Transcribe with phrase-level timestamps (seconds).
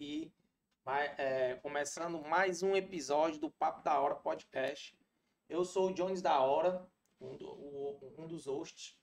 [0.00, 0.32] e
[1.18, 4.98] é, começando mais um episódio do Papo da Hora Podcast.
[5.46, 6.88] Eu sou o Jones da Hora,
[7.20, 8.96] um, do, um dos hosts,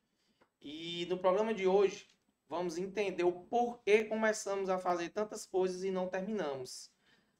[0.59, 2.07] e no programa de hoje
[2.49, 6.91] vamos entender o porquê começamos a fazer tantas coisas e não terminamos.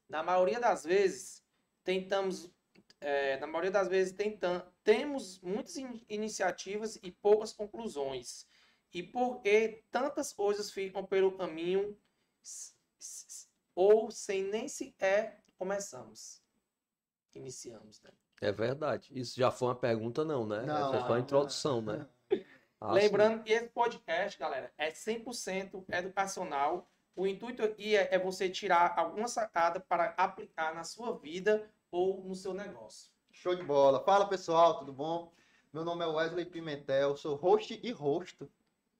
[0.07, 1.43] Na maioria das vezes,
[1.83, 2.53] tentamos,
[3.01, 8.47] é, na maioria das vezes tentam, temos muitas in iniciativas e poucas conclusões.
[8.93, 11.97] E por que tantas coisas ficam pelo caminho
[13.77, 16.41] ou sem nem sequer começamos?
[17.35, 18.09] Iniciamos, né?
[18.41, 19.11] É verdade.
[19.11, 20.63] Isso já foi uma pergunta, não, né?
[20.63, 22.07] Não, Essa foi uma introdução, né?
[22.79, 26.87] Ah, Lembrando que esse podcast, galera, é 100% educacional.
[27.15, 32.23] O intuito aqui é, é você tirar alguma sacada para aplicar na sua vida ou
[32.23, 33.11] no seu negócio.
[33.31, 34.03] Show de bola.
[34.03, 35.33] Fala pessoal, tudo bom?
[35.73, 38.47] Meu nome é Wesley Pimentel, sou host e rosto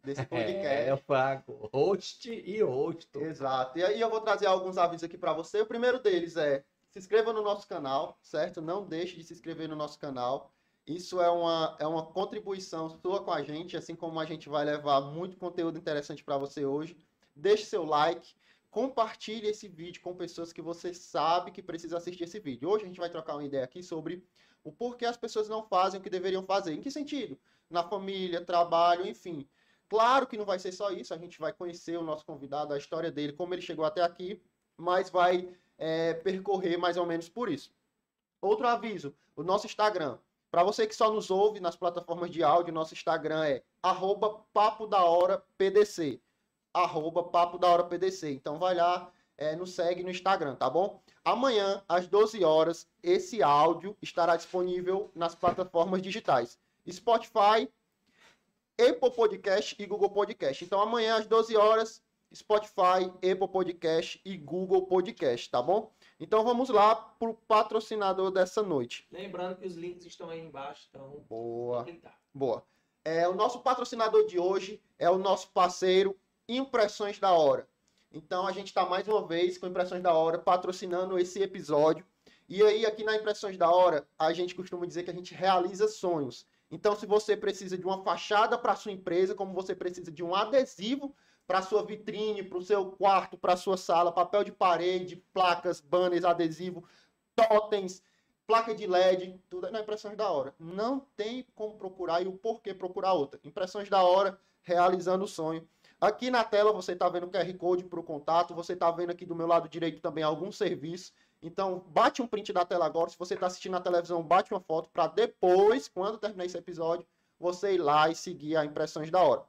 [0.04, 0.68] desse podcast.
[0.68, 1.70] É, eu fraco.
[1.74, 3.20] Host e rosto.
[3.20, 3.78] Exato.
[3.78, 5.62] E aí eu vou trazer alguns avisos aqui para você.
[5.62, 8.62] O primeiro deles é se inscreva no nosso canal, certo?
[8.62, 10.52] Não deixe de se inscrever no nosso canal.
[10.86, 14.64] Isso é uma, é uma contribuição sua com a gente, assim como a gente vai
[14.64, 16.98] levar muito conteúdo interessante para você hoje.
[17.36, 18.36] Deixe seu like,
[18.72, 22.70] compartilhe esse vídeo com pessoas que você sabe que precisa assistir esse vídeo.
[22.70, 24.24] Hoje a gente vai trocar uma ideia aqui sobre
[24.64, 26.74] o porquê as pessoas não fazem o que deveriam fazer.
[26.74, 27.38] Em que sentido?
[27.70, 29.48] Na família, trabalho, enfim.
[29.90, 32.78] Claro que não vai ser só isso, a gente vai conhecer o nosso convidado, a
[32.78, 34.42] história dele, como ele chegou até aqui,
[34.76, 37.72] mas vai é, percorrer mais ou menos por isso.
[38.42, 40.18] Outro aviso, o nosso Instagram.
[40.52, 44.88] Para você que só nos ouve nas plataformas de áudio, nosso Instagram é arroba papo
[44.88, 46.22] da hora PDC.
[46.74, 48.32] Arroba papo da hora PDC.
[48.32, 51.02] Então vai lá, é, nos segue no Instagram, tá bom?
[51.24, 56.58] Amanhã, às 12 horas, esse áudio estará disponível nas plataformas digitais.
[56.90, 57.70] Spotify,
[58.80, 60.64] Apple Podcast e Google Podcast.
[60.64, 65.92] Então amanhã, às 12 horas, Spotify, Apple Podcast e Google Podcast, tá bom?
[66.20, 69.08] Então vamos lá pro patrocinador dessa noite.
[69.12, 71.24] Lembrando que os links estão aí embaixo, então.
[71.30, 71.86] Boa.
[72.34, 72.64] Boa.
[73.04, 76.18] É, o nosso patrocinador de hoje é o nosso parceiro
[76.48, 77.68] Impressões da Hora.
[78.12, 82.06] Então a gente está mais uma vez com Impressões da Hora patrocinando esse episódio.
[82.50, 85.88] E aí, aqui na Impressões da Hora, a gente costuma dizer que a gente realiza
[85.88, 86.48] sonhos.
[86.70, 90.36] Então, se você precisa de uma fachada para sua empresa, como você precisa de um
[90.36, 95.80] adesivo para sua vitrine, para o seu quarto, para sua sala, papel de parede, placas,
[95.80, 96.84] banners, adesivo,
[97.36, 98.04] totens,
[98.46, 100.54] placa de LED, tudo é na Impressões da Hora.
[100.60, 103.40] Não tem como procurar e o porquê procurar outra.
[103.46, 105.68] Impressões da Hora, realizando o sonho.
[106.00, 109.10] Aqui na tela você está vendo o QR Code para o contato, você está vendo
[109.10, 111.12] aqui do meu lado direito também algum serviço.
[111.42, 113.10] Então, bate um print da tela agora.
[113.10, 117.06] Se você está assistindo na televisão, bate uma foto para depois, quando terminar esse episódio,
[117.40, 119.44] você ir lá e seguir a Impressões da Hora.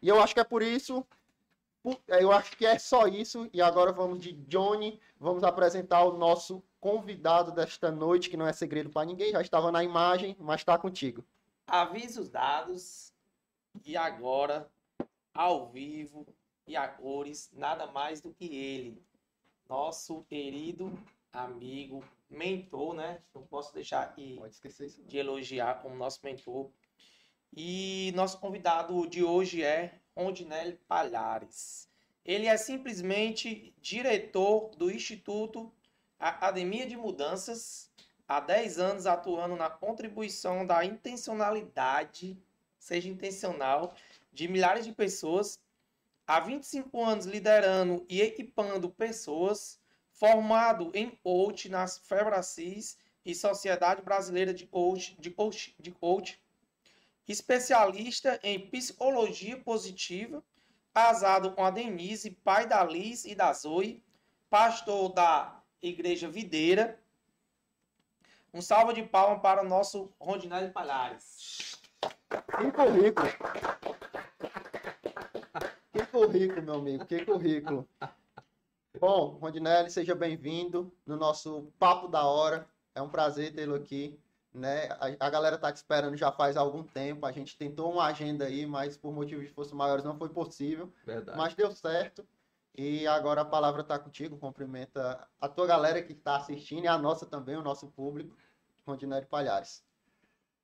[0.00, 1.04] E eu acho que é por isso,
[2.08, 3.48] eu acho que é só isso.
[3.52, 8.52] E agora vamos de Johnny, vamos apresentar o nosso convidado desta noite, que não é
[8.52, 11.24] segredo para ninguém, já estava na imagem, mas está contigo.
[11.66, 13.12] Avisos dados.
[13.84, 14.68] E agora,
[15.32, 16.26] ao vivo
[16.66, 19.02] e a cores, nada mais do que ele,
[19.72, 20.92] nosso querido
[21.32, 23.22] amigo, mentor, né?
[23.34, 24.38] Não posso deixar de,
[25.06, 26.70] de elogiar como nosso mentor,
[27.56, 31.88] e nosso convidado de hoje é Rondinelli Palhares.
[32.22, 35.72] Ele é simplesmente diretor do Instituto
[36.20, 37.90] Academia de Mudanças,
[38.28, 42.38] há 10 anos atuando na contribuição da intencionalidade,
[42.78, 43.94] seja intencional,
[44.30, 45.61] de milhares de pessoas,
[46.26, 49.80] há 25 anos liderando e equipando pessoas,
[50.12, 56.42] formado em coach nas Febracis e Sociedade Brasileira de Coach, de coach, de coach
[57.28, 60.42] especialista em psicologia positiva,
[60.92, 64.02] casado com a Denise, pai da Liz e da Zoe,
[64.50, 67.00] pastor da Igreja Videira.
[68.52, 71.80] Um salve de palmas para o nosso Rondinelli Palhares.
[72.30, 73.28] Que currículo!
[76.12, 77.88] Que currículo, meu amigo, que currículo.
[79.00, 82.68] Bom, Rondinelli, seja bem-vindo no nosso Papo da Hora.
[82.94, 84.20] É um prazer tê-lo aqui
[84.52, 84.88] né?
[85.00, 87.24] A, a, galera tá te esperando já faz algum tempo.
[87.24, 90.92] A gente tentou uma agenda aí, mas por motivos de força maiores não foi possível.
[91.06, 91.38] Verdade.
[91.38, 92.26] Mas deu certo.
[92.76, 94.36] E agora a palavra tá contigo.
[94.36, 98.36] Cumprimenta a tua galera que está assistindo e a nossa também, o nosso público.
[98.86, 99.82] Rondinelli Palhares.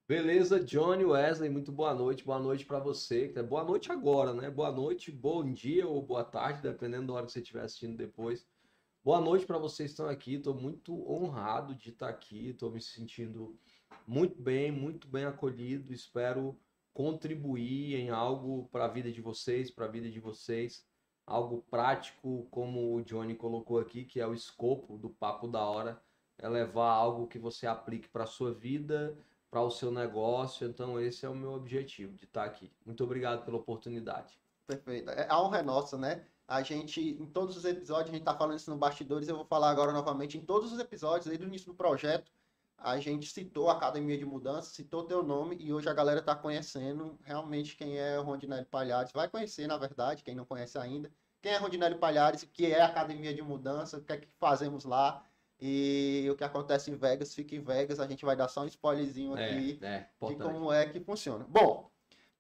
[0.09, 2.25] Beleza, Johnny Wesley, muito boa noite.
[2.25, 3.29] Boa noite para você.
[3.43, 4.49] Boa noite agora, né?
[4.49, 8.49] Boa noite, bom dia ou boa tarde, dependendo da hora que você estiver assistindo depois.
[9.05, 10.37] Boa noite para vocês que estão aqui.
[10.37, 12.49] Estou muito honrado de estar aqui.
[12.49, 13.55] Estou me sentindo
[14.07, 15.93] muito bem, muito bem acolhido.
[15.93, 16.59] Espero
[16.95, 20.87] contribuir em algo para a vida de vocês, para a vida de vocês.
[21.27, 26.03] algo prático, como o Johnny colocou aqui, que é o escopo do Papo da Hora,
[26.39, 29.15] é levar algo que você aplique para a sua vida,
[29.51, 30.67] para o seu negócio.
[30.67, 32.71] Então, esse é o meu objetivo de estar aqui.
[32.85, 34.39] Muito obrigado pela oportunidade.
[34.67, 35.11] Perfeito.
[35.11, 36.25] É, a honra é nossa, né?
[36.47, 39.45] A gente, em todos os episódios, a gente está falando isso no bastidores, eu vou
[39.45, 42.31] falar agora novamente, em todos os episódios, desde o início do projeto,
[42.79, 46.35] a gente citou a Academia de Mudança, citou teu nome e hoje a galera está
[46.35, 49.13] conhecendo realmente quem é o Rondinelli Palhares.
[49.13, 51.11] Vai conhecer, na verdade, quem não conhece ainda.
[51.43, 54.29] Quem é Rondinelli Palhares, o que é a Academia de Mudança, o que é que
[54.39, 55.25] fazemos lá
[55.61, 57.99] e o que acontece em Vegas, fica em Vegas.
[57.99, 61.45] A gente vai dar só um spoilerzinho É, aqui é, de como é que funciona.
[61.49, 61.91] Bom,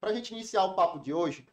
[0.00, 1.46] para a gente iniciar o papo de hoje,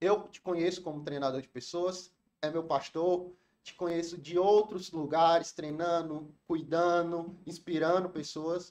[0.00, 3.32] eu te conheço como treinador de pessoas, é meu pastor,
[3.62, 8.70] te conheço de outros lugares, treinando, cuidando, inspirando pessoas.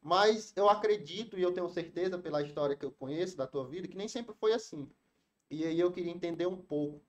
[0.00, 3.88] Mas eu acredito e eu tenho certeza pela história que eu conheço da tua vida
[3.88, 4.88] que nem sempre foi assim.
[5.50, 7.02] E aí eu queria entender um pouco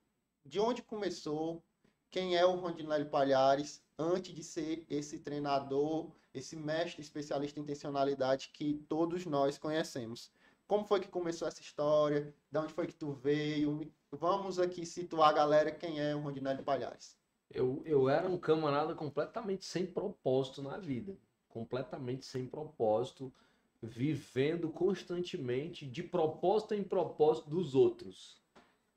[0.43, 1.63] de onde começou,
[2.09, 8.49] quem é o Rondinelli Palhares antes de ser esse treinador, esse mestre especialista em intencionalidade
[8.53, 10.31] que todos nós conhecemos.
[10.65, 12.33] Como foi que começou essa história?
[12.49, 13.91] De onde foi que tu veio?
[14.09, 17.17] Vamos aqui situar a galera quem é o Rondinelli Palhares.
[17.51, 21.17] Eu, eu era um camarada completamente sem propósito na vida.
[21.49, 23.33] Completamente sem propósito,
[23.81, 28.39] vivendo constantemente de propósito em propósito dos outros.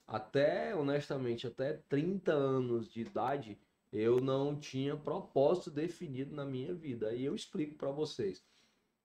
[0.06, 3.58] Até, honestamente, até 30 anos de idade,
[3.92, 7.14] eu não tinha propósito definido na minha vida.
[7.14, 8.42] E eu explico para vocês.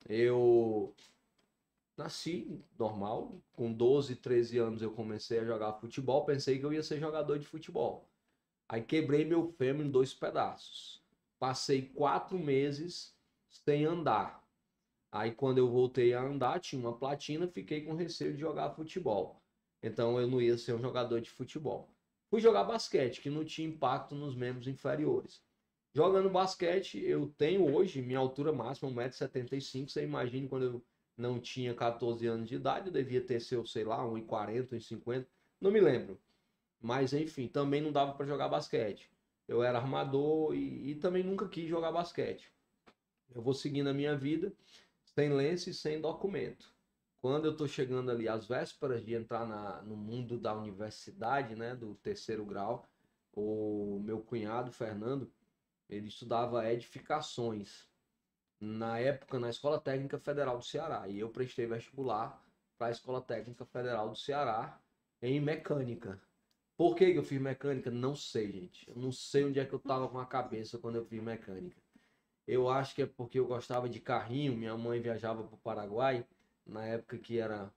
[0.07, 0.95] Eu
[1.97, 6.83] nasci normal, com 12, 13 anos eu comecei a jogar futebol, pensei que eu ia
[6.83, 8.07] ser jogador de futebol.
[8.69, 11.03] Aí quebrei meu fêmur em dois pedaços.
[11.39, 13.15] Passei quatro meses
[13.49, 14.43] sem andar.
[15.11, 19.41] Aí quando eu voltei a andar, tinha uma platina, fiquei com receio de jogar futebol.
[19.81, 21.89] Então eu não ia ser um jogador de futebol.
[22.29, 25.41] Fui jogar basquete, que não tinha impacto nos membros inferiores.
[25.93, 29.89] Jogando basquete, eu tenho hoje minha altura máxima, 1,75m.
[29.89, 30.85] Você imagina quando eu
[31.17, 35.25] não tinha 14 anos de idade, eu devia ter seu, sei lá, 1,40m, 1,50m.
[35.59, 36.19] Não me lembro.
[36.79, 39.09] Mas enfim, também não dava para jogar basquete.
[39.47, 42.53] Eu era armador e, e, também nunca quis jogar basquete.
[43.33, 44.53] Eu vou seguindo a minha vida
[45.03, 46.71] sem lenço e sem documento.
[47.27, 51.75] Quando eu estou chegando ali às vésperas de entrar na, no mundo da universidade, né,
[51.75, 52.87] do terceiro grau,
[53.33, 55.29] o meu cunhado Fernando,
[55.89, 57.85] ele estudava edificações
[58.61, 62.41] na época na Escola Técnica Federal do Ceará e eu prestei vestibular
[62.77, 64.81] para a Escola Técnica Federal do Ceará
[65.21, 66.21] em mecânica.
[66.77, 67.91] Por que, eu fiz mecânica?
[67.91, 68.89] Não sei, gente.
[68.89, 71.81] Eu não sei onde é que eu tava com a cabeça quando eu fiz mecânica.
[72.47, 74.55] Eu acho que é porque eu gostava de carrinho.
[74.55, 76.25] Minha mãe viajava para o Paraguai,
[76.67, 77.71] na época que era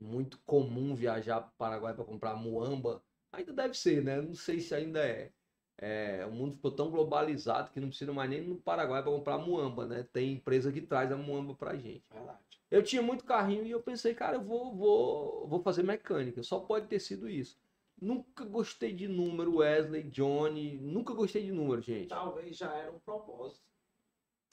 [0.00, 3.02] muito comum viajar para o Paraguai para comprar muamba.
[3.32, 4.20] Ainda deve ser, né?
[4.20, 5.32] Não sei se ainda é.
[5.78, 6.26] é.
[6.26, 9.86] O mundo ficou tão globalizado que não precisa mais nem no Paraguai para comprar muamba,
[9.86, 10.06] né?
[10.12, 12.04] Tem empresa que traz a muamba pra gente.
[12.12, 12.38] Verdade.
[12.70, 16.42] Eu tinha muito carrinho e eu pensei, cara, eu vou, vou, vou fazer mecânica.
[16.42, 17.58] Só pode ter sido isso.
[18.00, 20.76] Nunca gostei de número, Wesley, Johnny.
[20.78, 22.08] Nunca gostei de número, gente.
[22.08, 23.62] Talvez já era um propósito.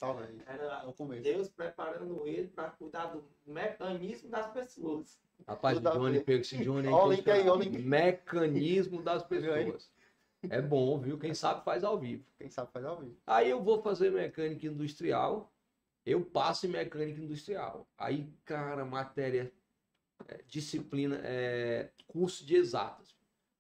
[0.01, 0.31] Talvez.
[0.47, 1.21] Era No começo.
[1.21, 5.21] Deus preparando ele para cuidar do mecanismo das pessoas.
[5.47, 7.47] Rapaz, a Johnny, pega esse Johnny o aí.
[7.47, 7.77] o link.
[7.77, 9.91] Mecanismo das pessoas.
[10.49, 11.19] É bom, viu?
[11.19, 12.25] Quem sabe faz ao vivo.
[12.35, 13.15] Quem sabe faz ao vivo.
[13.27, 15.53] Aí eu vou fazer mecânica industrial.
[16.03, 17.87] Eu passo em mecânica industrial.
[17.95, 19.53] Aí, cara, matéria,
[20.27, 23.15] é, disciplina, é, curso de exatas.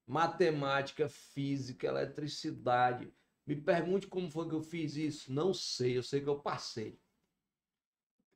[0.07, 3.13] Matemática, física, eletricidade.
[3.45, 5.31] Me pergunte como foi que eu fiz isso.
[5.31, 6.99] Não sei, eu sei que eu passei.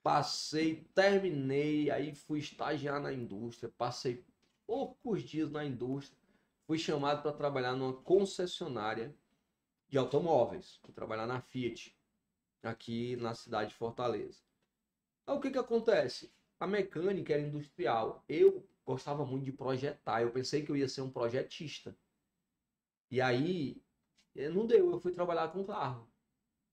[0.01, 3.71] Passei, terminei, aí fui estagiar na indústria.
[3.77, 4.23] Passei
[4.65, 6.17] poucos dias na indústria.
[6.65, 9.15] Fui chamado para trabalhar numa concessionária
[9.87, 10.77] de automóveis.
[10.83, 11.95] Fui trabalhar na Fiat
[12.63, 14.41] aqui na cidade de Fortaleza.
[15.25, 16.33] Aí o que que acontece?
[16.59, 18.23] A mecânica era industrial.
[18.27, 20.21] Eu gostava muito de projetar.
[20.21, 21.95] Eu pensei que eu ia ser um projetista.
[23.11, 23.83] E aí
[24.53, 24.91] não deu.
[24.91, 26.07] Eu fui trabalhar com carro.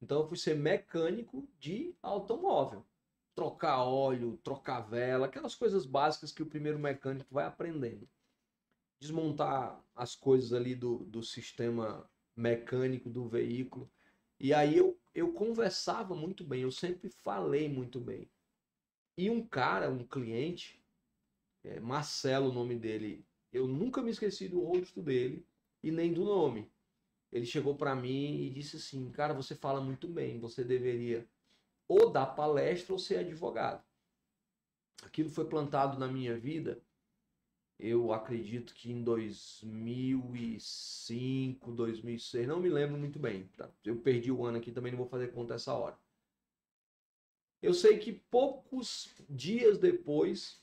[0.00, 2.84] Então eu fui ser mecânico de automóvel.
[3.34, 8.08] Trocar óleo, trocar vela, aquelas coisas básicas que o primeiro mecânico vai aprendendo.
[9.00, 13.90] Desmontar as coisas ali do, do sistema mecânico do veículo.
[14.38, 18.28] E aí eu, eu conversava muito bem, eu sempre falei muito bem.
[19.16, 20.82] E um cara, um cliente,
[21.62, 25.46] é, Marcelo, o nome dele, eu nunca me esqueci do rosto dele
[25.82, 26.71] e nem do nome.
[27.32, 31.26] Ele chegou para mim e disse assim: Cara, você fala muito bem, você deveria
[31.88, 33.82] ou dar palestra ou ser advogado.
[35.02, 36.80] Aquilo foi plantado na minha vida
[37.82, 43.48] eu acredito que em 2005, 2006, não me lembro muito bem.
[43.56, 43.68] Tá?
[43.84, 45.98] Eu perdi o ano aqui, também não vou fazer conta essa hora.
[47.60, 50.61] Eu sei que poucos dias depois,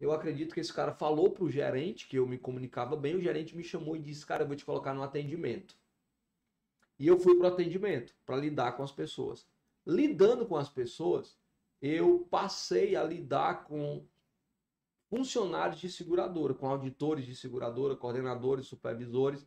[0.00, 3.56] eu acredito que esse cara falou pro gerente que eu me comunicava bem, o gerente
[3.56, 5.76] me chamou e disse: "Cara, eu vou te colocar no atendimento".
[6.98, 9.46] E eu fui pro atendimento para lidar com as pessoas.
[9.86, 11.38] Lidando com as pessoas,
[11.80, 14.04] eu passei a lidar com
[15.08, 19.46] funcionários de seguradora, com auditores de seguradora, coordenadores, supervisores.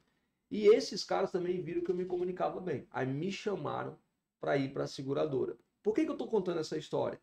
[0.49, 2.87] E esses caras também viram que eu me comunicava bem.
[2.91, 3.97] Aí me chamaram
[4.39, 5.55] para ir para a seguradora.
[5.83, 7.21] Por que, que eu estou contando essa história?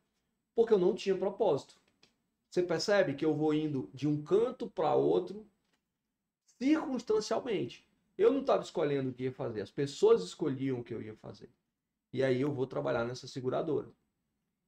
[0.55, 1.75] Porque eu não tinha propósito.
[2.51, 5.47] Você percebe que eu vou indo de um canto para outro
[6.59, 7.87] circunstancialmente.
[8.17, 11.15] Eu não estava escolhendo o que ia fazer, as pessoas escolhiam o que eu ia
[11.15, 11.51] fazer.
[12.13, 13.93] E aí eu vou trabalhar nessa seguradora.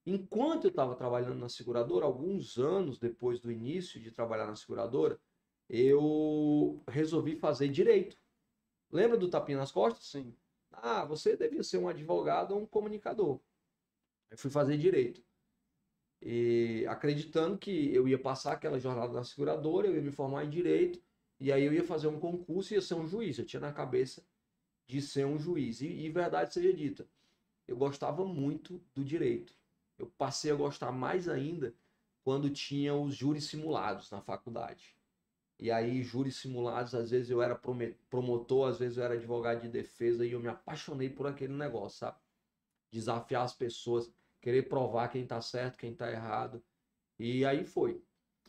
[0.07, 5.21] Enquanto eu estava trabalhando na seguradora, alguns anos depois do início de trabalhar na seguradora,
[5.69, 8.17] eu resolvi fazer direito.
[8.91, 10.05] Lembra do tapinha nas costas?
[10.07, 10.35] Sim.
[10.71, 13.41] Ah, você devia ser um advogado ou um comunicador.
[14.31, 15.23] Eu fui fazer direito.
[16.23, 20.51] E acreditando que eu ia passar aquela jornada na seguradora, eu ia me formar em
[20.51, 21.01] direito,
[21.39, 23.39] e aí eu ia fazer um concurso e ia ser um juiz.
[23.39, 24.23] Eu tinha na cabeça
[24.87, 25.81] de ser um juiz.
[25.81, 27.09] E, e verdade seja dita,
[27.67, 29.55] eu gostava muito do direito.
[29.99, 31.75] Eu passei a gostar mais ainda
[32.23, 34.97] quando tinha os júris simulados na faculdade.
[35.59, 37.55] E aí, júris simulados, às vezes eu era
[38.09, 41.99] promotor, às vezes eu era advogado de defesa e eu me apaixonei por aquele negócio,
[41.99, 42.19] sabe?
[42.91, 44.11] Desafiar as pessoas,
[44.41, 46.65] querer provar quem tá certo, quem tá errado.
[47.19, 48.03] E aí foi.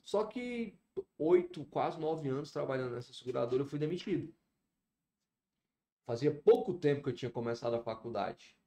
[0.03, 0.79] Só que
[1.17, 4.33] oito, quase nove anos trabalhando nessa seguradora, eu fui demitido.
[6.05, 8.57] Fazia pouco tempo que eu tinha começado a faculdade.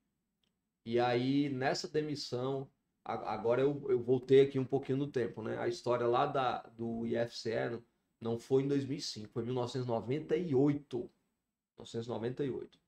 [0.86, 2.70] E aí, nessa demissão,
[3.04, 5.58] agora eu, eu voltei aqui um pouquinho no tempo, né?
[5.58, 7.84] A história lá da, do IFCE não,
[8.20, 10.98] não foi em 2005, foi em 1998.
[11.76, 12.78] 1998.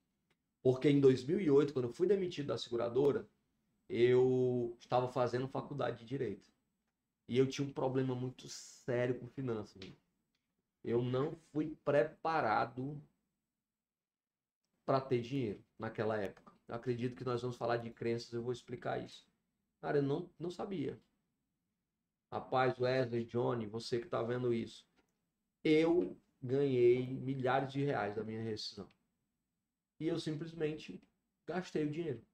[0.63, 3.29] Porque em 2008, quando eu fui demitido da seguradora,
[3.89, 6.51] eu estava fazendo faculdade de Direito.
[7.29, 9.83] E eu tinha um problema muito sério com finanças.
[10.85, 13.03] Eu não fui preparado
[14.85, 16.53] para ter dinheiro naquela época.
[16.69, 19.27] Eu acredito que nós vamos falar de crenças, eu vou explicar isso.
[19.81, 21.01] Cara, eu não, não sabia.
[22.31, 24.87] Rapaz, Wesley, Johnny, você que está vendo isso.
[25.63, 28.89] Eu ganhei milhares de reais da minha rescisão.
[29.99, 31.03] E eu simplesmente
[31.47, 32.25] gastei o dinheiro.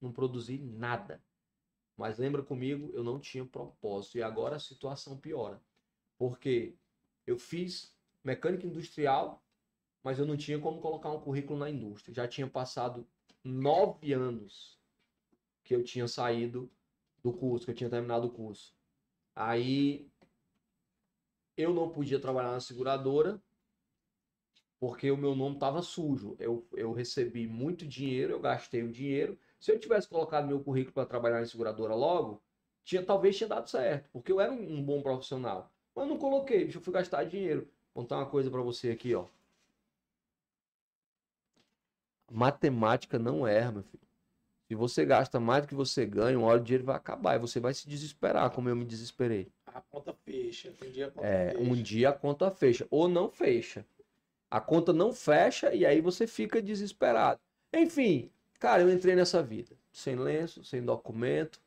[0.00, 1.22] Não produzi nada.
[1.96, 4.18] Mas lembra comigo, eu não tinha propósito.
[4.18, 5.60] E agora a situação piora.
[6.18, 6.76] Porque
[7.26, 9.42] eu fiz mecânica industrial,
[10.02, 12.14] mas eu não tinha como colocar um currículo na indústria.
[12.14, 13.06] Já tinha passado
[13.42, 14.78] nove anos
[15.64, 16.70] que eu tinha saído
[17.22, 18.74] do curso, que eu tinha terminado o curso.
[19.34, 20.08] Aí
[21.56, 23.42] eu não podia trabalhar na seguradora
[24.78, 26.36] porque o meu nome estava sujo.
[26.38, 29.38] Eu, eu recebi muito dinheiro, eu gastei o dinheiro.
[29.66, 32.40] Se eu tivesse colocado meu currículo para trabalhar na seguradora logo,
[32.84, 35.72] tinha, talvez tinha dado certo, porque eu era um, um bom profissional.
[35.92, 37.62] Mas não coloquei, eu fui gastar dinheiro.
[37.92, 39.26] Vou contar uma coisa para você aqui, ó.
[42.30, 44.06] Matemática não erra, meu filho.
[44.68, 47.40] Se você gasta mais do que você ganha, uma hora o dinheiro vai acabar e
[47.40, 49.50] você vai se desesperar, como eu me desesperei.
[49.66, 50.72] A conta fecha.
[50.80, 51.60] Um dia a conta é, fecha.
[51.60, 52.86] um dia a conta fecha.
[52.88, 53.84] Ou não fecha.
[54.48, 57.40] A conta não fecha e aí você fica desesperado.
[57.74, 59.76] Enfim, cara, eu entrei nessa vida.
[59.92, 61.60] Sem lenço, sem documento.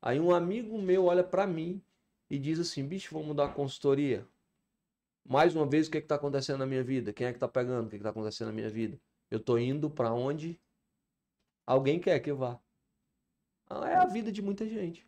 [0.00, 1.82] Aí um amigo meu olha para mim
[2.28, 4.26] e diz assim: bicho, vamos mudar a consultoria.
[5.24, 7.12] Mais uma vez, o que é está acontecendo na minha vida?
[7.12, 7.86] Quem é que está pegando?
[7.86, 9.00] O que é está acontecendo na minha vida?
[9.30, 10.60] Eu tô indo para onde
[11.66, 12.60] alguém quer que eu vá.
[13.68, 15.06] Ah, é a vida de muita gente.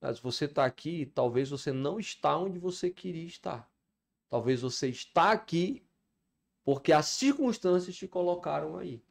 [0.00, 3.70] Mas você está aqui, talvez você não está onde você queria estar.
[4.28, 5.82] Talvez você está aqui
[6.64, 9.02] porque as circunstâncias te colocaram aí.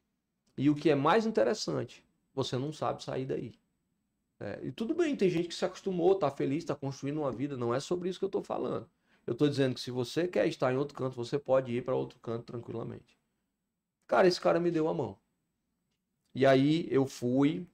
[0.57, 3.53] E o que é mais interessante, você não sabe sair daí.
[4.39, 7.55] É, e tudo bem, tem gente que se acostumou, está feliz, está construindo uma vida.
[7.57, 8.89] Não é sobre isso que eu estou falando.
[9.25, 11.95] Eu estou dizendo que se você quer estar em outro canto, você pode ir para
[11.95, 13.17] outro canto tranquilamente.
[14.07, 15.19] Cara, esse cara me deu a mão.
[16.33, 17.67] E aí eu fui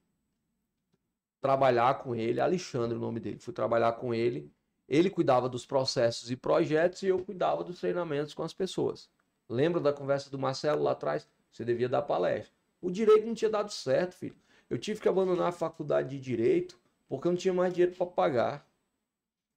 [1.41, 3.37] trabalhar com ele, Alexandre, o nome dele.
[3.39, 4.51] Fui trabalhar com ele.
[4.87, 9.09] Ele cuidava dos processos e projetos e eu cuidava dos treinamentos com as pessoas.
[9.47, 11.29] Lembra da conversa do Marcelo lá atrás?
[11.51, 12.62] Você devia dar palestra.
[12.83, 14.35] O direito não tinha dado certo, filho.
[14.69, 18.05] Eu tive que abandonar a faculdade de direito porque eu não tinha mais dinheiro para
[18.05, 18.67] pagar.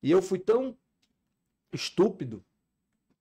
[0.00, 0.78] E eu fui tão
[1.72, 2.44] estúpido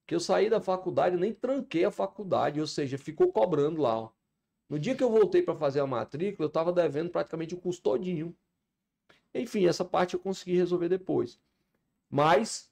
[0.06, 3.98] que eu saí da faculdade, nem tranquei a faculdade, ou seja, ficou cobrando lá.
[3.98, 4.12] Ó.
[4.70, 7.82] No dia que eu voltei para fazer a matrícula, eu estava devendo praticamente o custo
[7.82, 8.36] todinho.
[9.34, 11.40] Enfim, essa parte eu consegui resolver depois.
[12.12, 12.72] Mas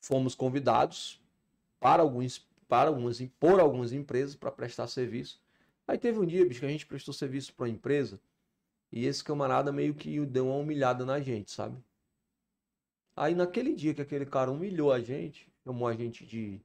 [0.00, 1.20] fomos convidados
[1.78, 5.46] para alguns, para algumas, por algumas empresas para prestar serviço.
[5.88, 8.20] Aí teve um dia, bicho, que a gente prestou serviço para uma empresa
[8.92, 11.82] e esse camarada meio que deu uma humilhada na gente, sabe?
[13.16, 16.60] Aí naquele dia que aquele cara humilhou a gente, chamou a gente de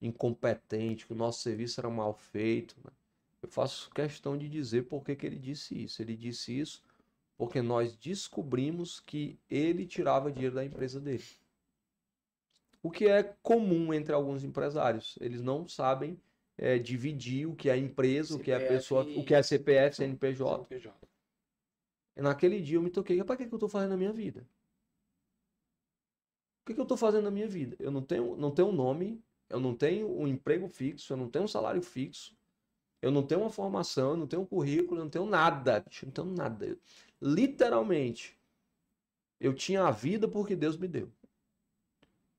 [0.00, 2.90] incompetente, que o nosso serviço era mal feito, né?
[3.42, 6.00] eu faço questão de dizer por que, que ele disse isso.
[6.00, 6.82] Ele disse isso
[7.36, 11.24] porque nós descobrimos que ele tirava dinheiro da empresa dele.
[12.82, 15.18] O que é comum entre alguns empresários.
[15.20, 16.18] Eles não sabem
[16.58, 19.96] é, dividir o que é empresa, CPF, o que é pessoa, o que é CPF,
[19.96, 20.64] CNPJ.
[20.66, 21.08] CNPJ.
[22.16, 24.40] E naquele dia eu me toquei, para que, que eu estou fazendo na minha vida?
[26.62, 27.76] O que, que eu estou fazendo na minha vida?
[27.78, 31.30] Eu não tenho, não tenho um nome, eu não tenho um emprego fixo, eu não
[31.30, 32.36] tenho um salário fixo,
[33.00, 36.06] eu não tenho uma formação, eu não tenho um currículo, eu não tenho nada, eu
[36.06, 36.78] não tenho nada.
[37.22, 38.36] Literalmente,
[39.40, 41.10] eu tinha a vida porque Deus me deu.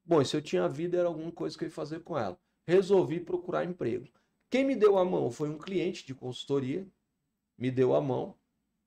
[0.04, 2.38] Bom, se eu tinha a vida, era alguma coisa que eu ia fazer com ela.
[2.70, 4.08] Resolvi procurar emprego.
[4.48, 6.88] Quem me deu a mão foi um cliente de consultoria,
[7.58, 8.38] me deu a mão.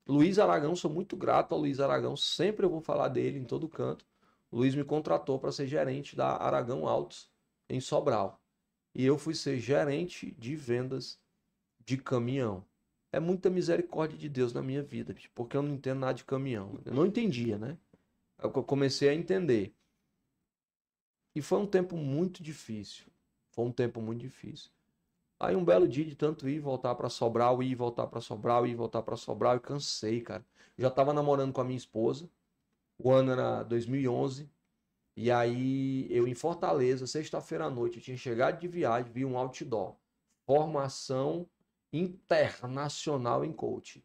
[0.07, 3.67] Luiz Aragão, sou muito grato ao Luiz Aragão, sempre eu vou falar dele em todo
[3.67, 4.05] canto.
[4.49, 7.29] O Luiz me contratou para ser gerente da Aragão Autos
[7.69, 8.41] em Sobral.
[8.95, 11.19] E eu fui ser gerente de vendas
[11.85, 12.65] de caminhão.
[13.11, 16.79] É muita misericórdia de Deus na minha vida, porque eu não entendo nada de caminhão.
[16.85, 17.77] Eu não entendia, né?
[18.41, 19.75] Eu comecei a entender.
[21.35, 23.11] E foi um tempo muito difícil.
[23.53, 24.71] Foi um tempo muito difícil.
[25.39, 28.75] Aí um belo dia de tanto ir voltar para Sobral, ir voltar para Sobral, ir
[28.75, 30.45] voltar para Sobral, eu cansei, cara.
[30.77, 32.29] Já tava namorando com a minha esposa.
[32.97, 34.49] O ano era 2011.
[35.15, 39.37] E aí eu em Fortaleza, sexta-feira à noite, eu tinha chegado de viagem, vi um
[39.37, 39.95] outdoor.
[40.45, 41.47] Formação
[41.91, 44.01] internacional em coaching.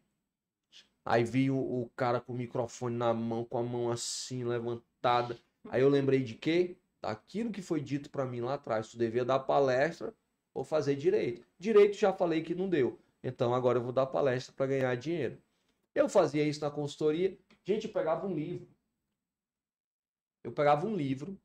[1.03, 5.35] Aí vi o, o, cara com o microfone na mão, com a mão assim levantada.
[5.69, 6.77] Aí eu lembrei de quê?
[7.01, 8.89] Daquilo que foi dito para mim lá atrás.
[8.89, 10.13] Tu devia dar palestra
[10.53, 11.47] ou fazer direito.
[11.57, 12.99] Direito já falei que não deu.
[13.23, 15.41] Então agora eu vou dar palestra para ganhar dinheiro.
[15.93, 17.37] Eu fazia isso na consultoria.
[17.63, 18.67] Gente, eu pegava um livro.
[20.43, 21.37] Eu pegava um livro,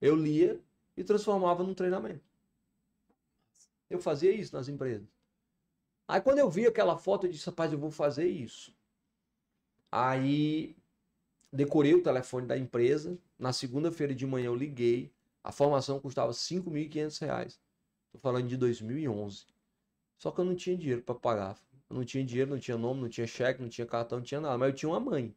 [0.00, 0.62] eu lia
[0.96, 2.24] e transformava num treinamento.
[3.88, 5.08] Eu fazia isso nas empresas.
[6.06, 8.74] Aí quando eu vi aquela foto, eu disse, rapaz, eu vou fazer isso.
[9.90, 10.76] Aí
[11.52, 13.18] decorei o telefone da empresa.
[13.38, 15.12] Na segunda-feira de manhã eu liguei.
[15.42, 17.58] A formação custava R$ 5.500.
[18.06, 19.46] Estou falando de 2011.
[20.18, 21.58] Só que eu não tinha dinheiro para pagar.
[21.88, 24.40] Eu não tinha dinheiro, não tinha nome, não tinha cheque, não tinha cartão, não tinha
[24.40, 24.58] nada.
[24.58, 25.34] Mas eu tinha uma mãe.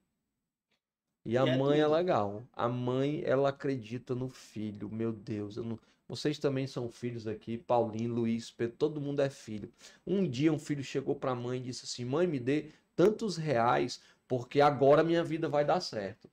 [1.26, 2.43] E a é mãe é, é legal.
[2.52, 4.89] A mãe, ela acredita no filho.
[4.89, 9.30] Meu Deus, eu não vocês também são filhos aqui, Paulinho, Luiz, Pedro, todo mundo é
[9.30, 9.71] filho.
[10.06, 13.38] Um dia um filho chegou para a mãe e disse assim: "Mãe, me dê tantos
[13.38, 14.02] reais,
[14.36, 16.28] porque agora minha vida vai dar certo".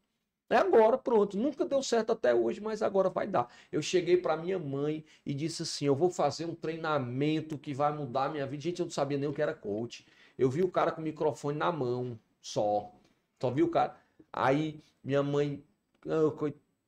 [0.48, 1.36] É agora, pronto.
[1.36, 3.52] Nunca deu certo até hoje, mas agora vai dar.
[3.70, 7.92] Eu cheguei para minha mãe e disse assim: "Eu vou fazer um treinamento que vai
[7.92, 8.62] mudar a minha vida".
[8.62, 10.06] Gente, eu não sabia nem o que era coach.
[10.38, 12.90] Eu vi o cara com o microfone na mão, só.
[13.40, 13.94] Só vi o cara.
[14.32, 15.62] Aí minha mãe,
[16.06, 16.32] oh,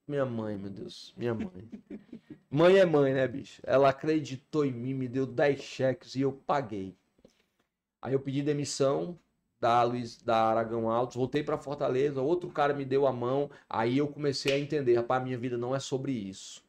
[0.08, 1.68] minha mãe, meu Deus, minha mãe.
[2.50, 3.62] Mãe é mãe, né, bicho?
[3.64, 6.94] Ela acreditou em mim, me deu 10 cheques e eu paguei.
[8.00, 9.18] Aí eu pedi demissão
[9.62, 13.96] da Luiz da Aragão Altos, voltei para Fortaleza, outro cara me deu a mão, aí
[13.96, 16.64] eu comecei a entender, rapaz, minha vida não é sobre isso.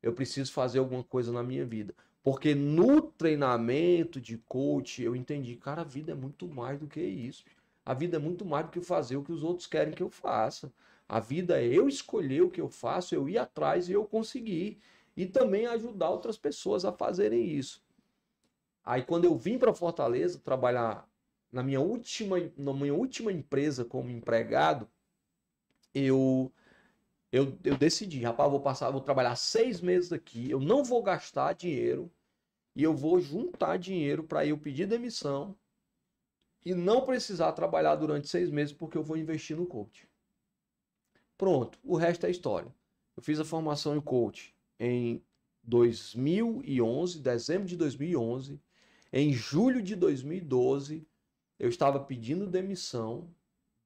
[0.00, 1.92] Eu preciso fazer alguma coisa na minha vida.
[2.22, 7.00] Porque no treinamento de coach eu entendi, cara, a vida é muito mais do que
[7.00, 7.44] isso.
[7.84, 10.08] A vida é muito mais do que fazer o que os outros querem que eu
[10.08, 10.72] faça.
[11.08, 14.78] A vida é eu escolher o que eu faço, eu ir atrás e eu conseguir
[15.16, 17.82] e também ajudar outras pessoas a fazerem isso.
[18.84, 21.09] Aí quando eu vim para Fortaleza trabalhar
[21.52, 24.88] na minha última na minha última empresa como empregado,
[25.94, 26.52] eu
[27.32, 31.52] eu, eu decidi, rapaz, vou passar, vou trabalhar seis meses aqui, eu não vou gastar
[31.52, 32.10] dinheiro
[32.74, 35.56] e eu vou juntar dinheiro para eu pedir demissão
[36.64, 40.08] e não precisar trabalhar durante seis meses porque eu vou investir no coach.
[41.38, 42.74] Pronto, o resto é história.
[43.16, 45.22] Eu fiz a formação em coach em
[45.62, 48.60] 2011, dezembro de 2011,
[49.12, 51.06] em julho de 2012,
[51.60, 53.28] eu estava pedindo demissão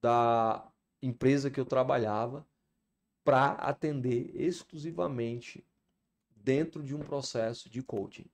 [0.01, 0.65] da
[1.03, 2.47] empresa que eu trabalhava
[3.25, 5.67] para atender exclusivamente
[6.37, 8.27] dentro de um processo de coaching.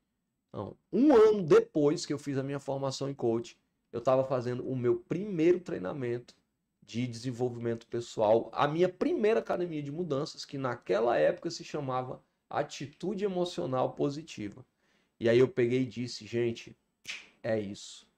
[0.48, 3.56] Então, um ano depois que eu fiz a minha formação em coaching,
[3.90, 6.34] eu estava fazendo o meu primeiro treinamento
[6.82, 13.24] de desenvolvimento pessoal, a minha primeira academia de mudanças, que naquela época se chamava atitude
[13.24, 14.66] emocional positiva.
[15.18, 16.76] E aí eu peguei e disse, gente,
[17.42, 18.09] é isso.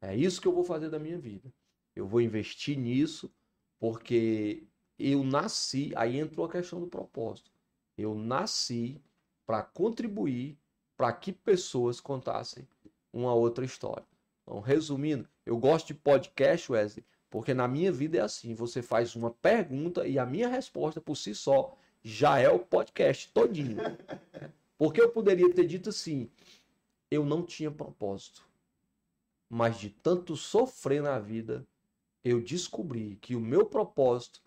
[0.00, 1.52] É isso que eu vou fazer da minha vida.
[1.94, 3.32] Eu vou investir nisso
[3.78, 4.64] porque
[4.98, 7.50] eu nasci, aí entrou a questão do propósito.
[7.96, 9.00] Eu nasci
[9.46, 10.58] para contribuir
[10.96, 12.66] para que pessoas contassem
[13.12, 14.06] uma outra história.
[14.42, 19.14] Então, resumindo, eu gosto de podcast, Wesley, porque na minha vida é assim: você faz
[19.14, 23.76] uma pergunta e a minha resposta por si só já é o podcast todinho.
[24.78, 26.30] Porque eu poderia ter dito assim:
[27.10, 28.47] eu não tinha propósito.
[29.48, 31.66] Mas de tanto sofrer na vida,
[32.22, 34.40] eu descobri que o meu propósito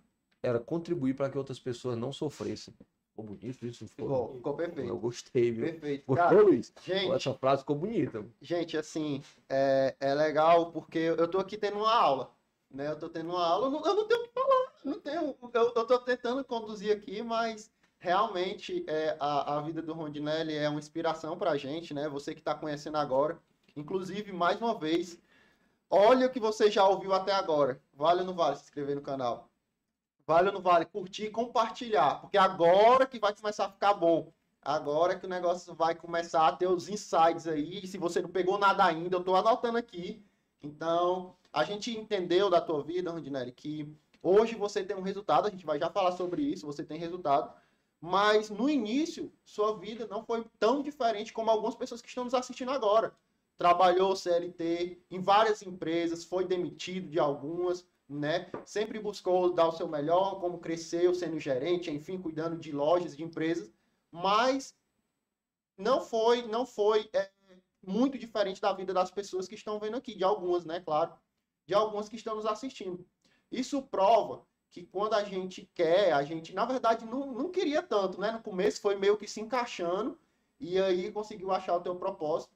[0.44, 2.74] era contribuir para que outras pessoas não sofressem.
[3.10, 3.88] Ficou bonito isso?
[3.88, 4.90] Ficou, ficou perfeito.
[4.90, 5.66] Eu gostei, viu?
[5.66, 6.06] Perfeito.
[6.08, 6.74] Gostou, Cara, Luiz?
[6.84, 8.26] gente, Essa frase ficou bonita.
[8.42, 12.32] gente, assim, é, é legal porque eu tô aqui tendo uma aula,
[12.70, 12.88] né?
[12.88, 15.00] Eu tô tendo uma aula, eu não, eu não tenho o que falar, eu não
[15.00, 20.56] tenho, eu, eu tô tentando conduzir aqui, mas realmente é, a, a vida do Rondinelli
[20.56, 22.08] é uma inspiração pra gente, né?
[22.10, 23.40] Você que tá conhecendo agora.
[23.76, 25.20] Inclusive, mais uma vez,
[25.90, 27.82] olha o que você já ouviu até agora.
[27.94, 29.50] Vale ou não vale se inscrever no canal?
[30.26, 32.22] Vale ou não vale curtir e compartilhar?
[32.22, 34.34] Porque agora que vai começar a ficar bom.
[34.62, 37.82] Agora que o negócio vai começar a ter os insights aí.
[37.84, 40.24] E se você não pegou nada ainda, eu tô anotando aqui.
[40.62, 45.48] Então, a gente entendeu da tua vida, Rondinelli, que hoje você tem um resultado.
[45.48, 46.68] A gente vai já falar sobre isso.
[46.68, 47.52] Você tem resultado.
[48.00, 52.34] Mas no início, sua vida não foi tão diferente como algumas pessoas que estão nos
[52.34, 53.14] assistindo agora.
[53.62, 58.50] Trabalhou CLT em várias empresas, foi demitido de algumas, né?
[58.66, 63.22] Sempre buscou dar o seu melhor, como cresceu sendo gerente, enfim, cuidando de lojas, de
[63.22, 63.72] empresas,
[64.10, 64.76] mas
[65.78, 67.30] não foi, não foi é,
[67.86, 70.80] muito diferente da vida das pessoas que estão vendo aqui, de algumas, né?
[70.80, 71.14] Claro,
[71.68, 73.06] de algumas que estão nos assistindo.
[73.52, 78.20] Isso prova que quando a gente quer, a gente, na verdade, não, não queria tanto,
[78.20, 78.32] né?
[78.32, 80.18] No começo foi meio que se encaixando
[80.60, 82.56] e aí conseguiu achar o teu propósito,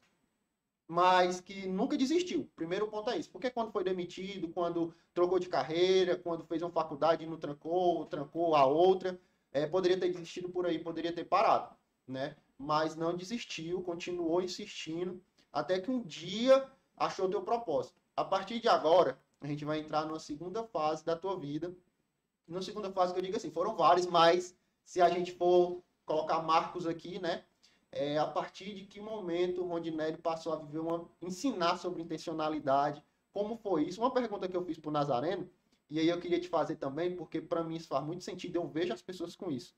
[0.87, 2.49] mas que nunca desistiu.
[2.55, 3.29] Primeiro ponto é isso.
[3.31, 8.05] Porque quando foi demitido, quando trocou de carreira, quando fez uma faculdade e não trancou,
[8.05, 9.19] trancou a outra,
[9.51, 11.75] é, poderia ter desistido por aí, poderia ter parado,
[12.07, 12.35] né?
[12.57, 15.21] Mas não desistiu, continuou insistindo,
[15.51, 17.99] até que um dia achou teu propósito.
[18.15, 21.75] A partir de agora, a gente vai entrar numa segunda fase da tua vida,
[22.47, 26.41] na segunda fase que eu digo assim, foram vários, mas se a gente for colocar
[26.41, 27.43] marcos aqui, né?
[27.95, 31.09] É, a partir de que momento Rondinelli passou a viver uma.
[31.21, 33.01] ensinar sobre intencionalidade?
[33.31, 34.01] Como foi isso?
[34.01, 35.49] Uma pergunta que eu fiz para o Nazareno,
[35.89, 38.67] e aí eu queria te fazer também, porque para mim isso faz muito sentido, eu
[38.67, 39.73] vejo as pessoas com isso.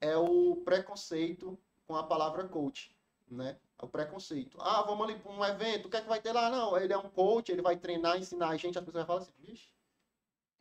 [0.00, 2.96] É o preconceito com a palavra coach,
[3.28, 3.58] né?
[3.82, 4.56] O preconceito.
[4.60, 6.48] Ah, vamos ali para um evento, o que é que vai ter lá?
[6.48, 9.32] Não, ele é um coach, ele vai treinar, ensinar a gente, as pessoas falam assim,
[9.40, 9.72] vixe,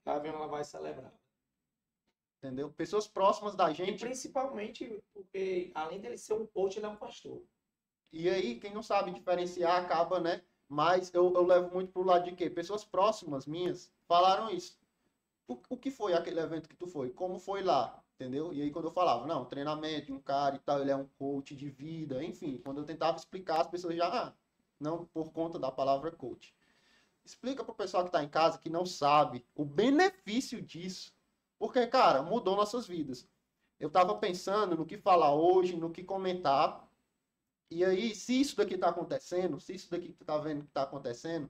[0.04, 0.36] Tá vendo?
[0.36, 1.14] Ela vai celebrar.
[2.42, 2.72] Entendeu?
[2.72, 4.04] Pessoas próximas da E gente.
[4.04, 7.42] principalmente porque, além dele ser um coach, ele é um pastor.
[8.12, 10.42] E aí, quem não sabe diferenciar acaba, né?
[10.68, 12.50] Mas eu, eu levo muito pro lado de quê?
[12.50, 14.80] Pessoas próximas minhas falaram isso.
[15.48, 17.12] O, o que foi aquele evento que tu foi?
[17.12, 18.04] Como foi lá?
[18.16, 18.54] Entendeu?
[18.54, 21.08] E aí, quando eu falava, não, treinamento de um cara e tal, ele é um
[21.18, 22.58] coach de vida, enfim.
[22.64, 24.34] Quando eu tentava explicar, as pessoas já, ah,
[24.80, 26.54] não por conta da palavra coach.
[27.24, 31.14] Explica pro pessoal que tá em casa que não sabe o benefício disso.
[31.62, 33.30] Porque, cara, mudou nossas vidas.
[33.80, 36.90] Eu tava pensando no que falar hoje, no que comentar.
[37.70, 40.72] E aí, se isso daqui tá acontecendo, se isso daqui que tu tá vendo que
[40.72, 41.48] tá acontecendo,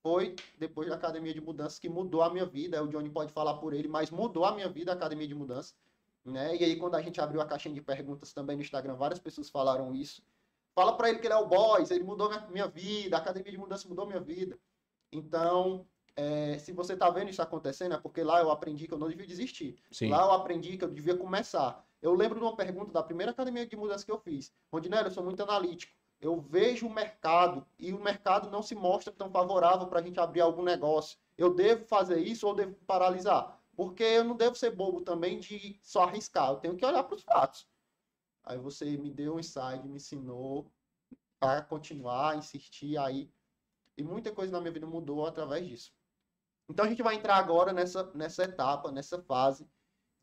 [0.00, 2.80] foi depois da Academia de Mudanças que mudou a minha vida.
[2.84, 5.74] O Johnny pode falar por ele, mas mudou a minha vida a Academia de Mudanças.
[6.24, 6.54] Né?
[6.54, 9.50] E aí, quando a gente abriu a caixinha de perguntas também no Instagram, várias pessoas
[9.50, 10.22] falaram isso.
[10.72, 13.58] Fala pra ele que ele é o boys, ele mudou minha vida, a Academia de
[13.58, 14.56] Mudanças mudou minha vida.
[15.10, 15.84] Então,
[16.18, 19.08] é, se você tá vendo isso acontecendo, é porque lá eu aprendi que eu não
[19.08, 19.78] devia desistir.
[19.92, 20.08] Sim.
[20.08, 21.86] Lá eu aprendi que eu devia começar.
[22.02, 24.52] Eu lembro de uma pergunta da primeira academia de mudança que eu fiz.
[24.72, 25.92] Rondinelli, eu sou muito analítico.
[26.20, 30.18] Eu vejo o mercado e o mercado não se mostra tão favorável para a gente
[30.18, 31.16] abrir algum negócio.
[31.36, 33.56] Eu devo fazer isso ou devo paralisar?
[33.76, 36.50] Porque eu não devo ser bobo também de só arriscar.
[36.50, 37.64] Eu tenho que olhar para os fatos.
[38.42, 40.68] Aí você me deu um insight, me ensinou
[41.40, 43.30] a continuar, insistir aí.
[43.96, 45.97] E muita coisa na minha vida mudou através disso.
[46.68, 49.66] Então a gente vai entrar agora nessa, nessa etapa, nessa fase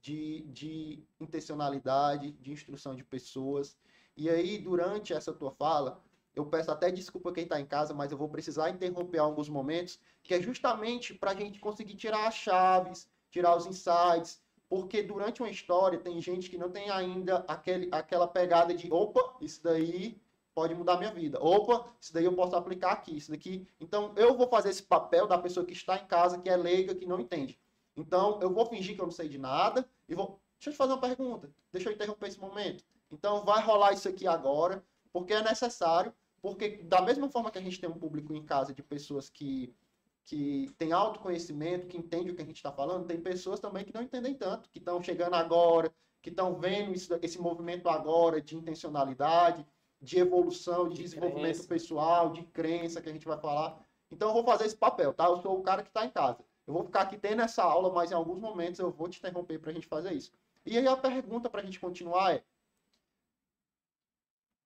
[0.02, 3.76] de, de intencionalidade, de instrução de pessoas.
[4.16, 6.02] E aí, durante essa tua fala,
[6.36, 10.00] eu peço até desculpa quem está em casa, mas eu vou precisar interromper alguns momentos,
[10.22, 15.42] que é justamente para a gente conseguir tirar as chaves, tirar os insights, porque durante
[15.42, 20.22] uma história tem gente que não tem ainda aquele, aquela pegada de opa, isso daí
[20.56, 21.38] pode mudar minha vida.
[21.44, 23.68] Opa, isso daí eu posso aplicar aqui, isso daqui.
[23.80, 26.96] Então, eu vou fazer esse papel da pessoa que está em casa, que é leiga,
[26.96, 27.60] que não entende.
[27.96, 30.40] Então, eu vou fingir que eu não sei de nada e vou.
[30.58, 31.52] Deixa eu te fazer uma pergunta.
[31.72, 32.86] Deixa eu interromper esse momento.
[33.12, 36.14] Então, vai rolar isso aqui agora, porque é necessário.
[36.42, 39.76] Porque, da mesma forma que a gente tem um público em casa de pessoas que,
[40.24, 43.94] que têm autoconhecimento, que entendem o que a gente está falando, tem pessoas também que
[43.94, 48.56] não entendem tanto, que estão chegando agora, que estão vendo isso, esse movimento agora de
[48.56, 49.66] intencionalidade,
[50.06, 51.68] de evolução, de, De desenvolvimento crença.
[51.68, 53.84] pessoal, de crença que a gente vai falar.
[54.12, 55.26] Então eu vou fazer esse papel, tá?
[55.26, 56.46] Eu sou o cara que está em casa.
[56.68, 59.60] Eu vou ficar aqui tendo essa aula, mas em alguns momentos eu vou te interromper
[59.60, 60.32] para a gente fazer isso.
[60.64, 62.44] E aí a pergunta para a gente continuar é: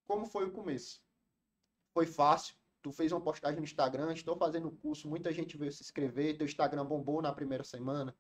[0.08, 1.02] como foi o começo?
[1.93, 2.56] Foi fácil?
[2.82, 6.38] Tu fez uma postagem no Instagram, estou fazendo o curso, muita gente veio se inscrever,
[6.38, 8.15] teu Instagram bombou na primeira semana.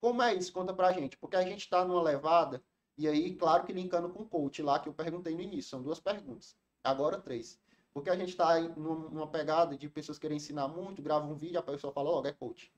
[0.00, 0.52] Como é isso?
[0.52, 2.62] Conta pra gente, porque a gente está numa levada,
[2.96, 5.82] e aí, claro que linkando com o coach lá que eu perguntei no início, são
[5.82, 7.58] duas perguntas, agora três.
[7.92, 11.62] Porque a gente está numa pegada de pessoas querem ensinar muito, grava um vídeo, a
[11.62, 12.72] pessoa fala, ó, é coach.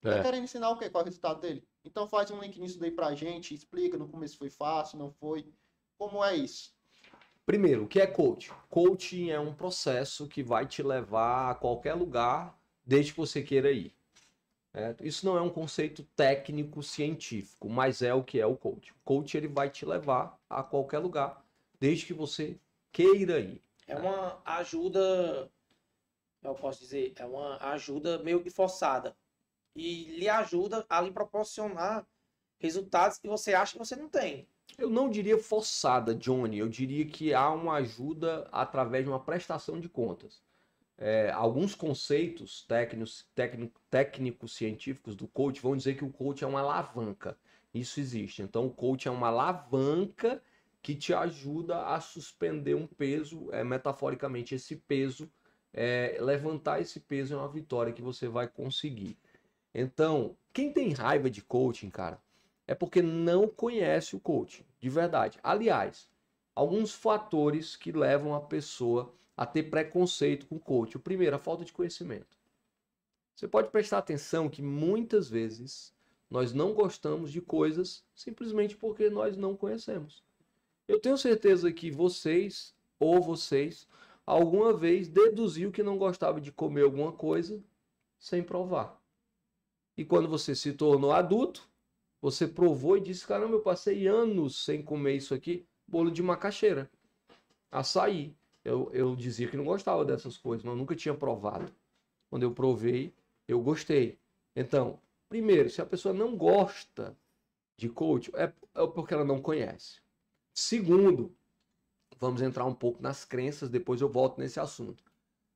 [0.00, 0.22] Tá É.
[0.22, 0.88] querendo ensinar o quê?
[0.88, 1.66] Qual é o resultado dele?
[1.84, 5.52] Então faz um link nisso daí pra gente, explica, no começo foi fácil, não foi.
[5.98, 6.76] Como é isso?
[7.44, 8.52] Primeiro, o que é coaching?
[8.68, 13.72] Coaching é um processo que vai te levar a qualquer lugar desde que você queira
[13.72, 13.95] ir.
[15.00, 18.92] Isso não é um conceito técnico científico, mas é o que é o coaching.
[18.92, 21.42] O coaching ele vai te levar a qualquer lugar
[21.80, 22.58] desde que você
[22.92, 23.62] queira ir.
[23.86, 25.50] É uma ajuda,
[26.42, 29.16] eu posso dizer, é uma ajuda meio que forçada.
[29.74, 32.06] E lhe ajuda a lhe proporcionar
[32.58, 34.48] resultados que você acha que você não tem.
[34.76, 36.58] Eu não diria forçada, Johnny.
[36.58, 40.42] Eu diria que há uma ajuda através de uma prestação de contas.
[40.98, 46.46] É, alguns conceitos técnicos, técnico, técnicos científicos do coach vão dizer que o coach é
[46.46, 47.36] uma alavanca.
[47.74, 48.42] Isso existe.
[48.42, 50.42] Então, o coach é uma alavanca
[50.82, 55.30] que te ajuda a suspender um peso, é, metaforicamente, esse peso,
[55.72, 59.18] é, levantar esse peso é uma vitória que você vai conseguir.
[59.74, 62.18] Então, quem tem raiva de coaching, cara,
[62.66, 65.38] é porque não conhece o coaching, de verdade.
[65.42, 66.08] Aliás,
[66.54, 70.96] alguns fatores que levam a pessoa a ter preconceito com o coaching.
[70.96, 72.36] O primeiro, a falta de conhecimento.
[73.34, 75.94] Você pode prestar atenção que muitas vezes
[76.30, 80.24] nós não gostamos de coisas simplesmente porque nós não conhecemos.
[80.88, 83.86] Eu tenho certeza que vocês ou vocês
[84.24, 87.62] alguma vez deduziu que não gostava de comer alguma coisa
[88.18, 89.00] sem provar.
[89.96, 91.68] E quando você se tornou adulto,
[92.20, 96.90] você provou e disse: caramba, eu passei anos sem comer isso aqui, bolo de macaxeira,
[97.70, 98.34] açaí.
[98.66, 101.72] Eu, eu dizia que não gostava dessas coisas, mas eu nunca tinha provado.
[102.28, 103.14] Quando eu provei,
[103.46, 104.18] eu gostei.
[104.56, 104.98] Então,
[105.28, 107.16] primeiro, se a pessoa não gosta
[107.76, 110.00] de coach, é, é porque ela não conhece.
[110.52, 111.32] Segundo,
[112.18, 115.04] vamos entrar um pouco nas crenças, depois eu volto nesse assunto.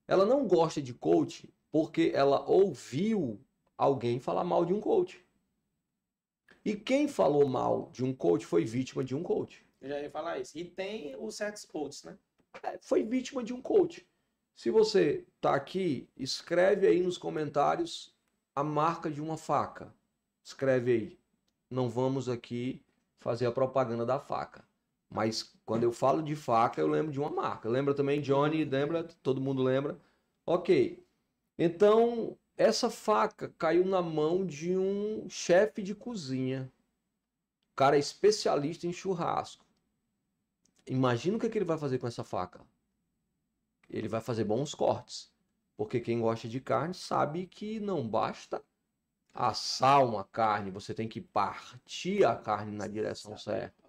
[0.06, 3.40] Ela não gosta de coach porque ela ouviu
[3.76, 5.26] alguém falar mal de um coach.
[6.64, 9.66] E quem falou mal de um coach foi vítima de um coach.
[9.80, 10.56] Eu já ia falar isso.
[10.56, 12.16] E tem os certos coaches, né?
[12.62, 14.06] É, foi vítima de um coach.
[14.54, 18.14] Se você tá aqui, escreve aí nos comentários
[18.54, 19.94] a marca de uma faca.
[20.42, 21.18] Escreve aí.
[21.70, 22.82] Não vamos aqui
[23.18, 24.64] fazer a propaganda da faca.
[25.08, 27.68] Mas quando eu falo de faca, eu lembro de uma marca.
[27.68, 28.64] Lembra também, Johnny?
[28.64, 29.04] Lembra?
[29.22, 29.98] Todo mundo lembra?
[30.46, 31.04] Ok.
[31.58, 36.70] Então, essa faca caiu na mão de um chefe de cozinha.
[37.74, 39.64] Cara é especialista em churrasco.
[40.86, 42.60] Imagina o que, que ele vai fazer com essa faca.
[43.88, 45.32] Ele vai fazer bons cortes.
[45.76, 48.62] Porque quem gosta de carne sabe que não basta
[49.32, 53.82] assar uma carne, você tem que partir a carne na direção certa.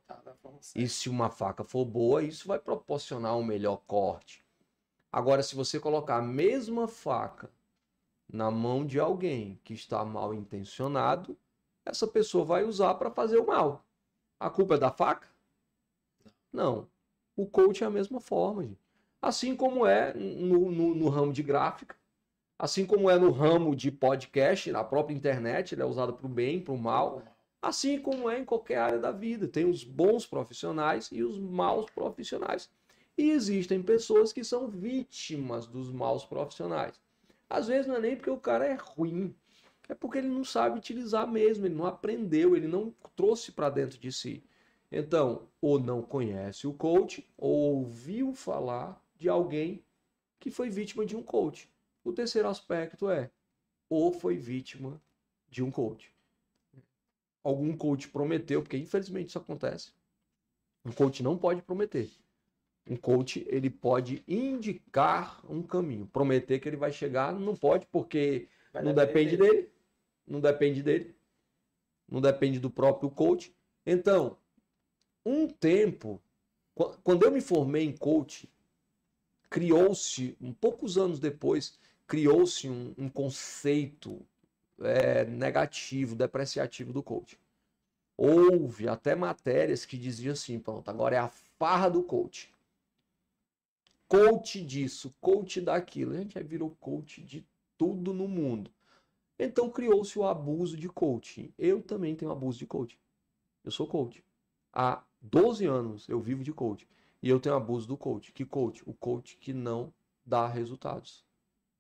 [0.75, 4.45] E se uma faca for boa, isso vai proporcionar um melhor corte.
[5.11, 7.51] Agora, se você colocar a mesma faca
[8.31, 11.37] na mão de alguém que está mal intencionado,
[11.85, 13.83] essa pessoa vai usar para fazer o mal.
[14.39, 15.27] A culpa é da faca?
[16.51, 16.87] Não.
[17.35, 18.79] O coach é a mesma forma, gente.
[19.21, 21.95] Assim como é no, no, no ramo de gráfica,
[22.57, 26.29] assim como é no ramo de podcast, na própria internet, ele é usado para o
[26.29, 27.23] bem, para o mal.
[27.61, 31.89] Assim como é em qualquer área da vida, tem os bons profissionais e os maus
[31.91, 32.69] profissionais.
[33.17, 36.99] E existem pessoas que são vítimas dos maus profissionais.
[37.47, 39.35] Às vezes não é nem porque o cara é ruim,
[39.87, 43.99] é porque ele não sabe utilizar mesmo, ele não aprendeu, ele não trouxe para dentro
[43.99, 44.43] de si.
[44.91, 49.83] Então, ou não conhece o coach, ou ouviu falar de alguém
[50.39, 51.71] que foi vítima de um coach.
[52.03, 53.31] O terceiro aspecto é,
[53.89, 55.01] ou foi vítima
[55.49, 56.11] de um coach
[57.43, 59.91] algum coach prometeu, porque infelizmente isso acontece.
[60.85, 62.09] Um coach não pode prometer.
[62.87, 66.07] Um coach, ele pode indicar um caminho.
[66.07, 69.69] Prometer que ele vai chegar, não pode, porque Vai não depende dele.
[70.25, 71.15] Não depende dele.
[72.09, 73.55] Não depende do próprio coach.
[73.85, 74.37] Então,
[75.25, 76.21] um tempo,
[76.75, 78.49] qu- quando eu me formei em coach,
[79.49, 84.25] criou-se, um poucos anos depois, criou-se um, um conceito
[84.81, 87.39] é, negativo, depreciativo do coach.
[88.17, 92.51] houve até matérias que diziam assim, pronto, agora é a farra do coach.
[94.07, 96.13] Coach disso, coach daquilo.
[96.13, 97.45] A gente já virou coach de
[97.77, 98.69] tudo no mundo.
[99.39, 101.53] Então criou-se o abuso de coaching.
[101.57, 102.97] Eu também tenho abuso de coaching.
[103.63, 104.23] Eu sou coach.
[104.73, 106.87] Há 12 anos eu vivo de coach.
[107.21, 108.31] E eu tenho abuso do coach.
[108.31, 108.81] Que coach?
[108.85, 109.93] O coach que não
[110.25, 111.23] dá resultados.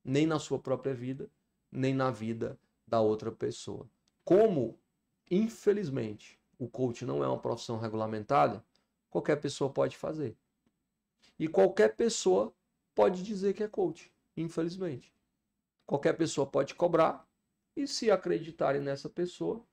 [0.03, 1.29] Nem na sua própria vida,
[1.71, 3.89] nem na vida da outra pessoa.
[4.23, 4.77] Como,
[5.29, 8.63] infelizmente, o coach não é uma profissão regulamentada,
[9.09, 10.37] qualquer pessoa pode fazer.
[11.39, 12.53] E qualquer pessoa
[12.93, 15.11] pode dizer que é coach, infelizmente.
[15.85, 17.27] Qualquer pessoa pode cobrar
[17.75, 19.65] e se acreditarem nessa pessoa,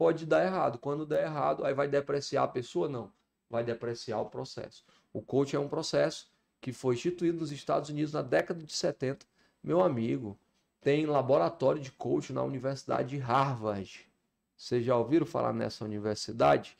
[0.00, 0.78] pode dar errado.
[0.78, 2.88] Quando der errado, aí vai depreciar a pessoa?
[2.88, 3.12] Não,
[3.50, 4.82] vai depreciar o processo.
[5.12, 9.26] O coach é um processo que foi instituído nos Estados Unidos na década de 70.
[9.62, 10.38] Meu amigo,
[10.80, 14.10] tem laboratório de coach na Universidade de Harvard.
[14.56, 16.78] Vocês já ouviram falar nessa universidade?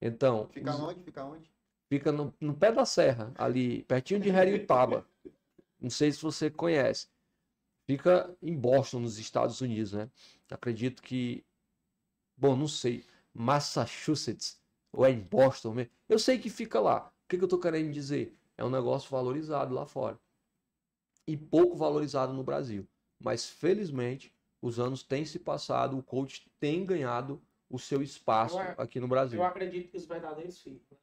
[0.00, 0.48] Então.
[0.48, 0.80] Fica os...
[0.80, 1.00] onde?
[1.02, 1.50] Fica onde?
[1.90, 5.06] Fica no, no pé da serra, ali, pertinho de Heriotaba.
[5.78, 7.06] Não sei se você conhece.
[7.86, 10.10] Fica em Boston, nos Estados Unidos, né?
[10.50, 11.44] Acredito que.
[12.36, 13.04] Bom, não sei.
[13.32, 14.60] Massachusetts,
[14.92, 15.92] ou é em Boston mesmo.
[16.08, 17.12] Eu sei que fica lá.
[17.24, 18.36] O que, que eu tô querendo dizer?
[18.56, 20.18] É um negócio valorizado lá fora.
[21.26, 22.86] E pouco valorizado no Brasil.
[23.18, 28.74] Mas felizmente, os anos têm se passado, o coach tem ganhado o seu espaço eu,
[28.78, 29.38] aqui no Brasil.
[29.38, 30.98] Eu acredito que os verdadeiros ficam.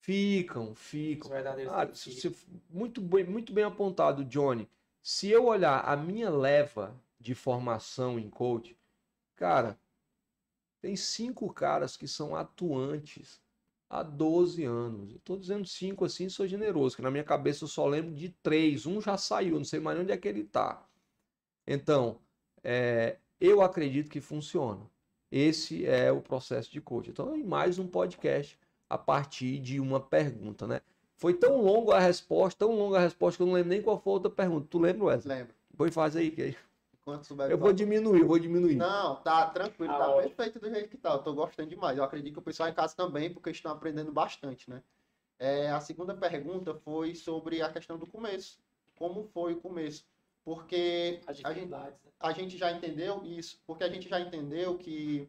[0.00, 1.28] Ficam, ficam.
[1.28, 2.32] Os verdadeiros ah, ficam.
[2.68, 4.68] muito, bem, muito bem apontado, Johnny.
[5.02, 8.76] Se eu olhar a minha leva de formação em coach,
[9.34, 9.78] cara,
[10.80, 13.40] tem cinco caras que são atuantes
[13.88, 15.16] há 12 anos.
[15.24, 18.86] Tô dizendo cinco assim, sou generoso, que na minha cabeça eu só lembro de três.
[18.86, 20.86] Um já saiu, não sei mais onde é que ele tá.
[21.66, 22.18] Então,
[22.62, 24.88] é, eu acredito que funciona.
[25.30, 27.10] Esse é o processo de coach.
[27.10, 30.80] Então, mais um podcast a partir de uma pergunta, né?
[31.16, 33.98] Foi tão longa a resposta, tão longa a resposta que eu não lembro nem qual
[33.98, 34.66] foi a outra pergunta.
[34.70, 35.38] Tu lembra, Wesley?
[35.38, 35.54] Lembro.
[35.70, 36.56] Depois faz aí, que aí.
[37.50, 38.76] Eu vou diminuir, eu vou diminuir.
[38.76, 41.12] Não, tá tranquilo, tá ah, perfeito do jeito que tá.
[41.12, 41.96] Eu tô gostando demais.
[41.96, 44.82] Eu acredito que o pessoal em casa também, porque estão aprendendo bastante, né?
[45.38, 48.58] É, a segunda pergunta foi sobre a questão do começo.
[48.96, 50.04] Como foi o começo?
[50.44, 51.92] Porque a gente, né?
[52.18, 55.28] a gente já entendeu isso, porque a gente já entendeu que,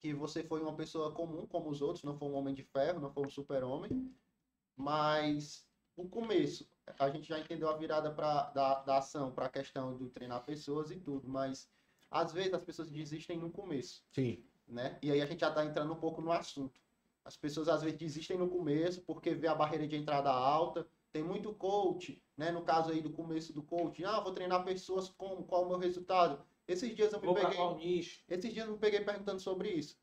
[0.00, 3.00] que você foi uma pessoa comum como os outros, não foi um homem de ferro,
[3.00, 4.10] não foi um super-homem,
[4.76, 5.63] mas
[5.96, 9.96] o começo, a gente já entendeu a virada pra, da, da ação para a questão
[9.96, 11.68] do treinar pessoas e tudo, mas
[12.10, 14.04] às vezes as pessoas desistem no começo.
[14.12, 14.44] Sim.
[14.66, 14.98] Né?
[15.02, 16.80] E aí a gente já está entrando um pouco no assunto.
[17.24, 21.22] As pessoas às vezes desistem no começo porque vê a barreira de entrada alta, tem
[21.22, 22.50] muito coach, né?
[22.50, 25.68] No caso aí do começo do coach, ah, vou treinar pessoas com qual é o
[25.68, 26.44] meu resultado.
[26.66, 27.56] Esses dias eu me vou peguei.
[28.28, 29.96] Esses dias eu me peguei perguntando sobre isso.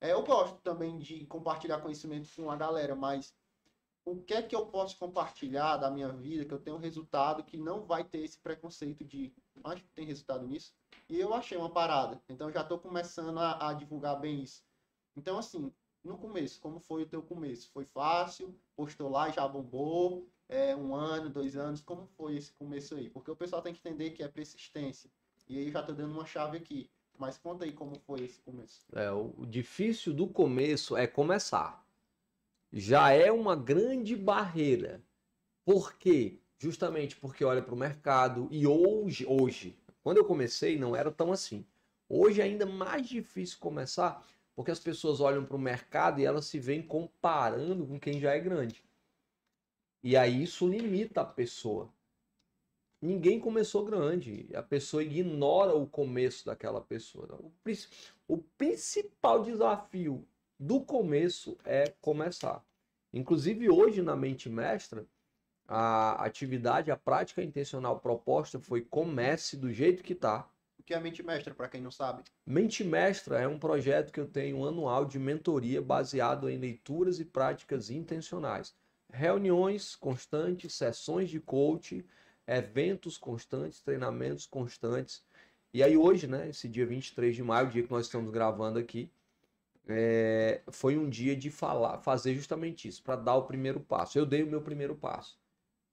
[0.00, 3.34] É, eu gosto também de compartilhar conhecimento com a galera, mas
[4.04, 7.42] o que é que eu posso compartilhar da minha vida que eu tenho um resultado
[7.44, 9.32] que não vai ter esse preconceito de
[9.64, 10.74] acho que tem resultado nisso
[11.08, 14.64] e eu achei uma parada então já estou começando a, a, divulgar bem isso
[15.16, 20.28] então assim no começo como foi o teu começo foi fácil postou lá já bombou
[20.48, 23.10] é, um ano, dois anos, como foi esse começo aí?
[23.10, 25.10] Porque o pessoal tem que entender que é persistência.
[25.46, 26.90] E aí já tô dando uma chave aqui.
[27.18, 28.86] Mas conta aí como foi esse começo.
[28.92, 31.84] É, o difícil do começo é começar.
[32.72, 35.02] Já é uma grande barreira.
[35.64, 36.40] Por quê?
[36.58, 41.32] Justamente porque olha para o mercado e hoje, hoje, quando eu comecei não era tão
[41.32, 41.64] assim.
[42.08, 46.46] Hoje é ainda mais difícil começar porque as pessoas olham para o mercado e elas
[46.46, 48.84] se veem comparando com quem já é grande.
[50.02, 51.92] E aí isso limita a pessoa.
[53.00, 54.48] Ninguém começou grande.
[54.54, 57.38] A pessoa ignora o começo daquela pessoa.
[57.40, 57.52] O,
[58.26, 60.26] o principal desafio
[60.58, 62.64] do começo é começar.
[63.12, 65.06] Inclusive, hoje na Mente Mestra,
[65.66, 70.48] a atividade, a prática intencional proposta foi comece do jeito que está.
[70.78, 72.22] O que é Mente Mestra, para quem não sabe?
[72.46, 77.24] Mente Mestra é um projeto que eu tenho anual de mentoria baseado em leituras e
[77.24, 78.74] práticas intencionais
[79.12, 82.04] reuniões constantes, sessões de coaching,
[82.46, 85.22] eventos constantes, treinamentos constantes.
[85.72, 88.78] E aí hoje, né, esse dia 23 de maio, o dia que nós estamos gravando
[88.78, 89.10] aqui,
[89.88, 94.18] é, foi um dia de falar, fazer justamente isso, para dar o primeiro passo.
[94.18, 95.40] Eu dei o meu primeiro passo.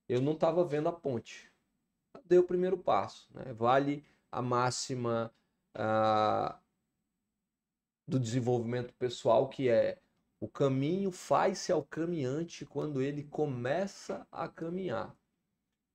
[0.08, 1.52] Eu não estava vendo a ponte.
[2.14, 3.30] Eu dei o primeiro passo.
[3.34, 3.54] Né?
[3.54, 5.34] Vale a máxima
[5.74, 6.60] ah,
[8.08, 9.98] do desenvolvimento pessoal, que é
[10.40, 15.16] o caminho faz-se ao caminhante quando ele começa a caminhar.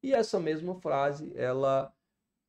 [0.02, 1.94] E essa mesma frase, ela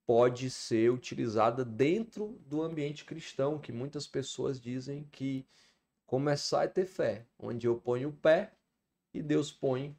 [0.05, 5.45] pode ser utilizada dentro do ambiente cristão, que muitas pessoas dizem que
[6.05, 8.53] começar é ter fé, onde eu ponho o pé
[9.13, 9.95] e Deus põe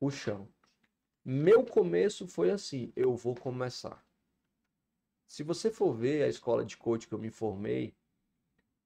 [0.00, 0.48] o chão.
[1.24, 4.04] Meu começo foi assim, eu vou começar.
[5.26, 7.94] Se você for ver a escola de coach que eu me formei,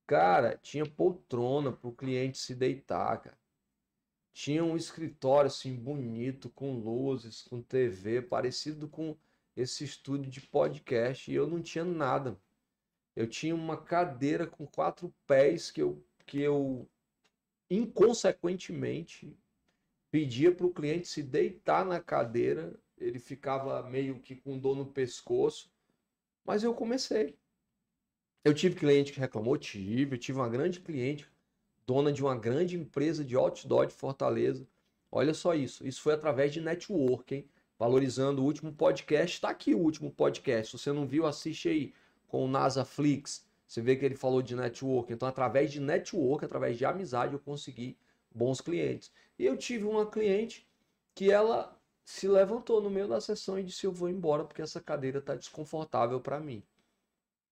[0.07, 3.39] cara, tinha poltrona para o cliente se deitar, cara.
[4.33, 9.17] Tinha um escritório assim bonito, com luzes, com TV, parecido com
[9.57, 12.39] esse estúdio de podcast, e eu não tinha nada.
[13.15, 16.87] Eu tinha uma cadeira com quatro pés que eu, que eu
[17.71, 19.35] inconsequentemente
[20.11, 24.87] pedia para o cliente se deitar na cadeira, ele ficava meio que com dor no
[24.87, 25.71] pescoço,
[26.45, 27.37] mas eu comecei.
[28.45, 31.29] Eu tive cliente que reclamou, tive, eu tive uma grande cliente,
[31.87, 34.67] dona de uma grande empresa de outdoor de Fortaleza.
[35.11, 37.49] Olha só isso, isso foi através de networking,
[37.79, 39.37] valorizando o último podcast.
[39.37, 40.71] Está aqui o último podcast.
[40.77, 41.95] Se você não viu, assiste aí
[42.29, 43.45] com o Nasaflix.
[43.67, 45.13] Você vê que ele falou de network.
[45.13, 47.97] Então, através de network, através de amizade, eu consegui
[48.35, 49.11] bons clientes.
[49.39, 50.67] E eu tive uma cliente
[51.15, 54.81] que ela se levantou no meio da sessão e disse: Eu vou embora porque essa
[54.81, 56.63] cadeira está desconfortável para mim.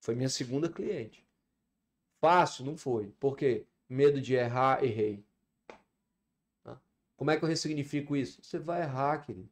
[0.00, 1.26] Foi minha segunda cliente.
[2.20, 3.12] Fácil, não foi.
[3.18, 3.66] Por quê?
[3.88, 5.24] Medo de errar, errei.
[7.16, 8.42] Como é que eu ressignifico isso?
[8.42, 9.48] Você vai errar, querido.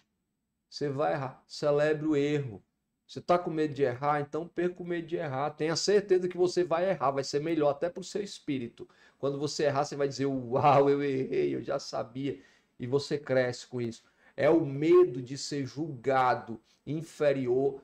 [0.72, 1.44] Você vai errar.
[1.46, 2.64] Celebre o erro.
[3.06, 5.50] Você está com medo de errar, então perca o medo de errar.
[5.50, 8.88] Tenha certeza que você vai errar, vai ser melhor até para o seu espírito.
[9.18, 12.40] Quando você errar, você vai dizer: Uau, eu errei, eu já sabia.
[12.80, 14.02] E você cresce com isso.
[14.34, 17.82] É o medo de ser julgado inferior.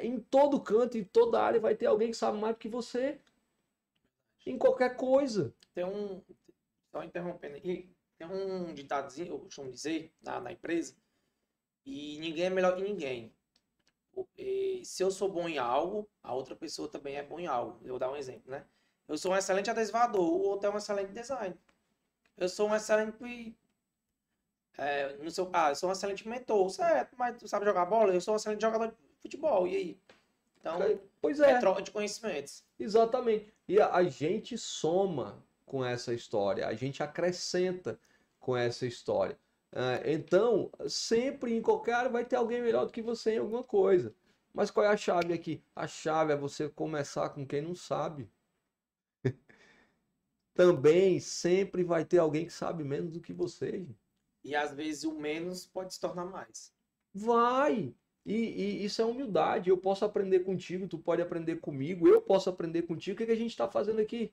[0.00, 3.18] Em todo canto, em toda área, vai ter alguém que sabe mais do que você.
[4.46, 5.52] Em qualquer coisa.
[5.74, 6.22] Tem um.
[6.92, 7.90] Só interrompendo aqui.
[8.16, 10.94] Tem um ditadozinho, eu costumo dizer, na, na empresa.
[11.84, 13.32] E ninguém é melhor que ninguém.
[14.12, 17.78] Porque se eu sou bom em algo, a outra pessoa também é bom em algo.
[17.82, 18.64] Eu vou dar um exemplo, né?
[19.08, 21.54] Eu sou um excelente adesivador, o outro é um excelente design.
[22.36, 23.56] Eu sou um excelente.
[24.76, 27.14] É, no seu caso, eu sou um excelente mentor, certo?
[27.16, 28.14] Mas tu sabe jogar bola?
[28.14, 30.00] Eu sou um excelente jogador de futebol, e aí?
[30.58, 30.78] Então,
[31.20, 31.52] pois é.
[31.52, 32.64] é troca de conhecimentos.
[32.78, 33.52] Exatamente.
[33.68, 37.98] E a, a gente soma com essa história, a gente acrescenta
[38.40, 39.38] com essa história.
[39.76, 43.64] É, então, sempre em qualquer área vai ter alguém melhor do que você em alguma
[43.64, 44.14] coisa.
[44.52, 45.64] Mas qual é a chave aqui?
[45.74, 48.30] A chave é você começar com quem não sabe.
[50.54, 53.84] Também sempre vai ter alguém que sabe menos do que você.
[54.44, 56.72] E às vezes o menos pode se tornar mais.
[57.12, 57.92] Vai!
[58.24, 59.70] E, e, isso é humildade.
[59.70, 63.16] Eu posso aprender contigo, tu pode aprender comigo, eu posso aprender contigo.
[63.16, 64.32] O que, que a gente está fazendo aqui?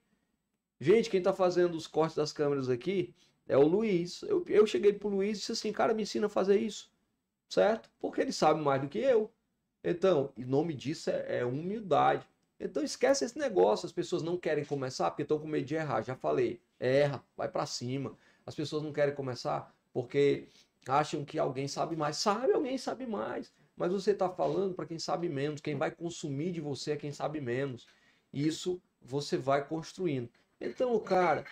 [0.79, 3.15] Gente, quem está fazendo os cortes das câmeras aqui
[3.51, 4.23] é o Luiz.
[4.23, 6.89] Eu, eu cheguei pro Luiz e disse assim, cara, me ensina a fazer isso.
[7.49, 7.91] Certo?
[7.99, 9.29] Porque ele sabe mais do que eu.
[9.83, 12.25] Então, o nome disso é, é humildade.
[12.57, 13.85] Então esquece esse negócio.
[13.85, 16.01] As pessoas não querem começar porque estão com medo de errar.
[16.01, 16.61] Já falei.
[16.79, 18.15] Erra, vai para cima.
[18.45, 20.47] As pessoas não querem começar porque
[20.87, 22.15] acham que alguém sabe mais.
[22.15, 23.51] Sabe, alguém sabe mais.
[23.75, 25.59] Mas você está falando para quem sabe menos.
[25.59, 27.85] Quem vai consumir de você é quem sabe menos.
[28.31, 30.29] Isso você vai construindo.
[30.61, 31.43] Então, cara,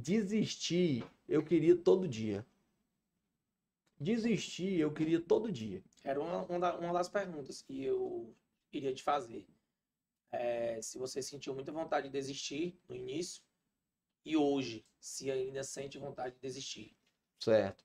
[0.00, 2.46] Desistir, eu queria todo dia.
[3.98, 5.82] Desistir, eu queria todo dia.
[6.04, 8.32] Era uma, uma das perguntas que eu
[8.70, 9.44] queria te fazer.
[10.30, 13.42] É, se você sentiu muita vontade de desistir no início
[14.24, 16.96] e hoje, se ainda sente vontade de desistir.
[17.40, 17.84] Certo.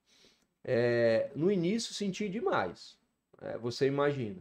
[0.63, 2.95] É, no início senti demais.
[3.41, 4.39] É, você imagina,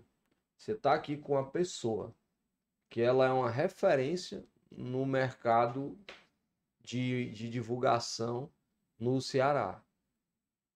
[0.59, 2.15] você está aqui com uma pessoa
[2.91, 5.99] que ela é uma referência no mercado
[6.83, 8.51] de, de divulgação
[8.99, 9.83] no Ceará.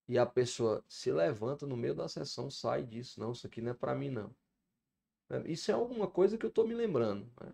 [0.08, 3.18] E a pessoa se levanta no meio da sessão, sai disso.
[3.20, 4.34] Não, isso aqui não é para mim, não.
[5.28, 7.28] É, isso é alguma coisa que eu estou me lembrando.
[7.40, 7.52] Né?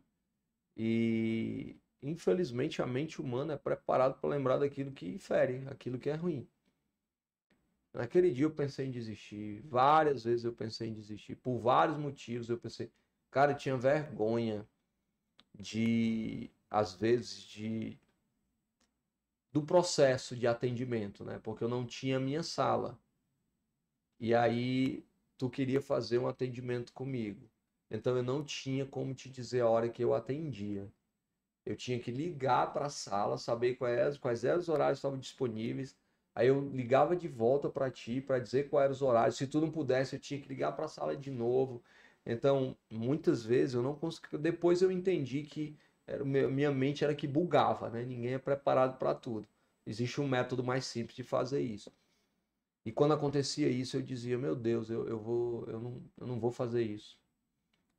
[0.76, 6.14] E, infelizmente, a mente humana é preparada para lembrar daquilo que fere, aquilo que é
[6.14, 6.46] ruim.
[7.94, 9.62] Naquele dia eu pensei em desistir.
[9.62, 11.36] Várias vezes eu pensei em desistir.
[11.36, 12.90] Por vários motivos eu pensei.
[13.30, 14.66] Cara, eu tinha vergonha
[15.54, 17.98] de, às vezes, de
[19.52, 21.38] do processo de atendimento, né?
[21.42, 22.98] Porque eu não tinha minha sala.
[24.18, 25.04] E aí
[25.36, 27.50] tu queria fazer um atendimento comigo.
[27.90, 30.90] Então eu não tinha como te dizer a hora que eu atendia.
[31.64, 35.18] Eu tinha que ligar para a sala, saber quais, quais eram os horários que estavam
[35.18, 35.96] disponíveis.
[36.34, 39.36] Aí eu ligava de volta para ti para dizer quais eram os horários.
[39.36, 41.82] Se tu não pudesse, eu tinha que ligar para a sala de novo.
[42.24, 44.38] Então, muitas vezes eu não conseguia.
[44.38, 45.76] Depois eu entendi que
[46.06, 48.04] era, minha mente era que bugava, né?
[48.04, 49.46] Ninguém é preparado para tudo.
[49.86, 51.92] Existe um método mais simples de fazer isso.
[52.84, 56.40] E quando acontecia isso, eu dizia, meu Deus, eu, eu, vou, eu, não, eu não
[56.40, 57.18] vou fazer isso.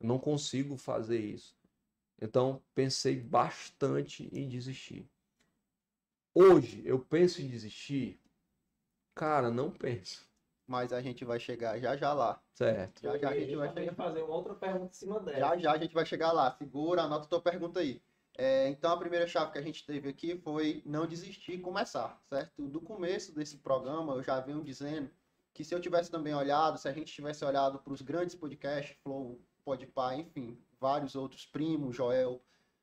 [0.00, 1.56] Eu não consigo fazer isso.
[2.20, 5.08] Então, pensei bastante em desistir.
[6.34, 8.20] Hoje, eu penso em desistir?
[9.14, 10.28] Cara, não penso.
[10.66, 12.40] Mas a gente vai chegar já já lá.
[12.54, 13.02] Certo.
[13.02, 13.94] Já já a gente vai chegar.
[13.94, 15.38] fazer uma outra pergunta em cima dela.
[15.38, 16.50] Já já a gente vai chegar lá.
[16.52, 18.02] Segura, anota a tua pergunta aí.
[18.36, 22.20] É, então a primeira chave que a gente teve aqui foi não desistir e começar,
[22.28, 22.66] certo?
[22.66, 25.08] Do começo desse programa eu já venho dizendo
[25.52, 28.96] que se eu tivesse também olhado, se a gente tivesse olhado para os grandes podcasts,
[29.04, 32.42] Flow, Podpah, enfim, vários outros, Primo, Joel,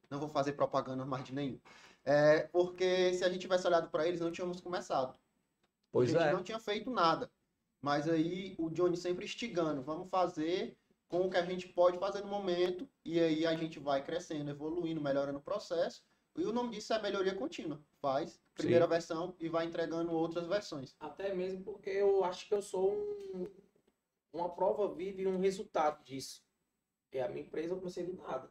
[0.09, 1.59] não vou fazer propaganda mais de nenhum.
[2.05, 5.19] É, porque se a gente tivesse olhado para eles, não tínhamos começado.
[5.91, 6.33] Pois a gente é.
[6.33, 7.29] não tinha feito nada.
[7.81, 10.77] Mas aí o Johnny sempre instigando, vamos fazer
[11.07, 14.49] com o que a gente pode fazer no momento, e aí a gente vai crescendo,
[14.49, 16.03] evoluindo, melhorando o processo.
[16.37, 17.83] E o nome disso é melhoria contínua.
[17.99, 20.95] Faz primeira versão e vai entregando outras versões.
[20.99, 23.47] Até mesmo porque eu acho que eu sou um-
[24.31, 26.41] uma prova viva e um resultado disso.
[27.11, 28.49] É a minha empresa, eu comecei do nada.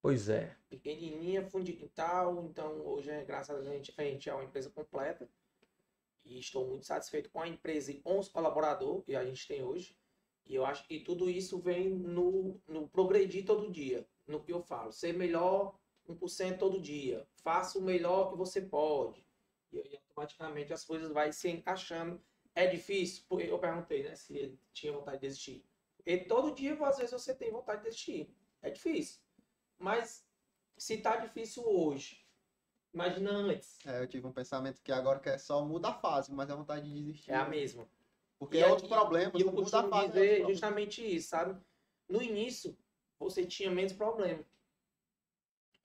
[0.00, 0.56] Pois é.
[0.68, 2.44] Pequenininha, fundida e tal.
[2.44, 5.28] Então, hoje, é, graças a Deus, a gente, a gente é uma empresa completa.
[6.26, 9.62] E estou muito satisfeito com a empresa e com os colaboradores que a gente tem
[9.62, 9.96] hoje.
[10.44, 14.06] E eu acho que tudo isso vem no, no progredir todo dia.
[14.26, 14.92] No que eu falo.
[14.92, 17.26] Ser melhor 1% todo dia.
[17.36, 19.24] Faça o melhor que você pode.
[19.72, 22.20] E aí, automaticamente, as coisas vão se encaixando.
[22.54, 23.24] É difícil?
[23.30, 24.14] Eu perguntei, né?
[24.14, 25.64] Se ele tinha vontade de desistir.
[26.04, 28.34] E todo dia, às vezes, você tem vontade de desistir.
[28.62, 29.20] É difícil.
[29.78, 30.26] Mas
[30.76, 32.25] se tá difícil hoje,
[32.96, 33.78] imagina antes.
[33.86, 36.56] É, eu tive um pensamento que agora que é só muda a fase, mas a
[36.56, 37.30] vontade de desistir.
[37.30, 37.86] É a mesma.
[38.38, 40.04] Porque E é aí- outro problema, E eu a costumo fase.
[40.04, 40.50] é dizer problema.
[40.52, 41.60] justamente isso, sabe?
[42.08, 42.76] No início,
[43.18, 44.42] você tinha menos problema.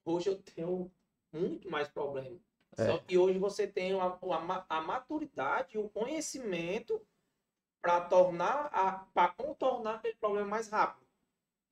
[0.06, 0.92] Hoje eu tenho
[1.32, 2.38] muito mais problema.
[2.78, 2.86] É.
[2.88, 7.02] Só que hoje você tem a, a, a maturidade e o conhecimento
[7.82, 11.06] para tornar para contornar aquele problema mais rápido.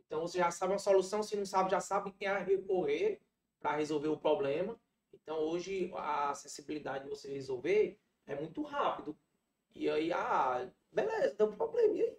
[0.05, 3.21] Então você já sabe a solução, se não sabe, já sabe quem é recorrer
[3.59, 4.75] para resolver o problema.
[5.13, 9.17] Então hoje a acessibilidade de você resolver é muito rápido.
[9.75, 11.93] E aí, ah, beleza, deu problema.
[11.95, 12.17] E aí?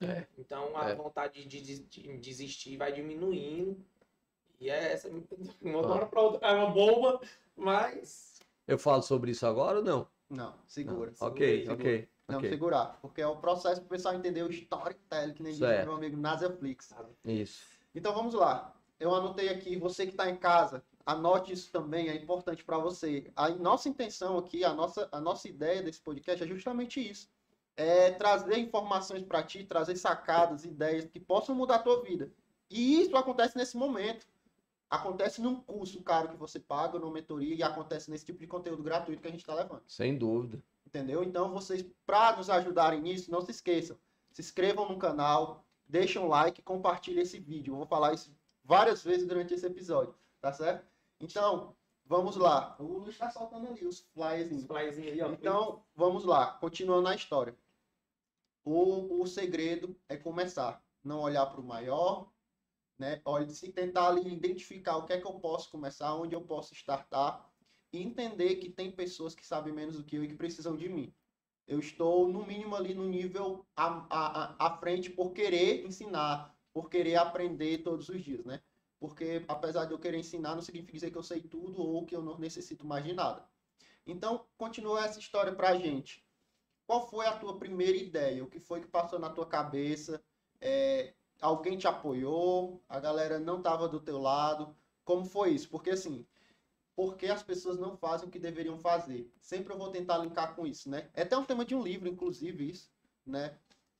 [0.00, 0.26] É.
[0.38, 0.94] Então a É.
[0.94, 3.84] vontade de, de- de desistir vai diminuindo.
[4.60, 5.08] E é essa.
[5.62, 7.20] Uma hora pra outra é uma bomba,
[7.56, 8.40] mas.
[8.66, 10.08] Eu falo sobre isso agora ou não?
[10.28, 11.12] Não, segura.
[11.20, 11.28] Não.
[11.28, 11.74] Ok, segura.
[11.74, 12.08] ok.
[12.28, 12.50] Não, ok.
[12.50, 12.98] segurar.
[13.00, 16.16] Porque é o processo para o pessoal entender o storytelling, que nem diz meu amigo
[16.16, 16.92] Nasaflix.
[17.24, 17.66] Isso.
[17.94, 18.74] Então vamos lá.
[19.00, 23.32] Eu anotei aqui, você que está em casa, anote isso também, é importante para você.
[23.34, 27.30] A nossa intenção aqui, a nossa, a nossa ideia desse podcast é justamente isso.
[27.78, 32.30] É trazer informações para ti, trazer sacadas, ideias que possam mudar a tua vida.
[32.68, 34.26] E isso acontece nesse momento.
[34.90, 38.82] Acontece num curso caro que você paga, numa mentoria, e acontece nesse tipo de conteúdo
[38.82, 39.82] gratuito que a gente está levando.
[39.86, 40.62] Sem dúvida.
[40.86, 41.22] Entendeu?
[41.22, 43.96] Então, vocês, para nos ajudarem nisso, não se esqueçam.
[44.30, 47.72] Se inscrevam no canal, deixem um like, compartilhem esse vídeo.
[47.72, 48.30] Eu vou falar isso
[48.62, 50.84] várias vezes durante esse episódio, tá certo?
[51.20, 52.76] Então, vamos lá.
[52.78, 54.50] O Luiz está soltando ali os flyers.
[55.22, 55.32] Ó.
[55.32, 56.52] Então, vamos lá.
[56.58, 57.56] Continuando a história.
[58.64, 60.84] O, o segredo é começar.
[61.02, 62.30] Não olhar para o maior,
[62.98, 63.22] né?
[63.24, 66.74] Olha, se tentar ali identificar o que é que eu posso começar, onde eu posso
[66.74, 67.48] startar
[67.92, 70.88] e entender que tem pessoas que sabem menos do que eu e que precisam de
[70.88, 71.14] mim.
[71.66, 76.88] Eu estou, no mínimo, ali no nível à, à, à frente por querer ensinar, por
[76.88, 78.60] querer aprender todos os dias, né?
[78.98, 82.16] Porque, apesar de eu querer ensinar, não significa dizer que eu sei tudo ou que
[82.16, 83.48] eu não necessito mais de nada.
[84.06, 86.26] Então, continua essa história pra gente.
[86.86, 88.42] Qual foi a tua primeira ideia?
[88.42, 90.22] O que foi que passou na tua cabeça?
[90.60, 92.82] É, alguém te apoiou?
[92.88, 94.74] A galera não estava do teu lado?
[95.04, 95.68] Como foi isso?
[95.68, 96.26] Porque assim,
[96.96, 99.32] porque as pessoas não fazem o que deveriam fazer?
[99.40, 101.08] Sempre eu vou tentar linkar com isso, né?
[101.14, 102.90] É até um tema de um livro, inclusive, isso,
[103.24, 103.56] né?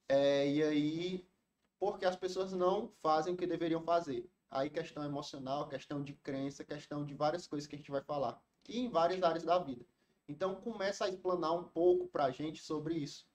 [0.09, 1.29] É, e aí,
[1.79, 4.29] porque as pessoas não fazem o que deveriam fazer?
[4.51, 8.43] Aí questão emocional, questão de crença, questão de várias coisas que a gente vai falar.
[8.69, 9.85] E em várias áreas da vida.
[10.29, 13.27] Então começa a explanar um pouco pra gente sobre isso.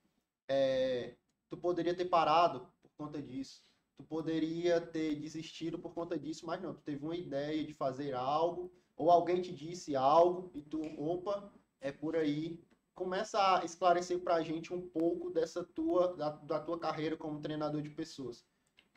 [0.48, 1.16] É,
[1.50, 3.64] tu poderia ter parado por conta disso.
[3.96, 6.74] Tu poderia ter desistido por conta disso, mas não.
[6.74, 11.52] Tu teve uma ideia de fazer algo, ou alguém te disse algo, e tu, opa,
[11.80, 12.60] é por aí.
[12.96, 17.82] Começa a esclarecer pra gente um pouco dessa tua, da, da tua carreira como treinador
[17.82, 18.46] de pessoas.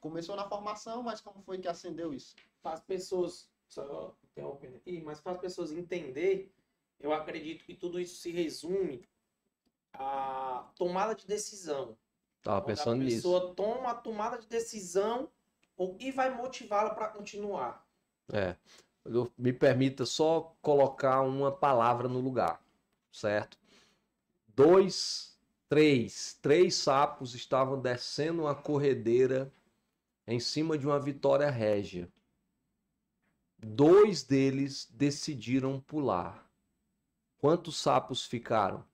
[0.01, 2.34] Começou na formação, mas como foi que acendeu isso?
[2.62, 3.49] Faz pessoas.
[3.68, 6.53] Só interrompendo aqui, mas faz pessoas entender.
[7.01, 9.05] Eu acredito que tudo isso se resume
[9.92, 11.97] à tomada de decisão.
[12.42, 13.16] Tava Quando pensando a nisso.
[13.16, 15.28] pessoa toma a tomada de decisão,
[15.76, 17.84] o que vai motivá-la para continuar?
[18.32, 18.55] É.
[19.05, 22.61] Eu- me permita só colocar uma palavra no lugar,
[23.11, 23.59] certo?
[24.49, 25.36] Dois,
[25.68, 29.53] três, três sapos estavam descendo uma corredeira
[30.27, 32.12] em cima de uma vitória régia.
[33.59, 36.51] Dois deles decidiram pular.
[37.39, 38.85] Quantos sapos ficaram?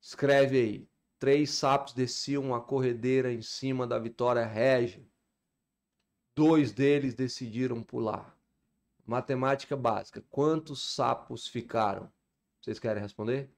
[0.00, 0.90] Escreve aí.
[1.18, 5.04] Três sapos desciam a corredeira em cima da vitória régia.
[6.34, 8.36] Dois deles decidiram pular.
[9.04, 10.22] Matemática básica.
[10.30, 12.12] Quantos sapos ficaram?
[12.60, 13.50] Vocês querem responder?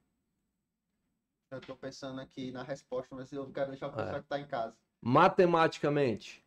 [1.51, 4.03] Eu tô pensando aqui na resposta, mas eu quero deixar o É.
[4.03, 4.75] pessoal que tá em casa.
[5.01, 6.40] Matematicamente,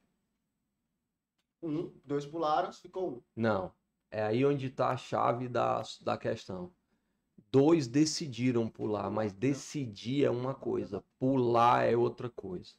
[1.64, 3.22] Um, dois pularam, ficou um.
[3.34, 3.72] não.
[4.10, 6.70] É aí onde está a chave da, da questão.
[7.50, 12.74] Dois decidiram pular, mas decidir é uma coisa, pular é outra coisa.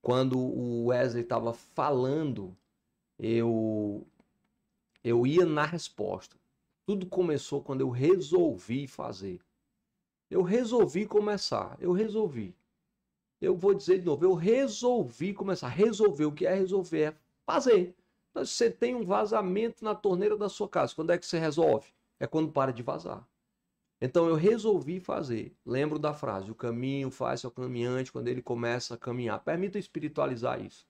[0.00, 2.56] Quando o Wesley estava falando,
[3.18, 4.06] eu
[5.04, 6.36] eu ia na resposta.
[6.86, 9.40] Tudo começou quando eu resolvi fazer.
[10.30, 12.56] Eu resolvi começar, eu resolvi.
[13.40, 15.68] Eu vou dizer de novo, eu resolvi começar.
[15.68, 16.98] Resolver, o que é resolver?
[17.02, 17.16] É
[17.46, 17.94] fazer.
[18.30, 21.38] Então, se você tem um vazamento na torneira da sua casa, quando é que você
[21.38, 21.88] resolve?
[22.18, 23.26] É quando para de vazar.
[24.00, 25.54] Então eu resolvi fazer.
[25.64, 29.42] Lembro da frase: o caminho faz ao caminhante quando ele começa a caminhar.
[29.42, 30.86] Permita espiritualizar isso.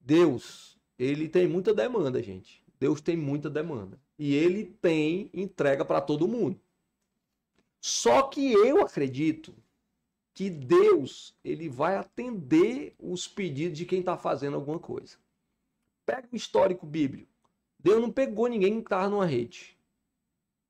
[0.00, 2.62] Deus, ele tem muita demanda, gente.
[2.78, 3.98] Deus tem muita demanda.
[4.18, 6.60] E ele tem entrega para todo mundo.
[7.80, 9.54] Só que eu acredito
[10.34, 15.16] que Deus, ele vai atender os pedidos de quem está fazendo alguma coisa.
[16.06, 17.28] Pega o histórico bíblico.
[17.78, 19.76] Deus não pegou ninguém que estava numa rede.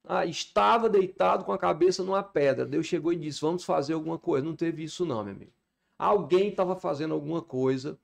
[0.02, 2.64] Ah, estava deitado com a cabeça numa pedra.
[2.64, 4.46] Deus chegou e disse: Vamos fazer alguma coisa.
[4.46, 5.52] Não teve isso, não, meu amigo.
[5.98, 7.98] Alguém estava fazendo alguma coisa.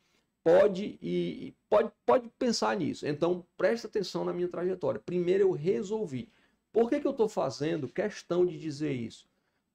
[0.44, 3.06] Pode e pode, pode pensar nisso.
[3.06, 5.00] Então, presta atenção na minha trajetória.
[5.00, 6.28] Primeiro, eu resolvi.
[6.72, 9.28] Por que, que eu estou fazendo questão de dizer isso?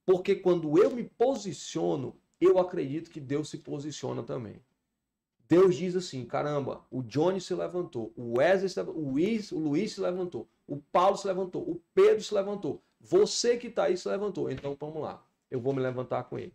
[0.04, 4.60] Porque quando eu me posiciono, eu acredito que Deus se posiciona também.
[5.48, 9.58] Deus diz assim: caramba, o Johnny se levantou, o Wesley se levantou, o Luiz, o
[9.58, 13.96] Luiz se levantou, o Paulo se levantou, o Pedro se levantou, você que está aí
[13.96, 14.50] se levantou.
[14.50, 16.54] Então vamos lá, eu vou me levantar com ele.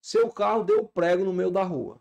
[0.00, 2.00] Seu carro deu prego no meio da rua.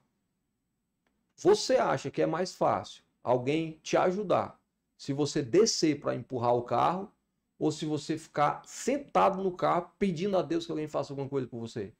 [1.37, 4.59] Você acha que é mais fácil alguém te ajudar
[4.97, 7.11] se você descer para empurrar o carro
[7.59, 11.47] ou se você ficar sentado no carro pedindo a Deus que alguém faça alguma coisa
[11.47, 11.93] por você?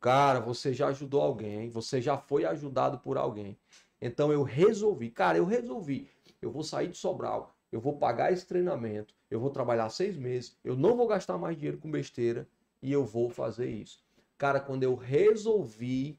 [0.00, 3.56] Cara, você já ajudou alguém, você já foi ajudado por alguém.
[4.00, 6.08] Então eu resolvi, cara, eu resolvi.
[6.40, 10.56] Eu vou sair de Sobral, eu vou pagar esse treinamento, eu vou trabalhar seis meses,
[10.62, 12.46] eu não vou gastar mais dinheiro com besteira
[12.82, 14.04] e eu vou fazer isso.
[14.36, 16.18] Cara, quando eu resolvi,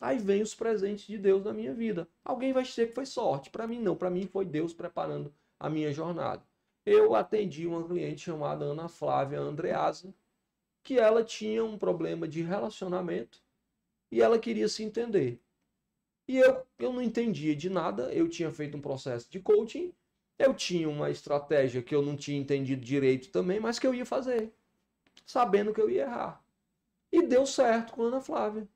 [0.00, 2.08] aí vem os presentes de Deus na minha vida.
[2.24, 5.70] Alguém vai dizer que foi sorte, para mim não, para mim foi Deus preparando a
[5.70, 6.42] minha jornada.
[6.84, 10.12] Eu atendi uma cliente chamada Ana Flávia Andreasa,
[10.82, 13.42] que ela tinha um problema de relacionamento
[14.10, 15.40] e ela queria se entender.
[16.26, 19.92] E eu, eu não entendia de nada, eu tinha feito um processo de coaching,
[20.38, 24.06] eu tinha uma estratégia que eu não tinha entendido direito também, mas que eu ia
[24.06, 24.52] fazer,
[25.26, 26.42] sabendo que eu ia errar.
[27.12, 28.68] E deu certo com a Ana Flávia.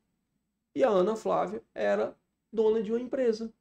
[0.75, 2.17] E a Ana Flávia era
[2.53, 3.53] dona de uma empresa,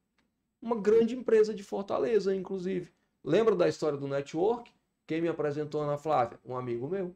[0.60, 2.92] uma grande empresa de Fortaleza, inclusive.
[3.22, 4.72] Lembra da história do network?
[5.06, 6.38] Quem me apresentou a Ana Flávia?
[6.44, 7.14] Um amigo meu.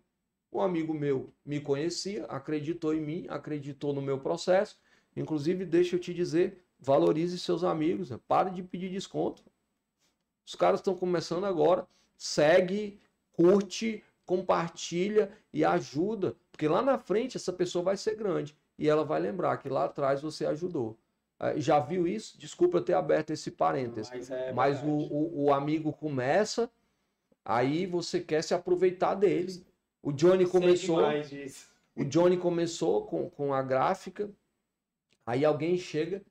[0.52, 4.78] Um amigo meu me conhecia, acreditou em mim, acreditou no meu processo.
[5.16, 8.18] Inclusive, deixa eu te dizer, valorize seus amigos, né?
[8.26, 9.42] pare de pedir desconto.
[10.46, 11.86] Os caras estão começando agora.
[12.16, 12.98] Segue,
[13.32, 16.34] curte, compartilha e ajuda.
[16.50, 18.56] Porque lá na frente essa pessoa vai ser grande.
[18.78, 20.96] E ela vai lembrar que lá atrás você ajudou.
[21.40, 22.38] Eh, Já viu isso?
[22.38, 24.10] Desculpa eu ter aberto esse parênteses.
[24.10, 26.70] Mas, é Mas o, o, o amigo começa,
[27.44, 29.66] aí você quer se aproveitar dele.
[30.08, 30.96] O Johnny começou.
[31.94, 34.30] O Johnny começou com, com a gráfica.
[35.26, 36.22] Aí alguém chega,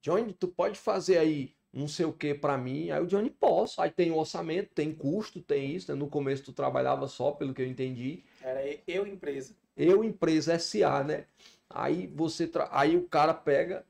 [0.00, 2.90] Johnny, tu pode fazer aí não sei o que para mim.
[2.90, 3.82] Aí o Johnny, posso.
[3.82, 5.92] Aí tem o orçamento, tem custo, tem isso.
[5.92, 5.98] né?
[5.98, 8.24] No começo tu trabalhava só, pelo que eu entendi.
[8.40, 9.54] Era eu, empresa.
[9.76, 11.26] Eu, empresa SA, né?
[11.68, 13.84] Aí você, tra- aí o cara pega,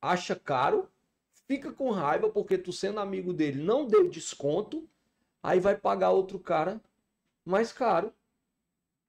[0.00, 0.88] acha caro,
[1.48, 4.88] fica com raiva porque tu sendo amigo dele não deu desconto,
[5.42, 6.80] aí vai pagar outro cara
[7.44, 8.12] mais caro.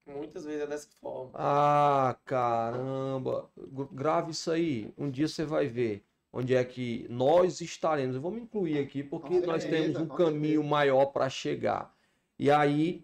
[0.05, 1.31] Muitas vezes é dessa forma.
[1.33, 3.49] Ah, caramba.
[3.57, 4.93] Gra- Grave isso aí.
[4.97, 8.15] Um dia você vai ver onde é que nós estaremos.
[8.15, 11.95] Eu vou me incluir aqui porque nós temos um caminho maior para chegar.
[12.37, 13.03] E aí,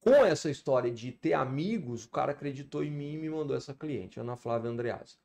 [0.00, 3.74] com essa história de ter amigos, o cara acreditou em mim e me mandou essa
[3.74, 5.18] cliente, Ana Flávia Andreas.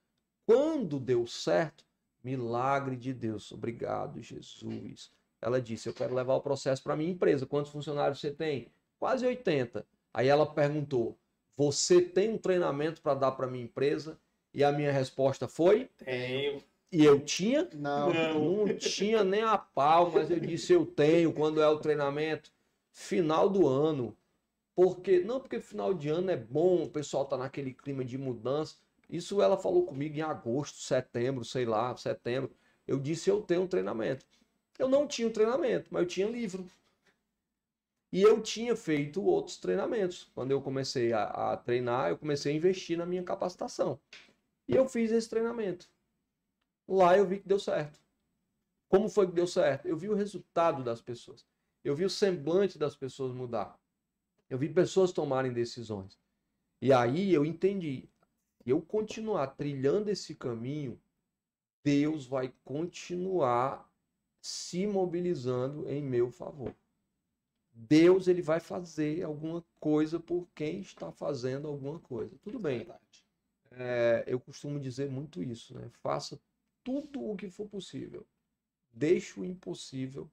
[0.45, 1.86] Quando deu certo,
[2.24, 3.51] milagre de Deus.
[3.51, 5.12] Obrigado, Jesus.
[5.41, 7.45] Ela disse: Eu quero levar o processo para minha empresa.
[7.45, 8.72] Quantos funcionários você tem?
[8.99, 9.86] Quase 80.
[10.18, 11.15] Aí ela perguntou:
[11.55, 14.20] Você tem um treinamento para dar para minha empresa?
[14.51, 16.63] E a minha resposta foi: Tenho.
[16.91, 17.70] E eu tinha?
[17.76, 18.11] Não.
[18.65, 22.51] Não tinha nem a pau, mas eu disse eu tenho quando é o treinamento
[22.91, 24.18] final do ano.
[24.76, 28.76] Porque não porque final de ano é bom, o pessoal tá naquele clima de mudança.
[29.07, 32.49] Isso ela falou comigo em agosto, setembro, sei lá, setembro.
[32.88, 34.26] Eu disse eu tenho um treinamento.
[34.80, 36.65] Eu não tinha um treinamento, mas eu tinha livro.
[38.18, 40.28] E eu tinha feito outros treinamentos.
[40.34, 43.99] Quando eu comecei a, a treinar, eu comecei a investir na minha capacitação.
[44.68, 45.88] E eu fiz esse treinamento.
[46.88, 47.99] Lá eu vi que deu certo.
[48.89, 49.88] Como foi que deu certo?
[49.88, 51.45] Eu vi o resultado das pessoas.
[51.84, 53.80] Eu vi o semblante das pessoas mudar.
[54.49, 56.18] Eu vi pessoas tomarem decisões.
[56.82, 58.09] E aí eu entendi.
[58.65, 60.99] Eu continuar trilhando esse caminho,
[61.84, 63.88] Deus vai continuar
[64.41, 66.74] se mobilizando em meu favor.
[67.80, 72.36] Deus ele vai fazer alguma coisa por quem está fazendo alguma coisa.
[72.41, 72.88] Tudo bem.
[73.71, 75.88] É, eu costumo dizer muito isso, né?
[76.01, 76.41] Faça
[76.84, 78.25] tudo o que for possível.
[78.91, 80.28] Deixe o impossível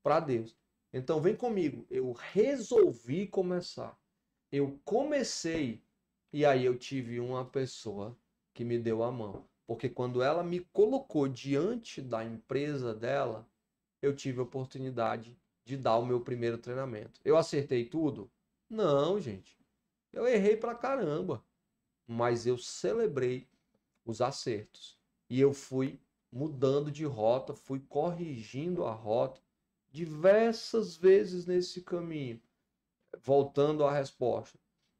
[0.00, 0.56] para Deus.
[0.92, 1.84] Então vem comigo.
[1.90, 3.98] Eu resolvi começar.
[4.52, 5.82] Eu comecei
[6.32, 8.16] e aí eu tive uma pessoa
[8.54, 9.44] que me deu a mão.
[9.66, 13.44] Porque quando ela me colocou diante da empresa dela,
[14.00, 15.36] eu tive a oportunidade
[15.66, 17.20] de dar o meu primeiro treinamento.
[17.24, 18.30] Eu acertei tudo?
[18.70, 19.58] Não, gente.
[20.12, 21.44] Eu errei pra caramba.
[22.06, 23.48] Mas eu celebrei
[24.04, 24.96] os acertos
[25.28, 26.00] e eu fui
[26.30, 29.40] mudando de rota, fui corrigindo a rota
[29.90, 32.40] diversas vezes nesse caminho.
[33.18, 34.56] Voltando à resposta,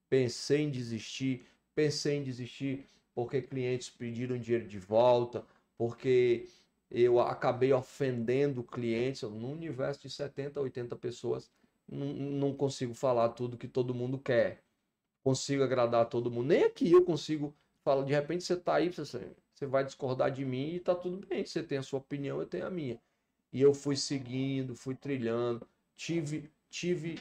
[0.08, 1.46] pensei em desistir,
[1.76, 5.46] pensei em desistir porque clientes pediram dinheiro de volta,
[5.76, 6.48] porque
[6.90, 11.50] eu acabei ofendendo clientes, num universo de 70, 80 pessoas,
[11.88, 14.62] não, consigo falar tudo que todo mundo quer.
[15.22, 16.48] Consigo agradar todo mundo.
[16.48, 18.04] Nem aqui eu consigo falar.
[18.04, 21.44] De repente você está aí, você você vai discordar de mim e tá tudo bem.
[21.44, 23.00] Você tem a sua opinião, eu tenho a minha.
[23.52, 25.66] E eu fui seguindo, fui trilhando,
[25.96, 27.18] tive, tive,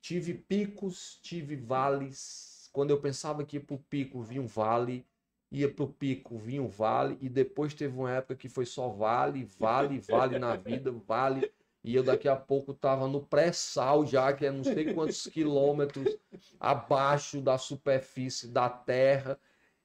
[0.00, 2.70] tive picos, tive vales.
[2.72, 5.04] Quando eu pensava que ia pro pico, vinha um vale,
[5.50, 9.44] ia pro pico, vinha um vale, e depois teve uma época que foi só vale,
[9.44, 11.50] vale, vale na vida, vale.
[11.82, 16.18] E eu daqui a pouco tava no pré-sal já, que é não sei quantos quilômetros
[16.60, 19.38] abaixo da superfície da terra.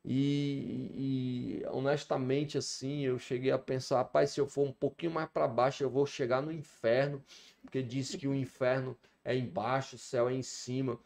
[0.06, 5.30] E, e, honestamente, assim, eu cheguei a pensar, rapaz, se eu for um pouquinho mais
[5.30, 7.24] para baixo, eu vou chegar no inferno,
[7.62, 11.00] porque disse que o inferno é embaixo, o céu é em cima.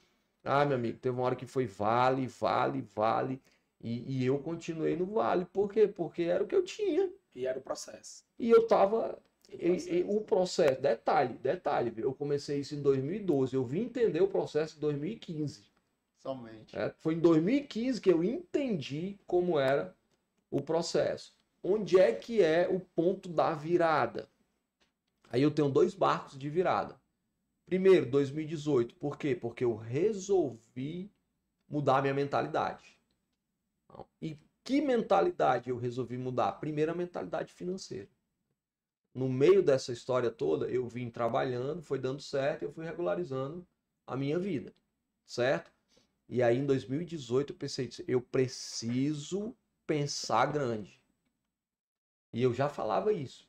[0.44, 3.42] Ah, meu amigo, teve uma hora que foi vale, vale, vale,
[3.82, 5.46] e, e eu continuei no vale.
[5.46, 5.88] Por quê?
[5.88, 7.12] Porque era o que eu tinha.
[7.36, 8.24] E era o processo.
[8.40, 9.20] E eu tava.
[9.52, 10.10] O processo.
[10.10, 14.80] O processo, detalhe, detalhe, eu comecei isso em 2012, eu vim entender o processo em
[14.82, 15.64] 2015.
[16.18, 16.78] Somente.
[16.78, 19.96] É, foi em 2015 que eu entendi como era
[20.52, 21.34] o processo.
[21.64, 24.28] Onde é que é o ponto da virada?
[25.30, 27.00] Aí eu tenho dois barcos de virada.
[27.66, 28.96] Primeiro, 2018.
[28.96, 29.36] Por quê?
[29.36, 31.12] Porque eu resolvi
[31.70, 32.97] mudar minha mentalidade.
[34.22, 36.52] E que mentalidade eu resolvi mudar?
[36.54, 38.10] Primeiro, a mentalidade financeira.
[39.14, 43.66] No meio dessa história toda, eu vim trabalhando, foi dando certo, eu fui regularizando
[44.06, 44.74] a minha vida,
[45.26, 45.72] certo?
[46.30, 49.56] E aí em 2018 eu pensei, eu preciso
[49.88, 51.02] pensar grande.
[52.34, 53.48] E eu já falava isso.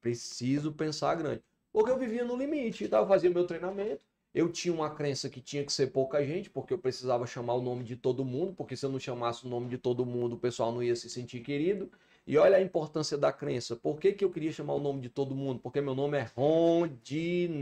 [0.00, 1.42] Preciso pensar grande.
[1.72, 4.04] Porque eu vivia no limite, então eu fazia meu treinamento,
[4.34, 7.62] eu tinha uma crença que tinha que ser pouca gente, porque eu precisava chamar o
[7.62, 10.38] nome de todo mundo, porque se eu não chamasse o nome de todo mundo, o
[10.38, 11.90] pessoal não ia se sentir querido.
[12.26, 13.74] E olha a importância da crença.
[13.74, 15.58] Por que, que eu queria chamar o nome de todo mundo?
[15.58, 17.60] Porque meu nome é Rondinelli.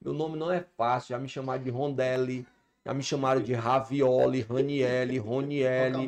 [0.00, 2.46] Meu nome não é fácil, já me chamar de Rondelli,
[2.84, 6.06] já me chamaram de Ravioli, Ranielli, Ronielli,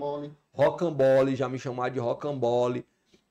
[0.53, 2.85] Rocambole, já me chamaram de Rocambole.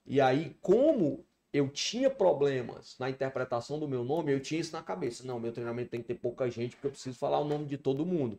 [0.06, 1.25] E aí, como
[1.56, 5.26] eu tinha problemas na interpretação do meu nome, eu tinha isso na cabeça.
[5.26, 7.78] Não, meu treinamento tem que ter pouca gente, porque eu preciso falar o nome de
[7.78, 8.38] todo mundo.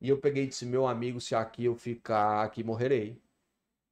[0.00, 3.20] E eu peguei e disse, meu amigo, se aqui eu ficar, aqui morrerei.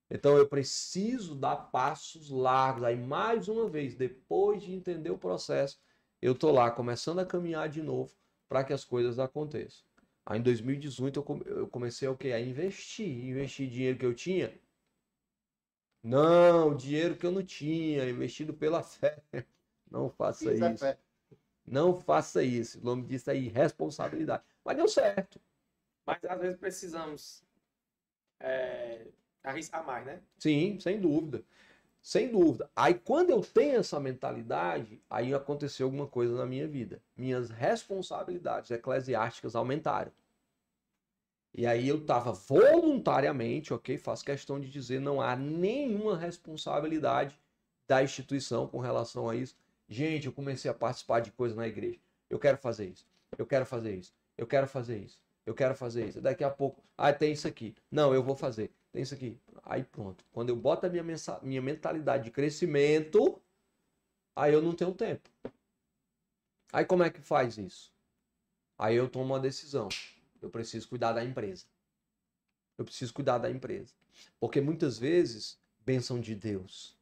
[0.08, 2.84] Então eu preciso dar passos largos.
[2.84, 5.80] Aí, mais uma vez, depois de entender o processo,
[6.22, 8.14] eu tô lá começando a caminhar de novo
[8.48, 9.84] para que as coisas aconteçam.
[10.24, 12.30] Aí em 2018 eu comecei o quê?
[12.30, 13.26] A investir.
[13.26, 14.54] Investir dinheiro que eu tinha.
[16.02, 19.22] Não, dinheiro que eu não tinha, investido pela fé.
[19.88, 20.64] Não faça isso.
[20.64, 20.84] Isso.
[20.84, 20.98] É
[21.66, 22.78] não faça isso.
[22.80, 24.42] O nome disso é irresponsabilidade.
[24.64, 25.40] Mas deu certo.
[26.06, 27.42] Mas às vezes precisamos
[28.38, 29.06] é,
[29.42, 30.20] arriscar mais, né?
[30.38, 31.42] Sim, sem dúvida.
[32.00, 32.70] Sem dúvida.
[32.76, 37.02] Aí quando eu tenho essa mentalidade, aí aconteceu alguma coisa na minha vida.
[37.16, 40.12] Minhas responsabilidades eclesiásticas aumentaram.
[41.56, 43.96] E aí eu estava voluntariamente, ok?
[43.96, 47.40] Faço questão de dizer, não há nenhuma responsabilidade
[47.88, 49.56] da instituição com relação a isso.
[49.88, 51.98] Gente, eu comecei a participar de coisas na igreja.
[52.28, 53.06] Eu quero fazer isso.
[53.38, 54.12] Eu quero fazer isso.
[54.36, 55.18] Eu quero fazer isso.
[55.46, 56.20] Eu quero fazer isso.
[56.20, 57.74] Daqui a pouco, ah, tem isso aqui.
[57.90, 58.70] Não, eu vou fazer.
[58.92, 59.40] Tem isso aqui.
[59.62, 60.26] Aí pronto.
[60.32, 61.04] Quando eu boto a minha,
[61.40, 63.40] minha mentalidade de crescimento,
[64.34, 65.30] aí eu não tenho tempo.
[66.70, 67.90] Aí como é que faz isso?
[68.76, 69.88] Aí eu tomo uma decisão.
[70.40, 71.66] Eu preciso cuidar da empresa.
[72.78, 73.94] Eu preciso cuidar da empresa.
[74.38, 76.96] Porque muitas vezes, bênção de Deus,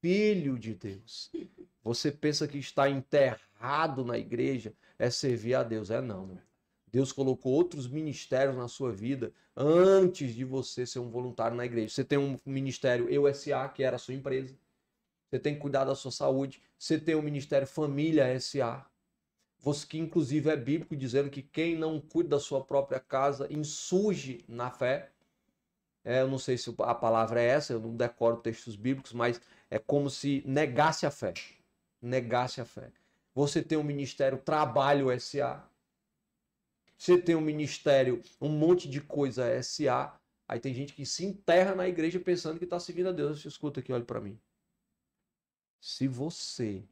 [0.00, 1.30] filho de Deus,
[1.82, 5.90] você pensa que está enterrado na igreja é servir a Deus.
[5.90, 6.40] É não, não.
[6.92, 11.94] Deus colocou outros ministérios na sua vida antes de você ser um voluntário na igreja.
[11.94, 14.54] Você tem um ministério EUSA, que era a sua empresa.
[15.30, 16.60] Você tem que cuidar da sua saúde.
[16.78, 18.86] Você tem o ministério Família SA.
[19.88, 24.70] Que inclusive é bíblico dizendo que quem não cuida da sua própria casa insurge na
[24.70, 25.12] fé.
[26.04, 29.40] É, eu não sei se a palavra é essa, eu não decoro textos bíblicos, mas
[29.70, 31.32] é como se negasse a fé.
[32.00, 32.90] Negasse a fé.
[33.32, 35.64] Você tem o ministério Trabalho SA.
[36.98, 40.18] Você tem o ministério, um monte de coisa SA.
[40.48, 43.44] Aí tem gente que se enterra na igreja pensando que está seguindo a Deus.
[43.44, 44.38] Escuta aqui, olha para mim.
[45.80, 46.84] Se você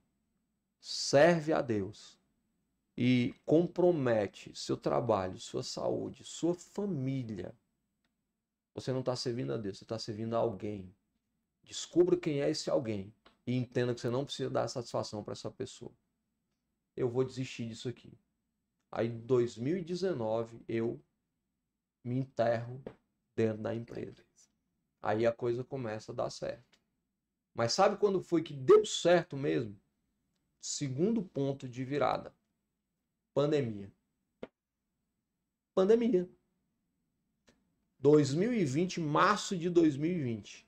[0.81, 2.20] serve a Deus
[3.03, 7.57] e compromete seu trabalho, sua saúde, sua família,
[8.75, 10.95] você não está servindo a Deus, você está servindo a alguém.
[11.63, 13.11] Descubra quem é esse alguém
[13.47, 15.91] e entenda que você não precisa dar satisfação para essa pessoa.
[16.95, 18.13] Eu vou desistir disso aqui.
[18.93, 21.03] Aí, em 2019, eu
[22.05, 22.85] me enterro
[23.35, 24.23] dentro da empresa.
[25.01, 26.79] Aí a coisa começa a dar certo.
[27.55, 29.81] Mas sabe quando foi que deu certo mesmo?
[30.61, 32.35] Segundo ponto de virada:
[33.35, 33.91] pandemia.
[35.75, 36.29] Pandemia.
[37.99, 40.67] 2020, março de 2020.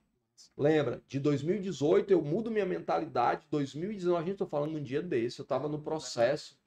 [0.56, 3.46] Lembra, de 2018 eu mudo minha mentalidade.
[3.50, 6.58] 2019, a gente está falando um dia desse, eu estava no processo.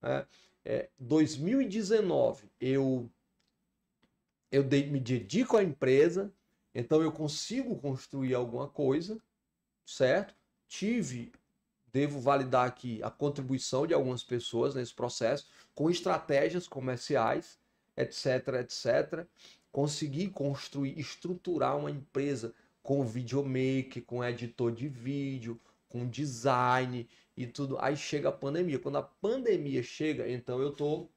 [0.00, 0.26] Né?
[0.64, 3.10] É, 2019 eu
[4.50, 6.32] eu de, me dedico à empresa,
[6.72, 9.20] então eu consigo construir alguma coisa,
[9.84, 10.32] certo?
[10.68, 11.32] Tive,
[11.94, 17.56] devo validar aqui a contribuição de algumas pessoas nesse processo, com estratégias comerciais,
[17.96, 19.24] etc, etc.
[19.70, 27.78] Consegui construir, estruturar uma empresa com videomaker, com editor de vídeo, com design e tudo.
[27.78, 28.80] Aí chega a pandemia.
[28.80, 31.08] Quando a pandemia chega, então eu tô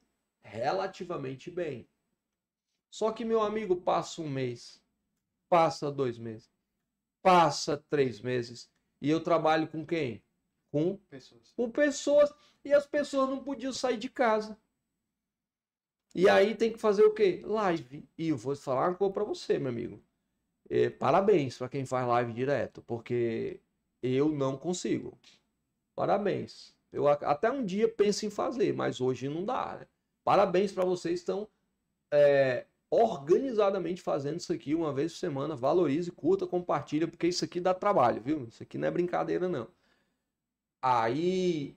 [0.44, 1.88] relativamente bem.
[2.88, 4.80] Só que, meu amigo, passa um mês,
[5.48, 6.48] passa dois meses,
[7.20, 8.70] passa três meses,
[9.00, 10.22] e eu trabalho com quem?
[10.70, 11.52] Com pessoas.
[11.56, 12.32] Com pessoas.
[12.64, 14.58] E as pessoas não podiam sair de casa.
[16.14, 17.42] E aí tem que fazer o quê?
[17.44, 18.08] Live.
[18.16, 20.02] E eu vou falar uma coisa para você, meu amigo.
[20.68, 23.60] É, parabéns para quem faz live direto, porque
[24.02, 25.18] eu não consigo.
[25.94, 26.76] Parabéns.
[26.92, 29.78] Eu até um dia penso em fazer, mas hoje não dá.
[29.80, 29.86] Né?
[30.24, 31.48] Parabéns para vocês que estão
[32.12, 35.56] é, organizadamente fazendo isso aqui uma vez por semana.
[35.56, 38.44] Valorize, curta, compartilha, porque isso aqui dá trabalho, viu?
[38.48, 39.68] Isso aqui não é brincadeira, não.
[40.80, 41.76] Aí,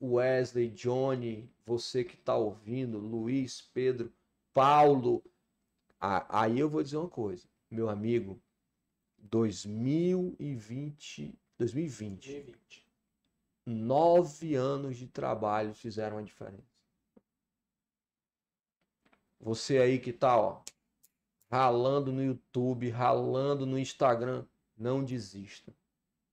[0.00, 4.12] Wesley, Johnny, você que está ouvindo, Luiz, Pedro,
[4.52, 5.22] Paulo,
[6.00, 8.40] aí eu vou dizer uma coisa meu amigo,
[9.18, 12.86] 2020, 2020, 2020.
[13.64, 16.70] Nove anos de trabalho fizeram a diferença.
[19.40, 20.62] Você aí que tá, ó,
[21.50, 24.44] ralando no YouTube, ralando no Instagram,
[24.76, 25.74] não desista.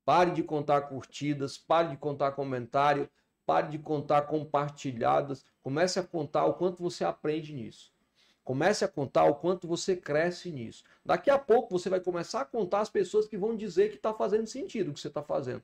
[0.10, 3.08] Pare de contar curtidas, pare de contar comentário,
[3.46, 5.46] pare de contar compartilhadas.
[5.62, 7.94] Comece a contar o quanto você aprende nisso.
[8.44, 10.84] Comece a contar o quanto você cresce nisso.
[11.06, 14.12] Daqui a pouco você vai começar a contar as pessoas que vão dizer que está
[14.12, 15.62] fazendo sentido o que você está fazendo.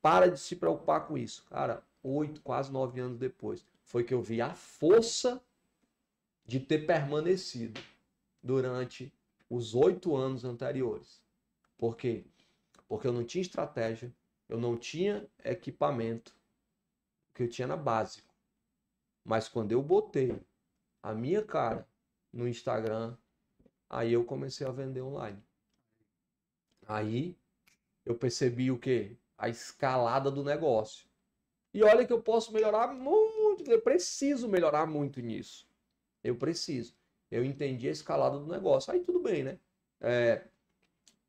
[0.00, 1.44] Para de se preocupar com isso.
[1.50, 5.38] Cara, oito, quase nove anos depois, foi que eu vi a força
[6.46, 7.78] de ter permanecido
[8.42, 9.12] durante
[9.50, 11.22] os oito anos anteriores.
[11.76, 12.24] Por quê?
[12.92, 14.14] Porque eu não tinha estratégia,
[14.50, 16.36] eu não tinha equipamento,
[17.32, 18.34] que eu tinha na básico.
[19.24, 20.38] Mas quando eu botei
[21.02, 21.88] a minha cara
[22.30, 23.16] no Instagram.
[23.88, 25.42] Aí eu comecei a vender online.
[26.86, 27.34] Aí
[28.04, 29.16] eu percebi o que?
[29.38, 31.08] A escalada do negócio.
[31.72, 35.66] E olha que eu posso melhorar muito, eu preciso melhorar muito nisso.
[36.22, 36.94] Eu preciso.
[37.30, 38.92] Eu entendi a escalada do negócio.
[38.92, 39.58] Aí tudo bem, né?
[39.98, 40.46] É,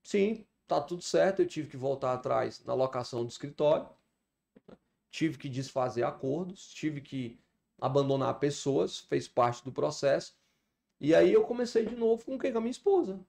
[0.04, 0.46] sim,
[0.80, 1.42] tá tudo certo.
[1.42, 3.88] Eu tive que voltar atrás na locação do escritório.
[5.10, 7.40] Tive que desfazer acordos, tive que
[7.80, 10.36] abandonar pessoas, fez parte do processo.
[11.00, 12.52] E aí eu comecei de novo com quem?
[12.52, 13.20] Com a minha esposa.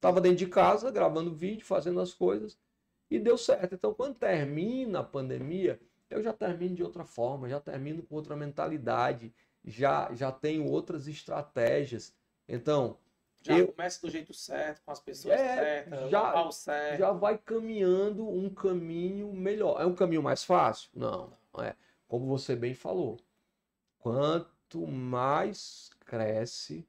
[0.00, 2.58] Tava dentro de casa, gravando vídeo, fazendo as coisas,
[3.08, 3.74] e deu certo.
[3.74, 8.34] Então, quando termina a pandemia, eu já termino de outra forma, já termino com outra
[8.34, 9.32] mentalidade,
[9.64, 12.12] já, já tenho outras estratégias.
[12.48, 12.98] Então,
[13.42, 16.98] Já eu- começa do jeito certo, com as pessoas É, certas, já- local certo.
[16.98, 19.80] já vai caminhando um caminho melhor.
[19.80, 20.90] É um caminho mais fácil?
[20.94, 21.74] Não, não é.
[22.06, 23.18] Como você bem falou,
[23.98, 26.86] quanto mais cresce,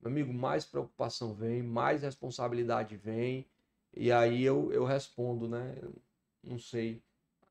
[0.00, 3.46] meu amigo, mais preocupação vem, mais responsabilidade vem.
[3.94, 5.76] E aí eu, eu respondo, né?
[6.42, 7.02] Não sei.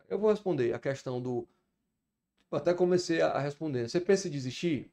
[0.10, 1.47] Eu vou responder a questão do.
[2.52, 3.88] Eu até comecei a responder.
[3.88, 4.91] Você pensa em desistir?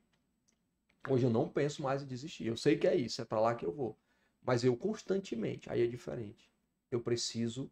[1.09, 2.47] Hoje eu não penso mais em desistir.
[2.47, 3.99] Eu sei que é isso, é para lá que eu vou.
[4.43, 6.51] Mas eu constantemente, aí é diferente.
[6.91, 7.71] Eu preciso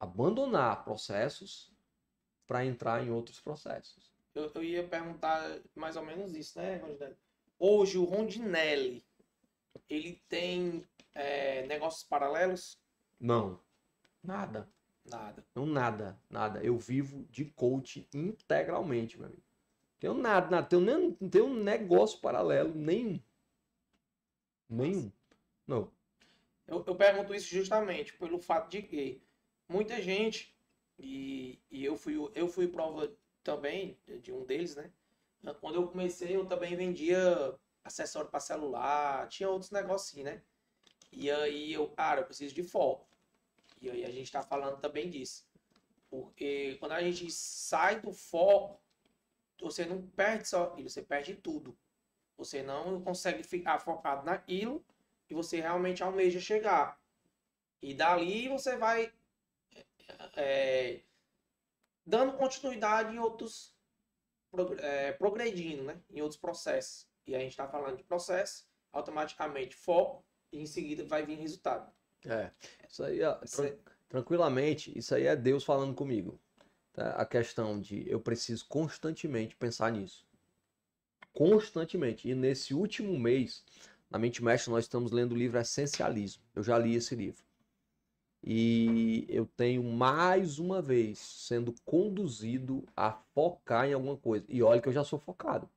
[0.00, 1.72] abandonar processos
[2.46, 4.10] para entrar em outros processos.
[4.34, 7.16] Eu, eu ia perguntar mais ou menos isso, né, Rondinelli?
[7.58, 9.04] Hoje o Rondinelli,
[9.88, 10.84] ele tem
[11.14, 12.78] é, negócios paralelos?
[13.20, 13.60] Não,
[14.22, 14.68] nada.
[15.10, 15.44] Nada.
[15.54, 16.62] Não nada, nada.
[16.62, 19.47] Eu vivo de coach integralmente, meu amigo.
[19.98, 20.66] Tenho nada, nada.
[20.66, 23.20] Tenho nem, não tenho um negócio paralelo nenhum.
[24.68, 25.10] Nenhum.
[25.66, 25.90] Não.
[26.66, 29.22] Eu, eu pergunto isso justamente pelo fato de que
[29.68, 30.54] muita gente,
[30.98, 34.92] e, e eu, fui, eu fui prova também de um deles, né?
[35.60, 40.42] Quando eu comecei, eu também vendia acessório para celular, tinha outros negocinhos, né?
[41.10, 43.08] E aí eu, cara, eu preciso de foco.
[43.80, 45.46] E aí a gente tá falando também disso.
[46.10, 48.80] Porque quando a gente sai do foco,
[49.60, 51.76] você não perde só aquilo, você perde tudo.
[52.36, 54.84] Você não consegue ficar focado naquilo
[55.26, 57.00] que você realmente almeja chegar.
[57.82, 59.12] E dali você vai
[60.36, 61.00] é,
[62.06, 63.74] dando continuidade em outros,
[64.78, 66.00] é, progredindo, né?
[66.10, 67.08] Em outros processos.
[67.26, 71.92] E a gente está falando de processo, automaticamente foco e em seguida vai vir resultado.
[72.24, 72.50] É.
[72.88, 73.76] Isso aí, ó, tran-
[74.08, 76.40] tranquilamente, isso aí é Deus falando comigo.
[76.98, 77.10] Tá?
[77.10, 80.26] A questão de eu preciso constantemente pensar nisso.
[81.32, 82.28] Constantemente.
[82.28, 83.64] E nesse último mês,
[84.10, 86.42] na Mente Mestre, nós estamos lendo o livro Essencialismo.
[86.54, 87.44] Eu já li esse livro.
[88.42, 94.44] E eu tenho mais uma vez sendo conduzido a focar em alguma coisa.
[94.48, 95.68] E olha que eu já sou focado.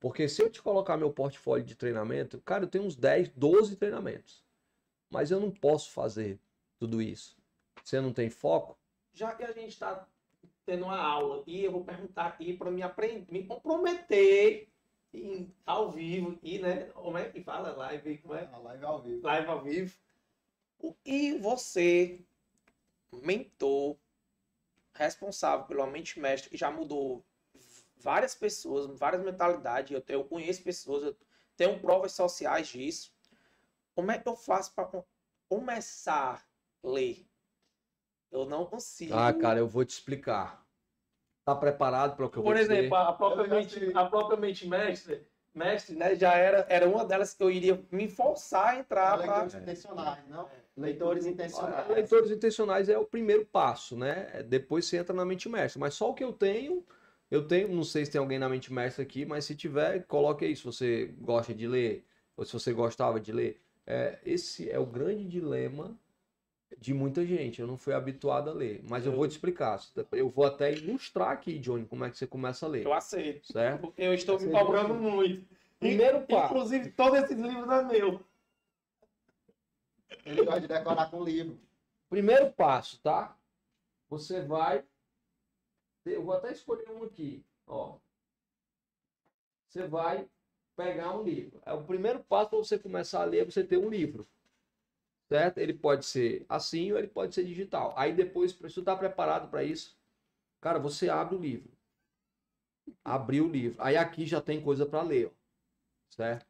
[0.00, 3.76] Porque se eu te colocar meu portfólio de treinamento, cara, eu tenho uns 10, 12
[3.76, 4.44] treinamentos.
[5.08, 6.38] Mas eu não posso fazer
[6.78, 7.36] tudo isso.
[7.82, 8.76] Você não tem foco?
[9.12, 10.06] Já que a gente está
[10.64, 14.68] tendo uma aula e eu vou perguntar aqui para me aprender, me comprometer
[15.12, 16.84] em, ao vivo e, né?
[16.86, 18.18] Como é que fala live?
[18.18, 18.48] Como é?
[18.52, 19.22] A live ao vivo.
[19.22, 19.96] live ao vivo.
[20.78, 22.20] O que você,
[23.12, 23.96] mentor,
[24.94, 27.24] responsável pela mente mestre, que já mudou
[27.96, 31.16] várias pessoas, várias mentalidades, eu, eu conheço pessoas, eu
[31.56, 33.12] tenho provas sociais disso.
[33.94, 35.04] Como é que eu faço para
[35.48, 36.46] começar
[36.82, 37.26] a ler?
[38.34, 39.14] Eu não consigo.
[39.14, 40.66] Ah, cara, eu vou te explicar.
[41.44, 42.78] Tá preparado para o que eu vou Por dizer?
[42.80, 47.32] exemplo, a própria, mente, a própria mente mestre, mestre, né, já era, era uma delas
[47.32, 50.48] que eu iria me forçar a entrar para Leitores intencionais, não?
[50.76, 51.88] Leitores Ah, intencionais.
[51.90, 54.30] Leitores intencionais é o primeiro passo, né?
[54.32, 55.78] É Depois você entra na mente mestre.
[55.78, 56.84] Mas só o que eu tenho,
[57.30, 60.44] eu tenho, não sei se tem alguém na mente mestre aqui, mas se tiver, coloque
[60.44, 62.04] aí se você gosta de ler,
[62.36, 63.60] ou se você gostava de ler.
[63.86, 65.96] É, esse é o grande dilema
[66.78, 67.60] de muita gente.
[67.60, 69.80] Eu não fui habituado a ler, mas eu vou te explicar.
[70.12, 73.52] Eu vou até ilustrar aqui, Johnny, como é que você começa a ler, eu aceito.
[73.52, 73.80] certo?
[73.80, 75.46] Porque eu estou me Você cobrando muito.
[75.78, 76.54] Primeiro passo.
[76.54, 78.20] Inclusive, todos esses livros é meu.
[80.24, 81.58] Ele gosta de decorar com livro.
[82.08, 83.36] Primeiro passo, tá?
[84.08, 84.84] Você vai.
[86.06, 87.96] Eu vou até escolher um aqui, ó.
[89.68, 90.28] Você vai
[90.76, 91.60] pegar um livro.
[91.64, 94.26] É o primeiro passo para você começar a ler é você ter um livro.
[95.28, 95.58] Certo?
[95.58, 97.94] Ele pode ser assim ou ele pode ser digital.
[97.96, 99.96] Aí depois, se você está preparado para isso,
[100.60, 101.72] cara, você abre o livro.
[103.02, 103.82] Abriu o livro.
[103.82, 105.30] Aí aqui já tem coisa para ler, ó.
[106.10, 106.46] Certo?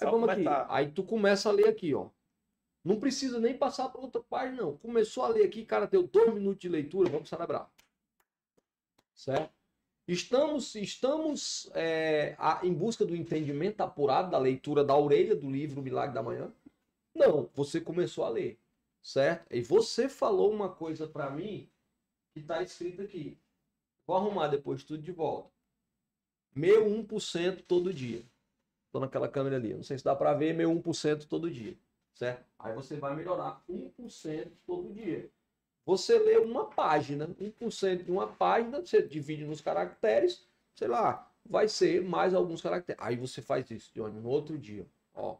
[0.00, 0.44] Aí vamos aqui.
[0.68, 2.08] Aí tu começa a ler aqui, ó.
[2.82, 4.76] Não precisa nem passar para outra página, não.
[4.76, 7.70] Começou a ler aqui, cara, deu dois minutos de leitura, vamos celebrar.
[9.14, 9.52] Certo?
[10.06, 16.14] Estamos, estamos é, em busca do entendimento apurado da leitura da orelha do livro Milagre
[16.14, 16.52] da Manhã?
[17.16, 18.60] Não, você começou a ler,
[19.02, 19.50] certo?
[19.50, 21.66] E você falou uma coisa para mim
[22.34, 23.38] que está escrito aqui.
[24.06, 25.50] Vou arrumar depois tudo de volta.
[26.54, 28.22] Meu 1% todo dia.
[28.92, 29.72] Tô naquela câmera ali.
[29.72, 31.74] Não sei se dá para ver meu 1% todo dia,
[32.14, 32.44] certo?
[32.58, 35.30] Aí você vai melhorar 1% todo dia.
[35.86, 41.66] Você lê uma página, 1% de uma página, você divide nos caracteres, sei lá, vai
[41.66, 43.00] ser mais alguns caracteres.
[43.02, 45.38] Aí você faz isso, Johnny, no outro dia, ó.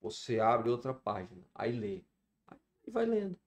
[0.00, 2.02] Você abre outra página, aí lê.
[2.46, 2.58] Aí
[2.90, 3.38] vai lendo.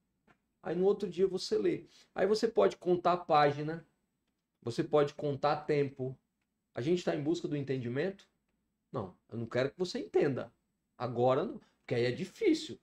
[0.62, 1.86] Aí no outro dia você lê.
[2.14, 3.86] Aí você pode contar página,
[4.62, 6.18] você pode contar tempo.
[6.74, 8.28] A gente está em busca do entendimento?
[8.92, 10.54] Não, eu não quero que você entenda.
[10.98, 12.80] Agora não, porque aí é difícil.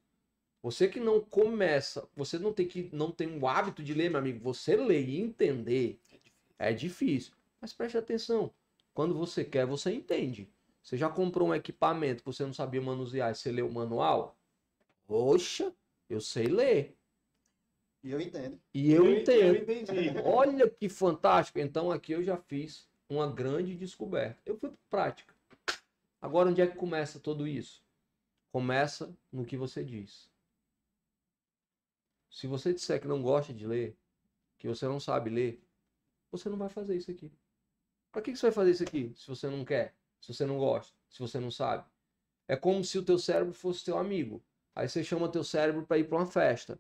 [0.63, 4.19] Você que não começa, você não tem que não tem o hábito de ler, meu
[4.19, 6.01] amigo, você ler e entender
[6.59, 7.33] é difícil.
[7.61, 8.53] Mas preste atenção,
[8.93, 10.51] quando você quer, você entende.
[10.89, 14.41] Você já comprou um equipamento que você não sabia manusear e você leu o manual?
[15.07, 15.71] Poxa,
[16.09, 16.97] eu sei ler.
[18.03, 18.59] E eu entendo.
[18.73, 19.57] E eu, Eu entendo.
[19.71, 20.19] entendi.
[20.25, 21.59] Olha que fantástico.
[21.59, 24.41] Então aqui eu já fiz uma grande descoberta.
[24.47, 25.35] Eu fui para prática.
[26.23, 27.85] Agora onde é que começa tudo isso?
[28.51, 30.31] Começa no que você diz.
[32.31, 33.95] Se você disser que não gosta de ler,
[34.57, 35.63] que você não sabe ler,
[36.31, 37.31] você não vai fazer isso aqui.
[38.11, 40.59] Para que que você vai fazer isso aqui se você não quer, se você não
[40.59, 41.85] gosta, se você não sabe?
[42.47, 44.43] É como se o teu cérebro fosse teu amigo.
[44.75, 46.79] Aí você chama teu cérebro para ir para uma festa.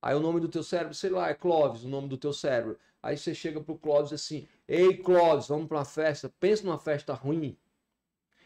[0.00, 2.78] Aí o nome do teu cérebro, sei lá, é Clóvis, o nome do teu cérebro.
[3.02, 6.32] Aí você chega pro Clóvis assim: "Ei, Clóvis, vamos para uma festa".
[6.40, 7.56] Pensa numa festa ruim.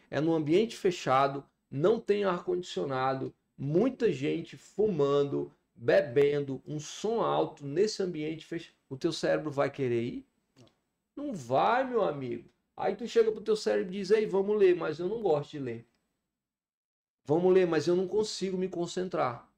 [0.09, 7.65] É num ambiente fechado, não tem ar condicionado, muita gente fumando, bebendo, um som alto
[7.65, 8.75] nesse ambiente fechado.
[8.89, 10.27] O teu cérebro vai querer ir?
[11.15, 12.49] Não vai, meu amigo.
[12.75, 15.51] Aí tu chega pro teu cérebro e diz: "Ei, vamos ler", mas eu não gosto
[15.51, 15.87] de ler.
[17.25, 19.49] Vamos ler, mas eu não consigo me concentrar.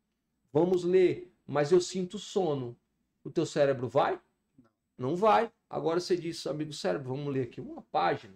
[0.53, 2.77] Vamos ler, mas eu sinto sono.
[3.23, 4.21] O teu cérebro vai?
[4.97, 5.51] Não vai.
[5.69, 8.35] Agora você diz, amigo cérebro, vamos ler aqui uma página.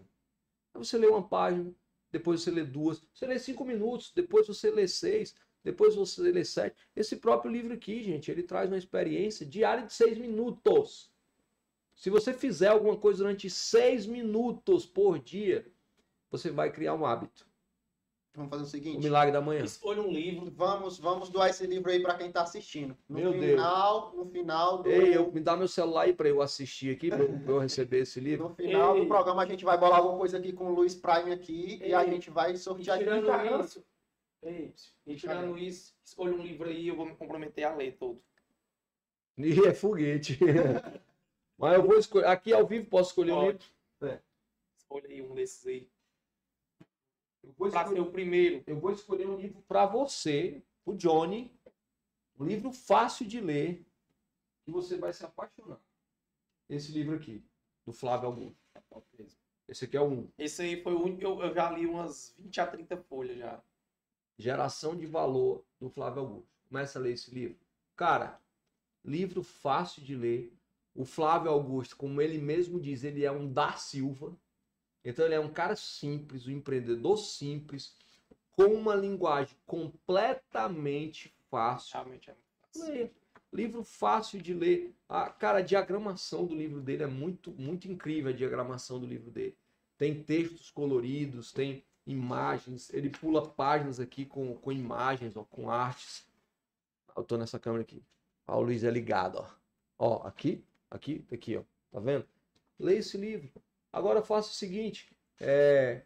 [0.73, 1.73] Aí você lê uma página,
[2.11, 6.43] depois você lê duas, você lê cinco minutos, depois você lê seis, depois você lê
[6.43, 6.75] sete.
[6.95, 11.08] Esse próprio livro aqui, gente, ele traz uma experiência diária de seis minutos.
[11.99, 15.69] Se você fizer alguma coisa durante seis minutos por dia,
[16.31, 17.45] você vai criar um hábito.
[18.33, 19.03] Vamos fazer o O seguinte.
[19.03, 19.65] milagre da manhã.
[19.65, 20.49] Escolha um livro.
[20.49, 22.95] Vamos, vamos doar esse livro aí para quem tá assistindo.
[23.09, 23.43] No Meu Deus.
[23.43, 27.09] final, no final do Ei, eu, me dá meu celular aí para eu assistir aqui,
[27.09, 28.47] para eu, pra eu receber esse livro.
[28.47, 29.01] no final Ei.
[29.01, 31.93] do programa a gente vai bolar alguma coisa aqui com o Luiz Prime aqui e
[31.93, 32.11] a Ei.
[32.11, 33.65] gente vai E sortear tirando Caramba.
[33.65, 33.83] isso,
[34.41, 34.73] ei,
[35.05, 38.21] e tirando isso, escolha um livro aí, eu vou me comprometer a ler todo.
[39.37, 40.39] E é foguete.
[41.59, 42.25] Mas eu vou escolher.
[42.27, 43.65] Aqui ao vivo posso escolher um livro?
[43.99, 44.21] Pode.
[44.77, 45.89] Escolha aí um desses aí.
[47.43, 48.63] Eu vou Pra ser escolher, o primeiro.
[48.65, 51.53] eu vou escolher um livro para você, o Johnny.
[52.39, 53.85] Um livro fácil de ler,
[54.63, 55.79] que você vai se apaixonar.
[56.69, 57.43] Esse livro aqui,
[57.85, 58.57] do Flávio Augusto.
[59.67, 60.29] Esse aqui é um.
[60.37, 63.37] Esse aí foi o único que eu, eu já li umas 20 a 30 folhas
[63.37, 63.61] já.
[64.37, 66.47] Geração de Valor, do Flávio Augusto.
[66.69, 67.59] Começa a ler esse livro.
[67.95, 68.39] Cara,
[69.03, 70.53] livro fácil de ler.
[70.99, 74.35] O Flávio Augusto, como ele mesmo diz, ele é um da Silva.
[75.01, 77.95] Então ele é um cara simples, um empreendedor simples,
[78.51, 81.93] com uma linguagem completamente fácil.
[81.93, 82.93] Realmente é muito fácil.
[82.93, 83.11] Leia.
[83.53, 84.93] Livro fácil de ler.
[85.07, 89.31] A, cara, a diagramação do livro dele é muito, muito incrível, a diagramação do livro
[89.31, 89.57] dele.
[89.97, 96.27] Tem textos coloridos, tem imagens, ele pula páginas aqui com, com imagens, ó, com artes.
[97.15, 98.03] Eu tô nessa câmera aqui.
[98.45, 99.59] Ó, o Luiz é ligado, ó.
[99.97, 101.63] Ó, aqui, aqui, aqui, ó.
[101.91, 102.27] Tá vendo?
[102.77, 103.51] Leia esse livro.
[103.91, 106.03] Agora faça o seguinte, é...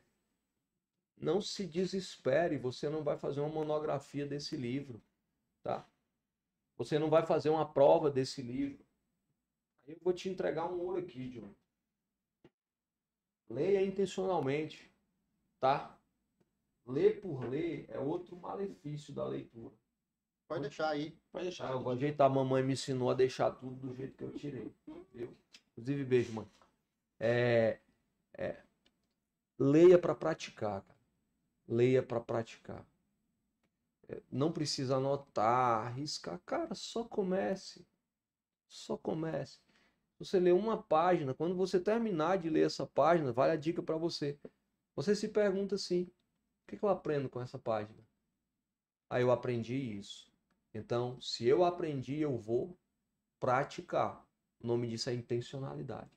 [1.18, 5.02] não se desespere, você não vai fazer uma monografia desse livro,
[5.62, 5.88] tá?
[6.78, 8.84] Você não vai fazer uma prova desse livro.
[9.86, 11.54] Eu vou te entregar um ouro aqui, John.
[13.50, 14.90] Leia intencionalmente,
[15.60, 16.00] tá?
[16.86, 19.74] Ler por ler é outro malefício da leitura.
[20.48, 21.18] Pode deixar aí.
[21.32, 21.70] Pode deixar.
[21.70, 22.28] Ah, eu vou ajeitar.
[22.28, 24.72] A mamãe me ensinou a deixar tudo do jeito que eu tirei.
[25.14, 25.36] Viu?
[25.72, 26.48] Inclusive, beijo, mãe.
[27.20, 27.80] É,
[28.34, 28.62] é,
[29.58, 31.00] leia para praticar, cara.
[31.68, 32.86] Leia para praticar.
[34.10, 36.40] É, não precisa anotar, arriscar.
[36.46, 37.86] Cara, só comece.
[38.68, 39.60] Só comece.
[40.20, 43.98] Você lê uma página, quando você terminar de ler essa página, vale a dica para
[43.98, 44.40] você.
[44.96, 48.04] Você se pergunta assim: o que que eu aprendo com essa página?
[49.10, 50.33] Aí eu aprendi isso.
[50.74, 52.78] Então, se eu aprendi, eu vou
[53.40, 54.26] praticar.
[54.60, 56.10] O nome disso é intencionalidade.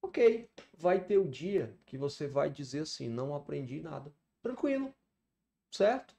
[0.00, 4.12] Ok, vai ter o dia que você vai dizer assim: não aprendi nada.
[4.40, 4.94] Tranquilo,
[5.70, 6.16] certo?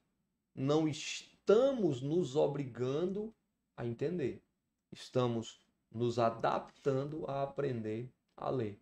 [0.53, 3.33] Não estamos nos obrigando
[3.75, 4.43] a entender.
[4.91, 8.79] Estamos nos adaptando a aprender a ler.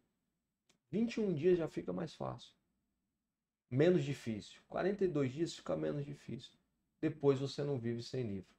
[0.90, 2.54] 21 dias já fica mais fácil.
[3.70, 4.62] Menos difícil.
[4.68, 6.58] 42 dias fica menos difícil.
[7.00, 8.57] Depois você não vive sem livro.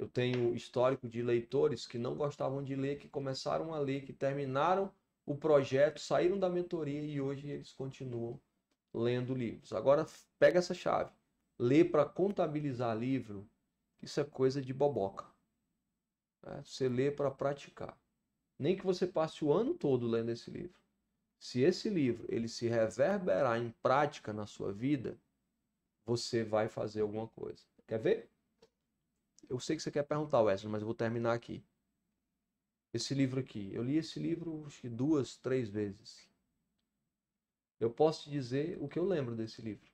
[0.00, 4.14] Eu tenho histórico de leitores que não gostavam de ler, que começaram a ler, que
[4.14, 4.90] terminaram
[5.26, 8.40] o projeto, saíram da mentoria e hoje eles continuam
[8.94, 9.74] lendo livros.
[9.74, 10.06] Agora
[10.38, 11.12] pega essa chave.
[11.58, 13.46] Ler para contabilizar livro,
[14.00, 15.26] isso é coisa de boboca.
[16.46, 16.62] Né?
[16.64, 17.94] Você lê para praticar.
[18.58, 20.80] Nem que você passe o ano todo lendo esse livro.
[21.38, 25.18] Se esse livro ele se reverberar em prática na sua vida,
[26.06, 27.62] você vai fazer alguma coisa.
[27.86, 28.29] Quer ver?
[29.50, 31.60] Eu sei que você quer perguntar, Wesley, mas eu vou terminar aqui.
[32.94, 36.30] Esse livro aqui, eu li esse livro duas, três vezes.
[37.80, 39.90] Eu posso te dizer o que eu lembro desse livro.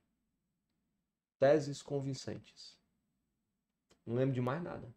[1.38, 2.78] Teses convincentes.
[4.04, 4.94] Não lembro de mais nada.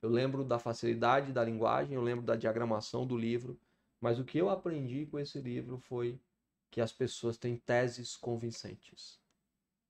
[0.00, 3.58] Eu lembro da facilidade da linguagem, eu lembro da diagramação do livro,
[4.00, 6.20] mas o que eu aprendi com esse livro foi
[6.70, 9.20] que as pessoas têm teses convincentes.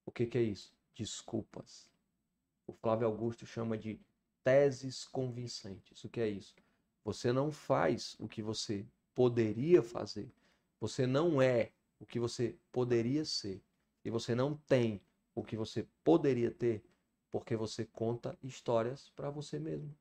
[0.07, 0.75] O que, que é isso?
[0.95, 1.90] Desculpas.
[2.71, 3.99] O Flávio Augusto chama de
[4.45, 6.05] teses convincentes.
[6.05, 6.55] O que é isso?
[7.03, 10.31] Você não faz o que você poderia fazer.
[10.79, 13.61] Você não é o que você poderia ser.
[14.05, 15.01] E você não tem
[15.35, 16.81] o que você poderia ter
[17.29, 19.93] porque você conta histórias para você mesmo.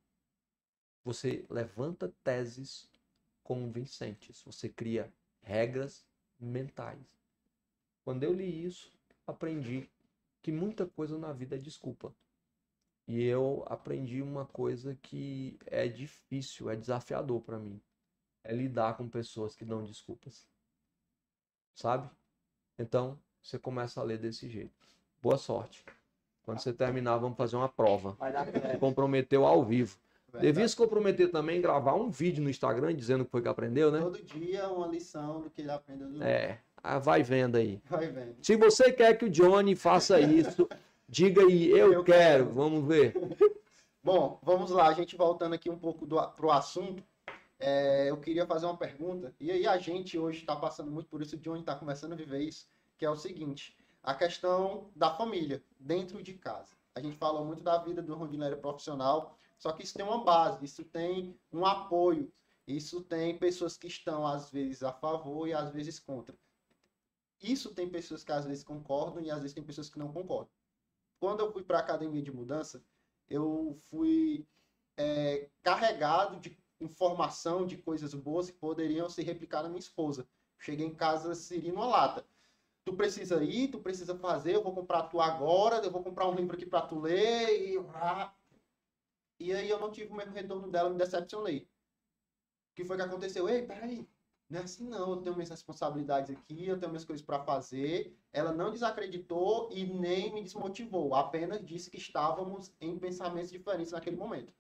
[1.05, 2.88] Você levanta teses
[3.42, 4.42] convincentes.
[4.42, 6.06] Você cria regras
[6.38, 7.18] mentais.
[8.05, 8.92] Quando eu li isso,
[9.26, 9.90] aprendi
[10.40, 12.14] que muita coisa na vida é desculpa.
[13.11, 17.81] E eu aprendi uma coisa que é difícil, é desafiador para mim.
[18.45, 20.47] É lidar com pessoas que dão desculpas.
[21.74, 22.09] Sabe?
[22.78, 24.87] Então, você começa a ler desse jeito.
[25.20, 25.85] Boa sorte.
[26.45, 28.12] Quando você terminar, vamos fazer uma prova.
[28.12, 28.78] Vai dar certo.
[28.78, 29.99] Comprometeu ao vivo.
[30.28, 30.47] Verdade.
[30.47, 33.49] Devia se comprometer também em gravar um vídeo no Instagram dizendo o que foi que
[33.49, 33.99] aprendeu, né?
[33.99, 37.82] Todo dia uma lição do que ele aprendeu do É, ah, vai vendo aí.
[37.91, 38.37] Vai vendo.
[38.41, 40.69] Se você quer que o Johnny faça isso,
[41.11, 42.47] diga aí, eu, Eu quero.
[42.47, 42.53] quero.
[42.53, 43.15] Vamos ver.
[44.03, 47.05] Bom, vamos lá, a gente voltando aqui um pouco do, pro assunto.
[47.59, 51.23] é, eu queria fazer uma pergunta, e aí a gente hoje está passando muito por
[51.23, 52.69] isso, o Johnny está começando a viver isso,
[52.99, 56.74] que é o seguinte, a questão da família, dentro de casa.
[56.95, 60.65] A gente falou muito da vida do rondineiro profissional, só que isso tem uma base,
[60.65, 62.32] isso tem um apoio,
[62.66, 66.37] isso tem pessoas que estão, às vezes, a favor e às vezes contra.
[67.43, 70.51] Isso tem pessoas que às vezes concordam e às vezes tem pessoas que não concordam.
[71.20, 72.82] Quando eu fui para a academia de mudança,
[73.28, 74.47] eu fui
[74.97, 80.26] é, carregado de informação, de coisas boas que poderiam se replicar na minha esposa.
[80.59, 82.26] Cheguei em casa siri uma lata.
[82.84, 86.34] Tu precisa ir, tu precisa fazer, eu vou comprar tu agora, eu vou comprar um
[86.34, 88.34] livro aqui para tu ler e ah.
[89.38, 91.68] E aí eu não tive o mesmo retorno dela, me decepcionei.
[92.72, 93.48] O que foi que aconteceu?
[93.48, 94.09] Ei, peraí,
[94.51, 98.18] não é assim não, eu tenho minhas responsabilidades aqui, eu tenho minhas coisas para fazer.
[98.32, 104.16] Ela não desacreditou e nem me desmotivou, apenas disse que estávamos em pensamentos diferentes naquele
[104.16, 104.52] momento.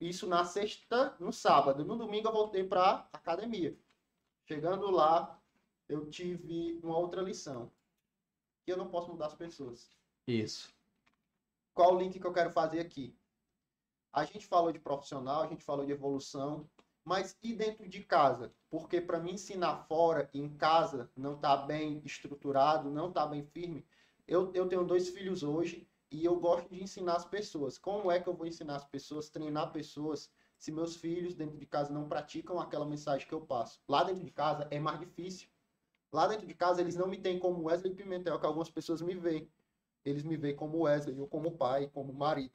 [0.00, 1.84] Isso na sexta, no sábado.
[1.84, 3.78] No domingo eu voltei para academia.
[4.46, 5.38] Chegando lá,
[5.88, 7.70] eu tive uma outra lição.
[8.64, 9.90] Que eu não posso mudar as pessoas.
[10.26, 10.72] Isso.
[11.74, 13.14] Qual o link que eu quero fazer aqui?
[14.12, 16.68] A gente falou de profissional, a gente falou de evolução,
[17.04, 18.52] mas e dentro de casa?
[18.70, 23.84] Porque para mim ensinar fora, em casa, não tá bem estruturado, não tá bem firme.
[24.26, 27.78] Eu, eu tenho dois filhos hoje e eu gosto de ensinar as pessoas.
[27.78, 31.66] Como é que eu vou ensinar as pessoas, treinar pessoas, se meus filhos dentro de
[31.66, 33.80] casa não praticam aquela mensagem que eu passo?
[33.88, 35.48] Lá dentro de casa é mais difícil.
[36.12, 39.14] Lá dentro de casa eles não me têm como Wesley Pimentel, que algumas pessoas me
[39.14, 39.50] veem.
[40.04, 42.52] Eles me veem como Wesley, eu como pai, como marido.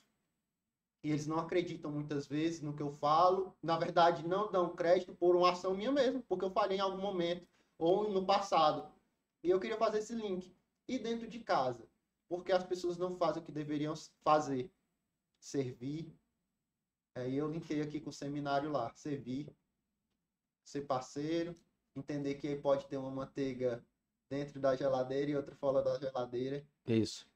[1.04, 3.56] E eles não acreditam muitas vezes no que eu falo.
[3.62, 7.02] Na verdade, não dão crédito por uma ação minha mesmo, porque eu falei em algum
[7.02, 7.48] momento
[7.78, 8.92] ou no passado.
[9.44, 10.54] E eu queria fazer esse link.
[10.88, 11.88] E dentro de casa?
[12.28, 13.94] Porque as pessoas não fazem o que deveriam
[14.24, 14.72] fazer.
[15.40, 16.14] Servir.
[17.16, 18.92] Aí eu linkei aqui com o seminário lá.
[18.96, 19.56] Servir.
[20.64, 21.56] Ser parceiro.
[21.96, 23.86] Entender que pode ter uma manteiga
[24.30, 26.66] dentro da geladeira e outra fora da geladeira.
[26.86, 27.28] Isso.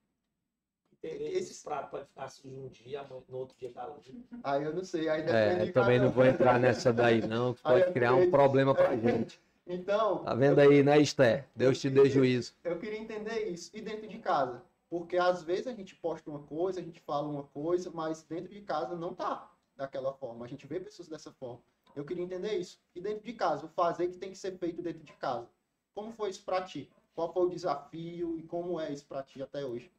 [1.03, 4.35] Entender Esses- pratos podem ficar sujos um dia, no outro dia tá limpo.
[4.43, 5.09] Aí eu não sei.
[5.09, 7.91] Aí depende É, de eu também cada não vou entrar nessa daí, não, que pode
[7.91, 9.39] criar um problema pra gente.
[9.65, 11.47] Então, Tá vendo aí, né, Esther?
[11.55, 12.53] Deus te dê juízo.
[12.63, 13.71] Eu queria entender isso.
[13.73, 14.61] E dentro de casa?
[14.89, 18.53] Porque às vezes a gente posta uma coisa, a gente fala uma coisa, mas dentro
[18.53, 20.45] de casa não tá daquela forma.
[20.45, 21.59] A gente vê pessoas dessa forma.
[21.95, 22.79] Eu queria entender isso.
[22.93, 25.47] E dentro de casa, o fazer que tem que ser feito dentro de casa.
[25.95, 26.89] Como foi isso pra ti?
[27.15, 29.89] Qual foi o desafio e como é isso pra ti até hoje?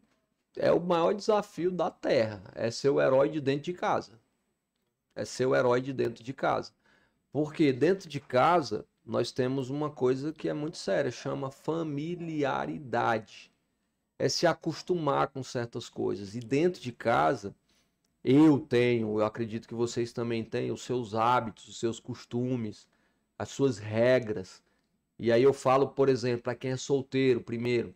[0.57, 4.21] É o maior desafio da Terra, é ser o herói de dentro de casa.
[5.15, 6.73] É ser o herói de dentro de casa.
[7.33, 13.53] Porque dentro de casa nós temos uma coisa que é muito séria, chama familiaridade.
[14.19, 16.35] É se acostumar com certas coisas.
[16.35, 17.55] E dentro de casa,
[18.25, 22.89] eu tenho, eu acredito que vocês também têm, os seus hábitos, os seus costumes.
[23.39, 24.63] as suas regras.
[25.19, 27.95] E aí eu falo, por exemplo, para quem é solteiro, primeiro,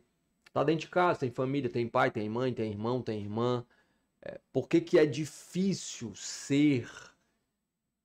[0.57, 3.63] tá dentro de casa, tem família, tem pai, tem mãe, tem irmão, tem irmã.
[4.23, 6.91] É, por que, que é difícil ser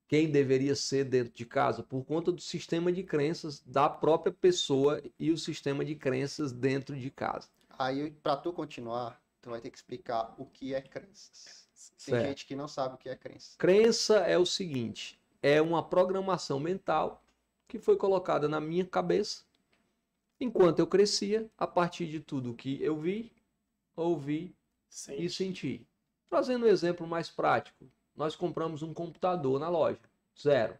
[0.05, 1.81] quem deveria ser dentro de casa?
[1.81, 6.93] Por conta do sistema de crenças da própria pessoa e o sistema de crenças dentro
[6.93, 7.47] de casa.
[7.79, 11.69] Aí, para tu continuar, tu vai ter que explicar o que é crenças.
[12.05, 12.27] Tem Certo.
[12.27, 13.55] gente que não sabe o que é crença.
[13.57, 17.23] Crença é o seguinte: é uma programação mental
[17.65, 19.45] que foi colocada na minha cabeça
[20.41, 23.31] enquanto eu crescia, a partir de tudo que eu vi,
[23.95, 24.55] ouvi
[24.89, 25.13] Sim.
[25.13, 25.87] e senti.
[26.27, 27.85] Trazendo um exemplo mais prático,
[28.15, 29.99] nós compramos um computador na loja,
[30.39, 30.77] zero.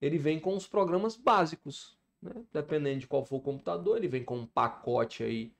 [0.00, 2.44] Ele vem com os programas básicos, né?
[2.52, 5.52] Dependendo de qual for o computador, ele vem com um pacote aí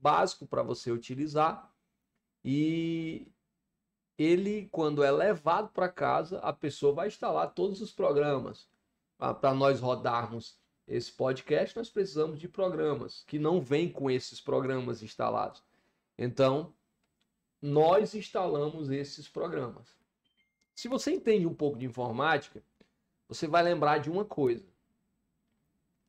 [0.00, 1.72] básico para você utilizar.
[2.44, 3.26] E
[4.16, 8.68] ele, quando é levado para casa, a pessoa vai instalar todos os programas.
[9.18, 10.56] Para nós rodarmos
[10.88, 15.62] esse podcast, nós precisamos de programas que não vêm com esses programas instalados.
[16.16, 16.74] Então,
[17.60, 19.96] nós instalamos esses programas.
[20.74, 22.62] Se você entende um pouco de informática,
[23.28, 24.66] você vai lembrar de uma coisa.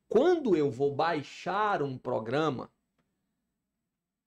[0.07, 2.72] Quando eu vou baixar um programa,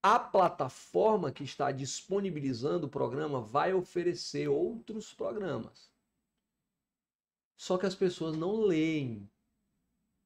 [0.02, 5.90] a plataforma que está disponibilizando o programa vai oferecer outros programas.
[7.56, 9.30] Só que as pessoas não leem.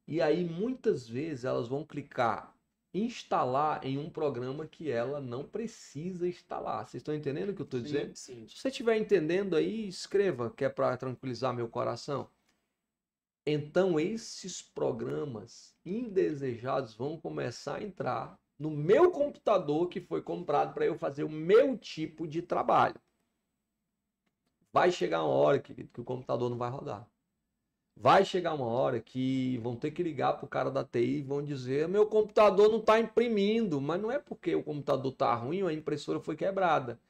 [0.07, 2.57] E aí, muitas vezes, elas vão clicar
[2.99, 6.87] instalar em um programa que ela não precisa instalar.
[6.87, 8.15] Vocês estão entendendo o que eu estou dizendo?
[8.17, 8.47] Sim.
[8.49, 12.29] Se você estiver entendendo aí, escreva, que é para tranquilizar meu coração.
[13.45, 20.87] Então, esses programas indesejados vão começar a entrar no meu computador que foi comprado para
[20.87, 23.01] eu fazer o meu tipo de trabalho.
[24.73, 27.09] Vai chegar uma hora, querido, que o computador não vai rodar.
[27.99, 31.23] Vai chegar uma hora que vão ter que ligar para o cara da TI e
[31.23, 33.81] vão dizer: meu computador não está imprimindo.
[33.81, 37.01] Mas não é porque o computador está ruim ou a impressora foi quebrada.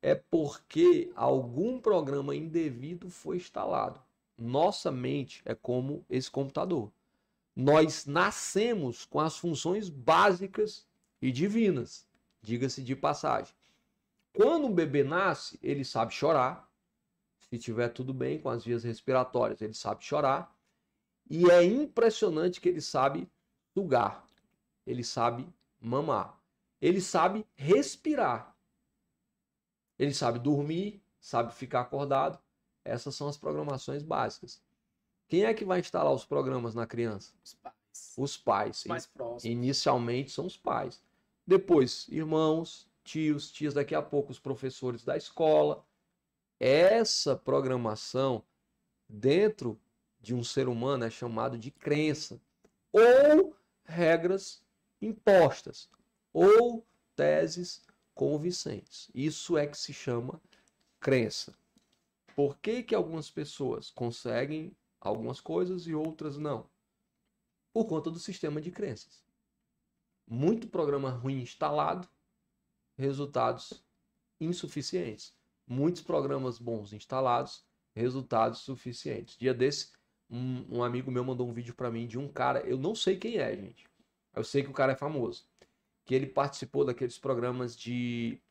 [0.00, 4.00] É porque algum programa indevido foi instalado.
[4.38, 6.90] Nossa mente é como esse computador.
[7.54, 10.86] Nós nascemos com as funções básicas
[11.20, 12.06] e divinas,
[12.40, 13.54] diga-se de passagem.
[14.32, 16.69] Quando um bebê nasce, ele sabe chorar,
[17.50, 20.56] se tiver tudo bem com as vias respiratórias, ele sabe chorar.
[21.28, 23.28] E é impressionante que ele sabe
[23.74, 24.24] sugar,
[24.86, 25.48] ele sabe
[25.80, 26.40] mamar,
[26.80, 28.56] ele sabe respirar,
[29.98, 32.38] ele sabe dormir, sabe ficar acordado.
[32.84, 34.62] Essas são as programações básicas.
[35.28, 37.32] Quem é que vai instalar os programas na criança?
[37.44, 38.14] Os pais.
[38.16, 38.84] Os pais.
[38.86, 39.44] Os próximos.
[39.44, 41.02] Inicialmente são os pais.
[41.46, 45.84] Depois, irmãos, tios, tias, daqui a pouco os professores da escola.
[46.60, 48.44] Essa programação
[49.08, 49.80] dentro
[50.20, 52.38] de um ser humano é chamado de crença
[52.92, 54.62] ou regras
[55.00, 55.88] impostas
[56.34, 57.82] ou teses
[58.14, 59.10] convincentes.
[59.14, 60.38] Isso é que se chama
[61.00, 61.54] crença.
[62.36, 66.68] Por que, que algumas pessoas conseguem algumas coisas e outras não?
[67.72, 69.24] Por conta do sistema de crenças.
[70.26, 72.06] Muito programa ruim instalado,
[72.98, 73.82] resultados
[74.38, 75.39] insuficientes.
[75.70, 77.64] Muitos programas bons instalados,
[77.94, 79.36] resultados suficientes.
[79.36, 79.92] Dia desse,
[80.28, 83.16] um, um amigo meu mandou um vídeo para mim de um cara, eu não sei
[83.16, 83.88] quem é, gente.
[84.34, 85.48] Eu sei que o cara é famoso.
[86.04, 88.42] Que ele participou daqueles programas de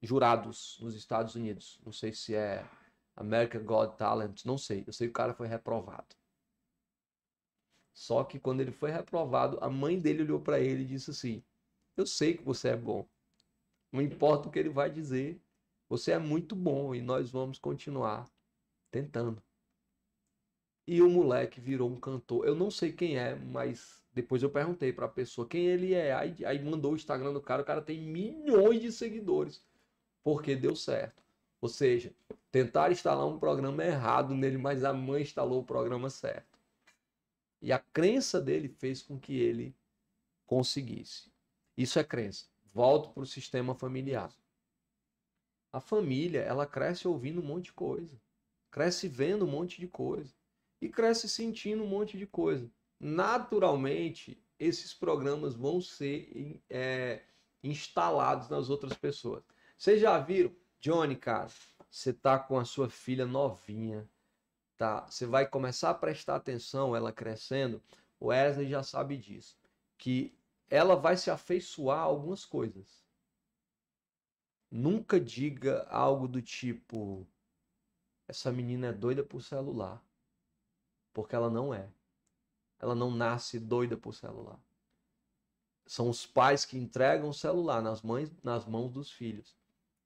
[0.00, 1.78] jurados nos Estados Unidos.
[1.84, 2.66] Não sei se é
[3.14, 4.84] American God Talent, não sei.
[4.86, 6.16] Eu sei que o cara foi reprovado.
[7.92, 11.44] Só que quando ele foi reprovado, a mãe dele olhou para ele e disse assim:
[11.94, 13.06] Eu sei que você é bom.
[13.92, 15.40] Não importa o que ele vai dizer,
[15.96, 18.28] você é muito bom e nós vamos continuar
[18.90, 19.40] tentando.
[20.88, 22.44] E o moleque virou um cantor.
[22.44, 26.12] Eu não sei quem é, mas depois eu perguntei para a pessoa quem ele é.
[26.12, 27.62] Aí, aí mandou o Instagram do cara.
[27.62, 29.64] O cara tem milhões de seguidores.
[30.24, 31.22] Porque deu certo.
[31.60, 32.12] Ou seja,
[32.50, 36.58] tentar instalar um programa errado nele, mas a mãe instalou o programa certo.
[37.62, 39.76] E a crença dele fez com que ele
[40.44, 41.32] conseguisse.
[41.76, 42.46] Isso é crença.
[42.72, 44.34] Volto para o sistema familiar.
[45.74, 48.16] A família, ela cresce ouvindo um monte de coisa.
[48.70, 50.32] Cresce vendo um monte de coisa.
[50.80, 52.70] E cresce sentindo um monte de coisa.
[53.00, 57.24] Naturalmente, esses programas vão ser é,
[57.60, 59.42] instalados nas outras pessoas.
[59.76, 60.54] Vocês já viram?
[60.78, 61.48] Johnny, cara,
[61.90, 64.08] você tá com a sua filha novinha,
[64.76, 65.04] tá?
[65.10, 67.82] Você vai começar a prestar atenção, ela crescendo.
[68.20, 69.58] O Wesley já sabe disso,
[69.98, 70.38] que
[70.70, 73.03] ela vai se afeiçoar a algumas coisas.
[74.76, 77.24] Nunca diga algo do tipo:
[78.26, 80.04] essa menina é doida por celular,
[81.12, 81.88] porque ela não é.
[82.80, 84.60] ela não nasce doida por celular.
[85.86, 89.56] São os pais que entregam o celular nas, mães, nas mãos dos filhos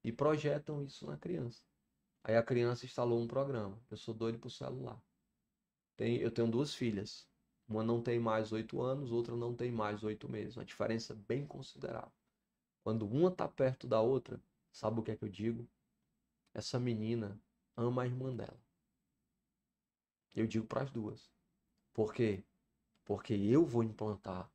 [0.04, 1.62] e projetam isso na criança.
[2.22, 3.80] Aí a criança instalou um programa.
[3.90, 5.02] Eu sou doido por celular.
[5.96, 7.26] Tem, eu tenho duas filhas.
[7.66, 10.58] Uma não tem mais oito anos, outra não tem mais oito meses.
[10.58, 12.12] Uma diferença bem considerável.
[12.84, 14.38] Quando uma está perto da outra,
[14.78, 15.68] sabe o que é que eu digo?
[16.54, 17.40] Essa menina
[17.76, 18.60] ama a irmã dela.
[20.36, 21.32] Eu digo para as duas.
[21.92, 22.44] Por quê?
[23.04, 24.48] Porque eu vou implantar,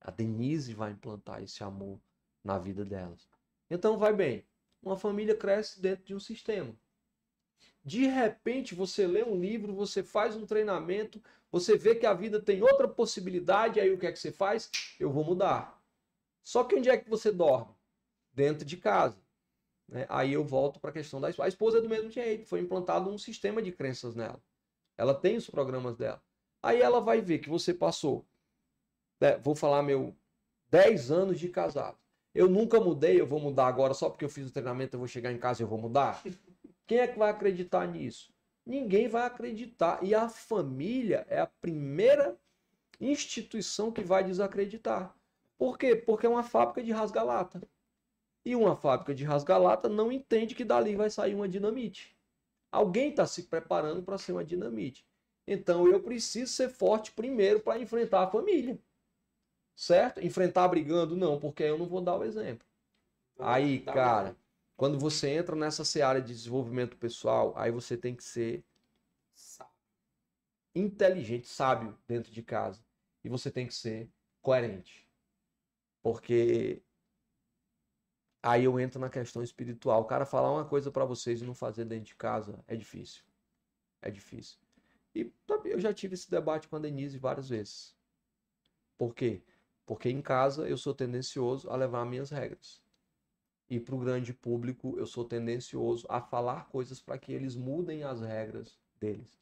[0.00, 2.00] a Denise vai implantar esse amor
[2.42, 3.28] na vida delas.
[3.70, 4.44] Então, vai bem.
[4.82, 6.74] Uma família cresce dentro de um sistema.
[7.84, 12.42] De repente, você lê um livro, você faz um treinamento, você vê que a vida
[12.42, 14.68] tem outra possibilidade, aí o que é que você faz?
[14.98, 15.80] Eu vou mudar.
[16.42, 17.72] Só que onde é que você dorme?
[18.32, 19.29] Dentro de casa.
[19.90, 20.06] Né?
[20.08, 21.46] Aí eu volto para a questão da esposa.
[21.46, 24.40] A esposa é do mesmo jeito, foi implantado um sistema de crenças nela.
[24.96, 26.22] Ela tem os programas dela.
[26.62, 28.24] Aí ela vai ver que você passou,
[29.20, 29.36] né?
[29.38, 30.14] vou falar meu
[30.68, 31.98] 10 anos de casado.
[32.32, 35.08] Eu nunca mudei, eu vou mudar agora só porque eu fiz o treinamento, eu vou
[35.08, 36.22] chegar em casa e eu vou mudar.
[36.86, 38.32] Quem é que vai acreditar nisso?
[38.64, 40.04] Ninguém vai acreditar.
[40.04, 42.38] E a família é a primeira
[43.00, 45.14] instituição que vai desacreditar.
[45.58, 45.96] Por quê?
[45.96, 47.60] Porque é uma fábrica de rasgalata.
[48.44, 52.16] E uma fábrica de rasgalata não entende que dali vai sair uma dinamite.
[52.72, 55.04] Alguém está se preparando para ser uma dinamite.
[55.46, 58.78] Então eu preciso ser forte primeiro para enfrentar a família.
[59.74, 60.24] Certo?
[60.24, 62.66] Enfrentar brigando, não, porque eu não vou dar o exemplo.
[63.38, 64.36] Aí, cara,
[64.76, 68.62] quando você entra nessa seara de desenvolvimento pessoal, aí você tem que ser
[70.74, 72.80] inteligente, sábio dentro de casa.
[73.24, 74.08] E você tem que ser
[74.40, 75.06] coerente.
[76.02, 76.82] Porque
[78.42, 80.02] aí eu entro na questão espiritual.
[80.02, 83.22] O cara falar uma coisa para vocês e não fazer dentro de casa é difícil.
[84.02, 84.58] É difícil.
[85.14, 85.32] E
[85.64, 87.94] eu já tive esse debate com a Denise várias vezes.
[88.96, 89.42] Por quê?
[89.84, 92.80] Porque em casa eu sou tendencioso a levar minhas regras
[93.70, 98.02] e para o grande público eu sou tendencioso a falar coisas para que eles mudem
[98.02, 99.38] as regras deles.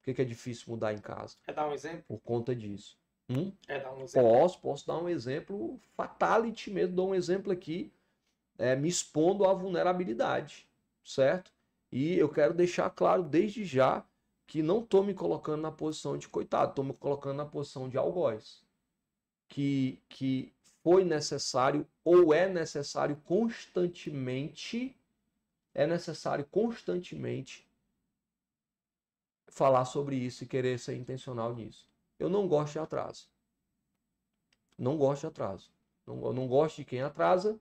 [0.00, 1.36] Por que, é difícil mudar em casa?
[1.46, 2.02] É dar um exemplo?
[2.08, 2.98] Por conta disso.
[3.28, 3.52] Hum?
[3.68, 4.30] É dar um exemplo?
[4.30, 6.96] Posso, posso dar um exemplo fatality mesmo.
[6.96, 7.92] Dou um exemplo aqui,
[8.58, 10.68] é, me expondo à vulnerabilidade,
[11.04, 11.50] certo?
[11.90, 14.04] E eu quero deixar claro desde já
[14.46, 17.96] que não estou me colocando na posição de coitado, estou me colocando na posição de
[17.96, 18.62] algoz.
[19.48, 20.52] Que, que
[20.82, 24.94] foi necessário ou é necessário constantemente
[25.74, 27.64] é necessário constantemente
[29.46, 31.88] falar sobre isso e querer ser intencional nisso.
[32.18, 33.28] Eu não gosto de atraso.
[34.76, 35.70] Não gosto de atraso.
[36.04, 37.60] Não, não gosto de quem atrasa.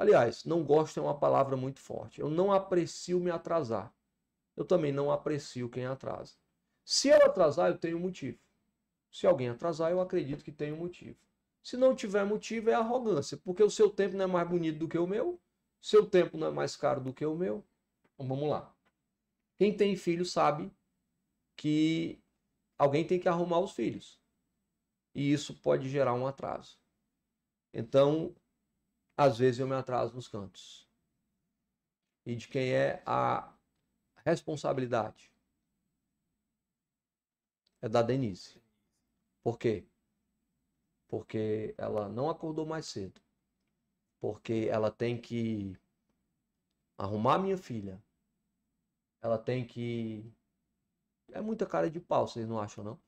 [0.00, 2.22] Aliás, não gosto é uma palavra muito forte.
[2.22, 3.94] Eu não aprecio me atrasar.
[4.56, 6.36] Eu também não aprecio quem atrasa.
[6.82, 8.38] Se eu atrasar, eu tenho motivo.
[9.10, 11.18] Se alguém atrasar, eu acredito que tem motivo.
[11.62, 14.88] Se não tiver motivo, é arrogância, porque o seu tempo não é mais bonito do
[14.88, 15.38] que o meu,
[15.78, 17.62] seu tempo não é mais caro do que o meu.
[18.14, 18.74] Então vamos lá.
[19.58, 20.72] Quem tem filho sabe
[21.54, 22.18] que
[22.78, 24.18] alguém tem que arrumar os filhos.
[25.14, 26.78] E isso pode gerar um atraso.
[27.70, 28.34] Então,
[29.20, 30.88] às vezes eu me atraso nos cantos.
[32.24, 33.52] E de quem é a
[34.24, 35.32] responsabilidade?
[37.82, 38.60] É da Denise.
[39.42, 39.86] Por quê?
[41.10, 43.20] porque ela não acordou mais cedo,
[44.20, 45.76] porque ela tem que
[46.96, 48.00] arrumar minha filha,
[49.20, 50.32] ela tem que.
[51.32, 53.00] É muita cara de pau, vocês não acham, não?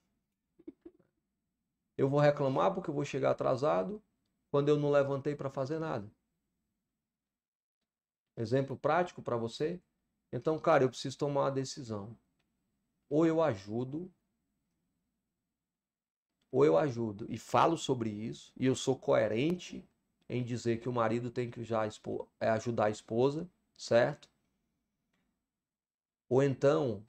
[1.97, 4.03] Eu vou reclamar porque eu vou chegar atrasado
[4.53, 6.07] quando eu não levantei para fazer nada.
[8.37, 9.81] Exemplo prático para você?
[10.31, 12.15] Então, cara, eu preciso tomar uma decisão.
[13.09, 14.13] Ou eu ajudo
[16.51, 19.89] ou eu ajudo e falo sobre isso, e eu sou coerente
[20.29, 21.89] em dizer que o marido tem que já
[22.39, 24.29] é, ajudar a esposa, certo?
[26.29, 27.03] Ou então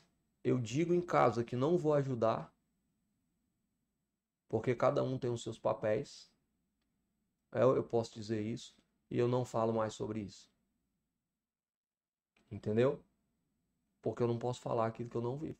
[0.46, 2.54] eu digo em casa que não vou ajudar,
[4.48, 6.33] porque cada um tem os seus papéis.
[7.54, 8.76] Eu, eu posso dizer isso
[9.10, 10.52] e eu não falo mais sobre isso.
[12.52, 13.04] Entendeu?
[14.02, 15.58] Porque eu não posso falar aquilo que eu não vivo.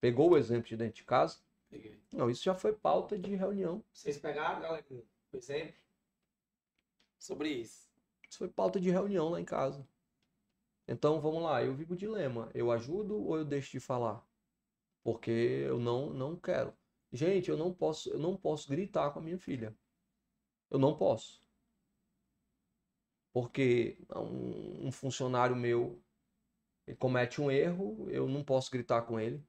[0.00, 1.38] Pegou o exemplo de dentro de casa?
[1.68, 2.02] Peguei.
[2.12, 3.84] Não, isso já foi pauta de reunião.
[3.92, 5.74] Vocês pegaram, galera, por exemplo,
[7.18, 7.88] sobre isso?
[8.28, 9.86] Isso foi pauta de reunião lá em casa.
[10.88, 12.50] Então, vamos lá, eu vivo o dilema.
[12.54, 14.26] Eu ajudo ou eu deixo de falar?
[15.02, 16.72] Porque eu não, não quero.
[17.12, 19.76] Gente, eu não posso, eu não posso gritar com a minha filha.
[20.70, 21.42] Eu não posso.
[23.32, 26.00] Porque um, um funcionário meu
[26.98, 29.44] comete um erro, eu não posso gritar com ele.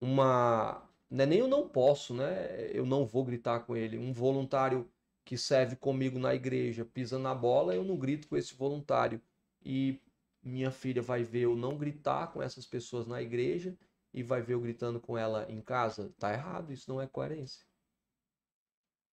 [0.00, 0.88] uma.
[1.10, 2.70] Não é nem eu não posso, né?
[2.72, 3.98] Eu não vou gritar com ele.
[3.98, 4.90] Um voluntário
[5.24, 9.20] que serve comigo na igreja pisa na bola, eu não grito com esse voluntário.
[9.64, 10.00] E
[10.42, 13.76] minha filha vai ver eu não gritar com essas pessoas na igreja
[14.12, 16.12] e vai ver eu gritando com ela em casa.
[16.18, 17.64] Tá errado, isso não é coerência.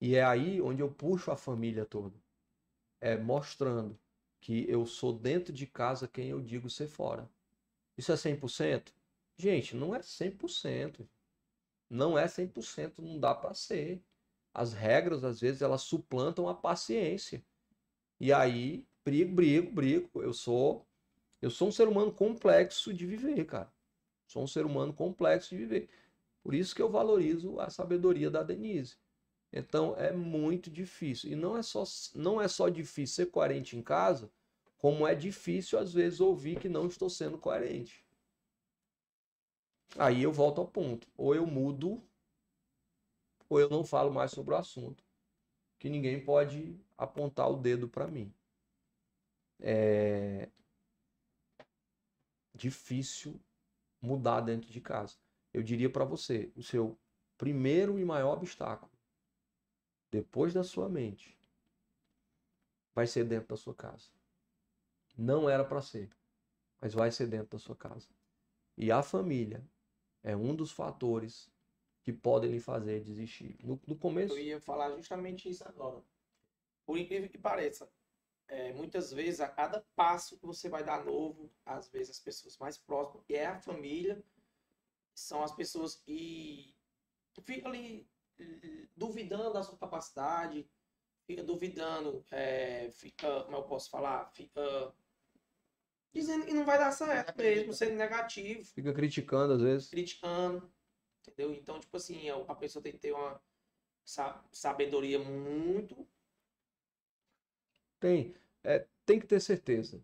[0.01, 2.15] E é aí onde eu puxo a família toda.
[3.01, 3.99] É mostrando
[4.41, 7.29] que eu sou dentro de casa quem eu digo ser fora.
[7.97, 8.93] Isso é 100%?
[9.37, 11.07] Gente, não é 100%.
[11.89, 14.01] Não é 100%, não dá para ser.
[14.53, 17.43] As regras, às vezes, elas suplantam a paciência.
[18.19, 20.21] E aí, brigo, brigo, brigo.
[20.21, 20.87] Eu sou
[21.41, 23.71] eu sou um ser humano complexo de viver, cara.
[24.29, 25.89] Sou um ser humano complexo de viver.
[26.43, 28.95] Por isso que eu valorizo a sabedoria da Denise.
[29.51, 31.31] Então é muito difícil.
[31.31, 31.83] E não é só,
[32.13, 34.31] não é só difícil ser coerente em casa,
[34.77, 38.05] como é difícil às vezes ouvir que não estou sendo coerente.
[39.97, 41.07] Aí eu volto ao ponto.
[41.17, 41.99] Ou eu mudo,
[43.49, 45.03] ou eu não falo mais sobre o assunto.
[45.79, 48.31] Que ninguém pode apontar o dedo para mim.
[49.59, 50.47] É
[52.53, 53.39] difícil
[54.01, 55.15] mudar dentro de casa.
[55.53, 56.97] Eu diria para você, o seu
[57.37, 58.91] primeiro e maior obstáculo
[60.11, 61.37] depois da sua mente,
[62.93, 64.09] vai ser dentro da sua casa.
[65.17, 66.09] Não era para ser,
[66.81, 68.07] mas vai ser dentro da sua casa.
[68.77, 69.63] E a família
[70.23, 71.51] é um dos fatores
[72.01, 73.57] que podem lhe fazer desistir.
[73.63, 74.33] No, no começo.
[74.33, 76.01] Eu ia falar justamente isso agora.
[76.85, 77.91] Por incrível que pareça,
[78.49, 82.57] é, muitas vezes a cada passo que você vai dar novo, às vezes as pessoas
[82.57, 84.21] mais próximas, e é a família,
[85.13, 86.75] são as pessoas que
[87.43, 88.09] ficam ali
[88.95, 90.67] duvidando da sua capacidade,
[91.25, 94.93] fica duvidando, é, fica, como eu posso falar, fica
[96.11, 98.65] dizendo que não vai dar certo mesmo, sendo negativo.
[98.65, 99.89] Fica criticando às vezes.
[99.89, 100.71] Criticando,
[101.21, 101.53] entendeu?
[101.53, 103.39] Então, tipo assim, a pessoa tem que ter uma
[104.51, 106.07] sabedoria muito...
[107.99, 110.01] Tem, é, tem que ter certeza.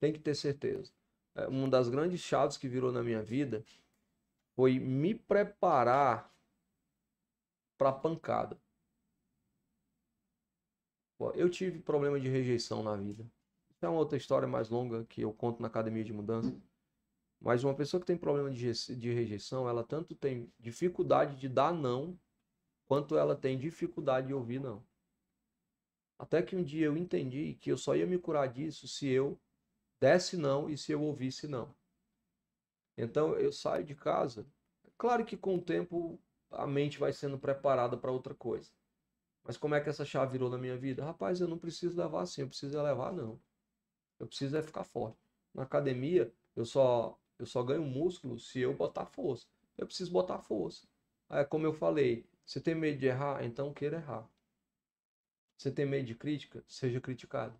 [0.00, 0.92] Tem que ter certeza.
[1.34, 3.64] É, uma das grandes chaves que virou na minha vida
[4.54, 6.34] foi me preparar
[7.76, 8.58] para pancada.
[11.34, 13.24] Eu tive problema de rejeição na vida.
[13.70, 16.54] Isso é uma outra história mais longa que eu conto na academia de mudança.
[17.40, 21.72] Mas uma pessoa que tem problema de, de rejeição, ela tanto tem dificuldade de dar
[21.72, 22.18] não,
[22.86, 24.82] quanto ela tem dificuldade de ouvir não.
[26.18, 29.38] Até que um dia eu entendi que eu só ia me curar disso se eu
[30.00, 31.74] desse não e se eu ouvisse não.
[32.96, 34.46] Então eu saio de casa.
[34.96, 36.18] Claro que com o tempo
[36.50, 38.70] a mente vai sendo preparada para outra coisa.
[39.44, 41.04] Mas como é que essa chave virou na minha vida?
[41.04, 43.40] Rapaz, eu não preciso levar assim, eu preciso levar não.
[44.18, 45.18] Eu preciso é ficar forte.
[45.54, 49.46] Na academia, eu só eu só ganho músculo se eu botar força.
[49.76, 50.86] Eu preciso botar força.
[51.28, 54.28] É como eu falei, você tem medo de errar, então queira errar.
[55.56, 57.58] Você tem medo de crítica, seja criticado.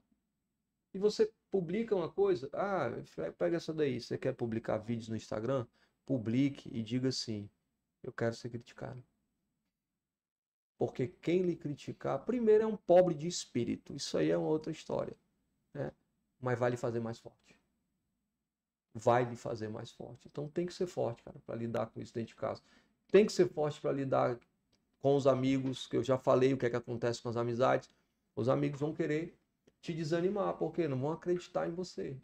[0.93, 2.91] E você publica uma coisa, ah,
[3.39, 5.67] pega essa daí, você quer publicar vídeos no Instagram?
[6.05, 7.49] Publique e diga assim:
[8.03, 9.03] eu quero ser criticado.
[10.79, 13.95] Porque quem lhe criticar, primeiro é um pobre de espírito.
[13.95, 15.17] Isso aí é uma outra história.
[15.73, 15.91] Né?
[16.39, 17.59] Mas vai lhe fazer mais forte.
[18.93, 20.29] Vai lhe fazer mais forte.
[20.29, 22.63] Então tem que ser forte, cara, para lidar com isso dentro de casa.
[23.09, 24.39] Tem que ser forte para lidar
[25.01, 27.91] com os amigos, que eu já falei o que é que acontece com as amizades.
[28.35, 29.39] Os amigos vão querer
[29.81, 32.21] te desanimar, porque não vão acreditar em você.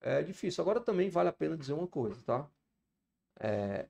[0.00, 0.62] É difícil.
[0.62, 2.48] Agora também vale a pena dizer uma coisa, tá?
[3.40, 3.88] É,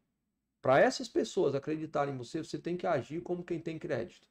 [0.62, 4.28] para essas pessoas acreditarem em você, você tem que agir como quem tem crédito.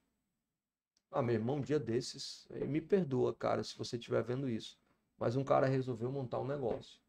[1.11, 4.77] Ah, meu irmão, um dia desses, me perdoa, cara, se você estiver vendo isso.
[5.18, 6.99] Mas um cara resolveu montar um negócio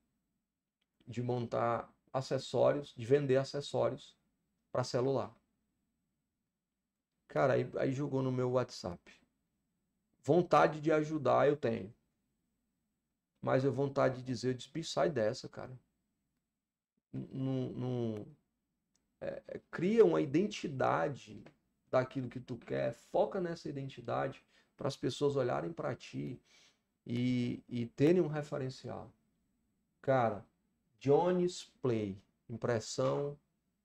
[1.06, 4.16] de montar acessórios, de vender acessórios
[4.72, 5.34] para celular.
[7.36, 9.12] Cara, aí, aí jogou no meu WhatsApp.
[10.22, 11.94] Vontade de ajudar eu tenho.
[13.42, 15.78] Mas eu vontade de dizer, eu disse, sai dessa, cara.
[17.12, 18.26] Não,
[19.20, 21.44] é, é, cria uma identidade
[21.90, 24.42] daquilo que tu quer, foca nessa identidade
[24.74, 26.40] para as pessoas olharem para ti
[27.06, 29.12] e, e terem um referencial.
[30.00, 30.42] Cara,
[30.98, 32.18] Johnny's Play,
[32.48, 33.38] impressão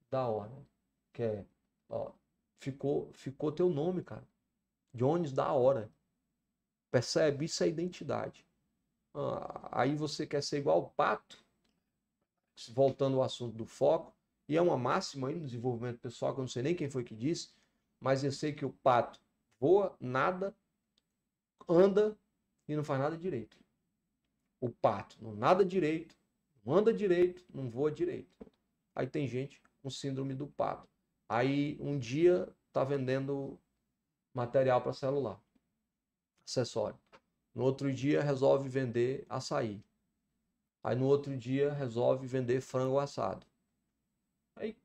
[0.09, 0.65] da hora.
[1.11, 1.45] Que é,
[1.89, 2.13] ó,
[2.61, 4.25] ficou, ficou teu nome, cara.
[4.93, 5.91] Jones da hora.
[6.91, 7.45] Percebe?
[7.45, 8.45] Isso é identidade.
[9.13, 11.43] Ah, aí você quer ser igual o pato,
[12.69, 14.15] voltando ao assunto do foco,
[14.47, 17.03] e é uma máxima aí no desenvolvimento pessoal, que eu não sei nem quem foi
[17.03, 17.49] que disse,
[17.99, 19.19] mas eu sei que o pato
[19.59, 20.55] voa, nada,
[21.67, 22.17] anda
[22.67, 23.57] e não faz nada direito.
[24.59, 26.15] O pato não nada direito,
[26.63, 28.29] não anda direito, não voa direito.
[28.93, 30.90] Aí tem gente com síndrome do pato.
[31.33, 33.57] Aí um dia tá vendendo
[34.33, 35.41] material para celular,
[36.45, 36.99] acessório.
[37.55, 39.81] No outro dia resolve vender açaí.
[40.83, 43.47] Aí no outro dia resolve vender frango assado.
[44.57, 44.75] Aí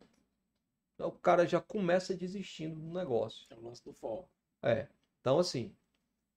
[1.01, 3.45] o cara já começa desistindo do negócio.
[3.51, 4.31] É o lance do foco.
[4.63, 4.87] É.
[5.21, 5.75] Então, assim,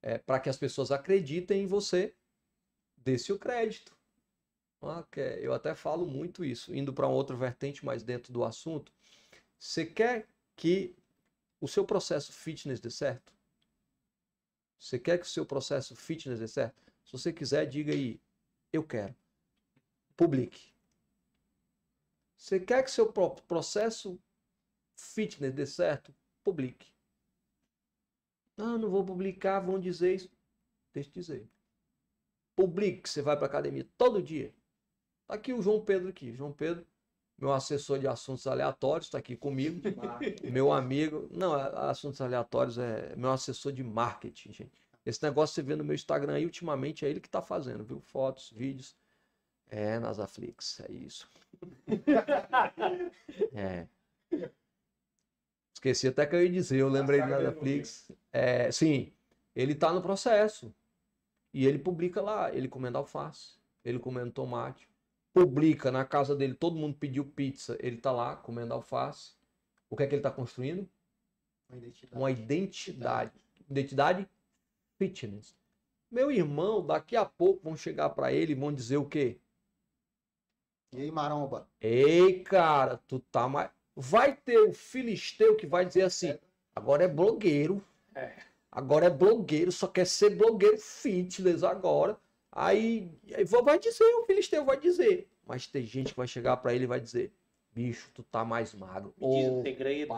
[0.01, 2.15] é, para que as pessoas acreditem em você,
[2.97, 3.95] dê-se o crédito.
[4.81, 8.43] Ah, é- eu até falo muito isso, indo para uma outra vertente, mas dentro do
[8.43, 8.91] assunto.
[9.59, 10.95] Você quer que
[11.59, 13.33] o seu processo fitness dê certo?
[14.79, 16.81] Você quer que o seu processo fitness dê certo?
[17.03, 18.19] Se você quiser, diga aí,
[18.71, 19.15] eu quero.
[20.15, 20.73] Publique.
[22.37, 24.17] Você quer que seu pro- processo
[24.95, 26.15] fitness dê certo?
[26.43, 26.93] Publique.
[28.57, 30.31] Ah, não vou publicar, vão dizer isso.
[30.93, 31.49] Deixa eu dizer.
[32.55, 34.53] Publique, você vai para academia todo dia.
[35.27, 36.33] Tá aqui o João Pedro aqui.
[36.33, 36.85] João Pedro,
[37.39, 39.81] meu assessor de assuntos aleatórios, está aqui comigo.
[40.51, 41.27] meu amigo.
[41.31, 44.81] Não, a- assuntos aleatórios é meu assessor de marketing, gente.
[45.05, 47.99] Esse negócio você vê no meu Instagram aí, ultimamente é ele que tá fazendo, viu?
[48.01, 48.95] Fotos, vídeos.
[49.71, 51.29] É, nas Aflix, é isso.
[53.53, 53.87] É.
[55.73, 58.11] Esqueci até que eu ia dizer, eu lembrei de saga Netflix.
[58.33, 59.13] É, sim,
[59.55, 60.73] ele tá no processo.
[61.53, 64.87] E ele publica lá, ele comendo alface, ele comendo tomate.
[65.33, 69.33] Publica na casa dele, todo mundo pediu pizza, ele tá lá comendo alface.
[69.89, 70.87] O que é que ele tá construindo?
[71.69, 72.15] Uma identidade.
[72.15, 73.31] Uma identidade.
[73.69, 74.29] Identidade
[74.97, 75.55] fitness.
[76.11, 79.37] Meu irmão, daqui a pouco vão chegar pra ele e vão dizer o quê?
[80.91, 81.67] E aí, Maromba?
[81.79, 83.69] Ei, cara, tu tá mais.
[83.95, 86.37] Vai ter o filisteu que vai dizer assim:
[86.75, 87.83] agora é blogueiro.
[88.15, 88.41] É.
[88.71, 92.19] Agora é blogueiro, só quer ser blogueiro fitness agora.
[92.51, 95.29] Aí, aí vai dizer, o filisteu vai dizer.
[95.45, 97.33] Mas tem gente que vai chegar pra ele e vai dizer:
[97.71, 99.13] bicho, tu tá mais magro.
[99.17, 100.13] Me diz o segredo.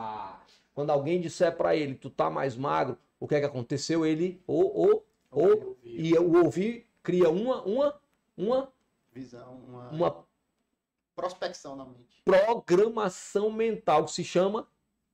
[0.74, 4.06] Quando alguém disser pra ele, tu tá mais magro, o que é que aconteceu?
[4.06, 8.02] Ele ou ou ou e o ouvir cria uma uma
[8.38, 8.74] uma
[9.14, 10.28] Visão, uma, uma
[11.14, 12.22] prospecção na mente.
[12.24, 14.68] programação mental que se chama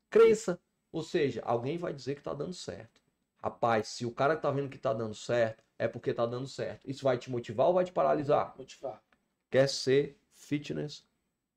[0.09, 0.59] crença.
[0.91, 3.01] Ou seja, alguém vai dizer que tá dando certo.
[3.41, 6.89] Rapaz, se o cara tá vendo que tá dando certo, é porque tá dando certo.
[6.89, 8.55] Isso vai te motivar ou vai te paralisar?
[8.57, 9.01] Motivar.
[9.49, 11.05] Quer ser fitness?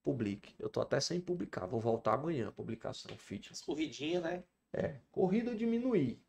[0.03, 0.55] Publique.
[0.59, 1.67] Eu tô até sem publicar.
[1.67, 2.51] Vou voltar amanhã.
[2.53, 3.61] Publicação fitness.
[3.61, 4.45] As corridinhas, né?
[4.73, 6.23] É, corrida eu diminuí,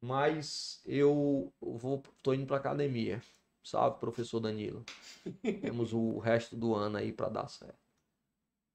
[0.00, 3.22] mas eu vou, tô indo pra academia.
[3.64, 4.84] Salve, professor Danilo.
[5.62, 7.78] Temos o resto do ano aí pra dar certo.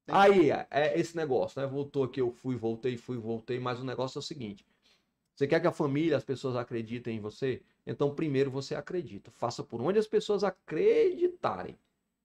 [0.06, 1.66] Aí, é é esse negócio, né?
[1.66, 4.66] Voltou aqui, eu fui, voltei, fui, voltei, mas o negócio é o seguinte:
[5.34, 7.62] você quer que a família, as pessoas acreditem em você?
[7.86, 9.30] Então, primeiro você acredita.
[9.30, 11.78] Faça por onde as pessoas acreditarem,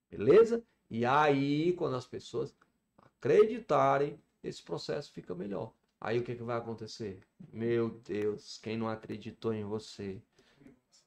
[0.10, 0.64] beleza?
[0.90, 2.56] E aí, quando as pessoas
[2.98, 5.73] acreditarem, esse processo fica melhor.
[5.99, 7.19] Aí o que, que vai acontecer?
[7.52, 10.22] Meu Deus, quem não acreditou em você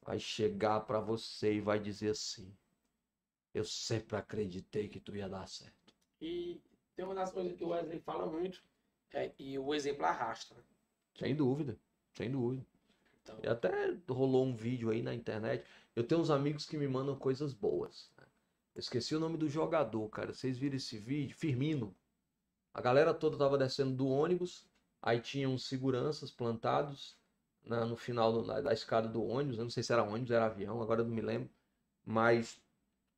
[0.03, 2.55] vai chegar pra você e vai dizer assim:
[3.53, 5.93] Eu sempre acreditei que tu ia dar certo.
[6.21, 6.61] E
[6.95, 8.63] tem uma das coisas que o Wesley fala muito,
[9.11, 10.55] é, e o exemplo arrasta.
[11.17, 11.77] Sem dúvida,
[12.13, 12.65] sem dúvida.
[13.23, 15.65] Então, E até rolou um vídeo aí na internet.
[15.95, 18.11] Eu tenho uns amigos que me mandam coisas boas.
[18.17, 18.25] né?
[18.75, 20.33] Eu esqueci o nome do jogador, cara.
[20.33, 21.35] Vocês viram esse vídeo?
[21.35, 21.95] Firmino.
[22.73, 24.65] A galera toda tava descendo do ônibus.
[25.01, 27.17] Aí tinha uns seguranças plantados
[27.63, 29.57] na- no final do- da, da escada do ônibus.
[29.57, 31.49] Eu não sei se era ônibus, era avião, agora eu não me lembro.
[32.05, 32.61] Mas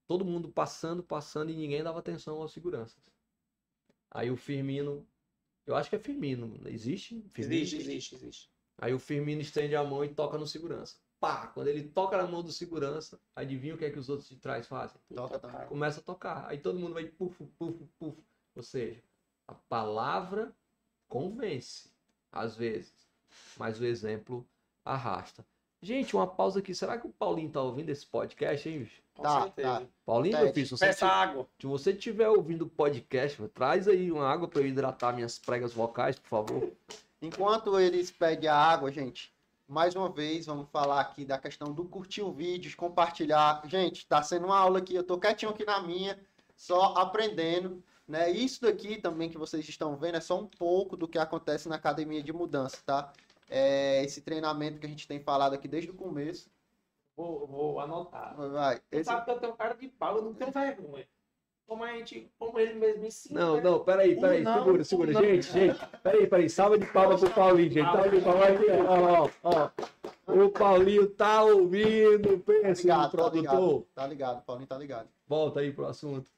[0.08, 3.00] todo mundo passando, passando e ninguém dava atenção aos seguranças.
[4.10, 5.08] Aí o Firmino.
[5.66, 6.60] Eu acho que é Firmino.
[6.68, 7.22] Existe?
[7.30, 7.62] Firmino?
[7.62, 8.55] existe, existe, existe.
[8.78, 10.96] Aí o Firmino estende a mão e toca no segurança.
[11.20, 11.48] Pá!
[11.48, 14.36] Quando ele toca na mão do segurança, adivinha o que é que os outros de
[14.36, 15.00] trás fazem?
[15.14, 15.66] Toca também.
[15.68, 16.46] Começa a tocar.
[16.48, 18.18] Aí todo mundo vai puf, puf, puf.
[18.56, 19.02] Ou seja,
[19.48, 20.54] a palavra
[21.08, 21.90] convence,
[22.32, 23.08] às vezes,
[23.58, 24.46] mas o exemplo
[24.84, 25.46] arrasta.
[25.82, 26.74] Gente, uma pausa aqui.
[26.74, 29.02] Será que o Paulinho tá ouvindo esse podcast, hein, bicho?
[29.14, 29.82] Com Tá, certeza.
[29.82, 29.88] tá.
[30.06, 31.48] Paulinho, meu filho, se você, Peça água.
[31.60, 35.74] se você estiver ouvindo o podcast, traz aí uma água para eu hidratar minhas pregas
[35.74, 36.72] vocais, por favor.
[37.26, 39.34] Enquanto eles pedem a água, gente,
[39.68, 43.64] mais uma vez vamos falar aqui da questão do curtir o vídeo, de compartilhar.
[43.66, 46.20] Gente, tá sendo uma aula aqui, eu tô quietinho aqui na minha,
[46.56, 48.30] só aprendendo, né?
[48.30, 51.78] Isso daqui também que vocês estão vendo é só um pouco do que acontece na
[51.78, 53.12] academia de mudança, tá?
[53.50, 56.48] É esse treinamento que a gente tem falado aqui desde o começo.
[57.18, 58.36] Vou, vou anotar.
[58.36, 61.08] Vai, Você esse sabe que eu tenho cara de pau, eu não tenho vergonha.
[61.68, 63.40] Como a gente, como ele mesmo ensina.
[63.40, 63.62] Não, né?
[63.64, 65.12] não, peraí, peraí, Um não, segura, um segura.
[65.14, 65.22] não.
[65.22, 67.86] Gente, gente, peraí, peraí, salva de palmas pro Paulinho, gente.
[67.86, 69.72] Salva de palmas aqui, ó, ó, ó.
[70.28, 73.40] O Paulinho tá ouvindo, tá pensa no ligado, tá produtor.
[73.42, 75.10] ligado, tá ligado, Paulinho tá ligado.
[75.28, 76.30] Volta aí pro assunto.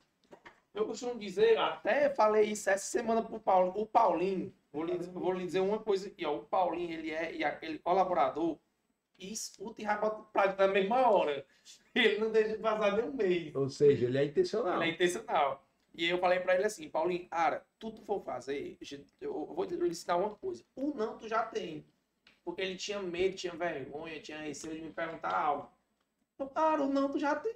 [0.74, 3.74] Eu costumo dizer, até falei isso essa semana pro Paulo.
[3.76, 6.36] O Paulinho, vou lhe, vou lhe dizer uma coisa aqui, ó.
[6.36, 8.58] O Paulinho, ele é e aquele colaborador
[9.18, 11.46] e escuta e vai botar prática na mesma hora.
[11.94, 13.56] Ele não deixa de passar nem um mês.
[13.56, 14.82] Ou seja, ele é intencional.
[14.82, 15.68] Ele é intencional.
[15.94, 18.78] E eu falei pra ele assim, Paulinho, cara, tu tu for fazer,
[19.20, 20.64] eu vou te ensinar uma coisa.
[20.76, 21.86] O não tu já tem.
[22.46, 25.70] Porque ele tinha medo, tinha vergonha, tinha receio de me perguntar algo.
[26.38, 27.56] Eu, cara, o não tu já tem.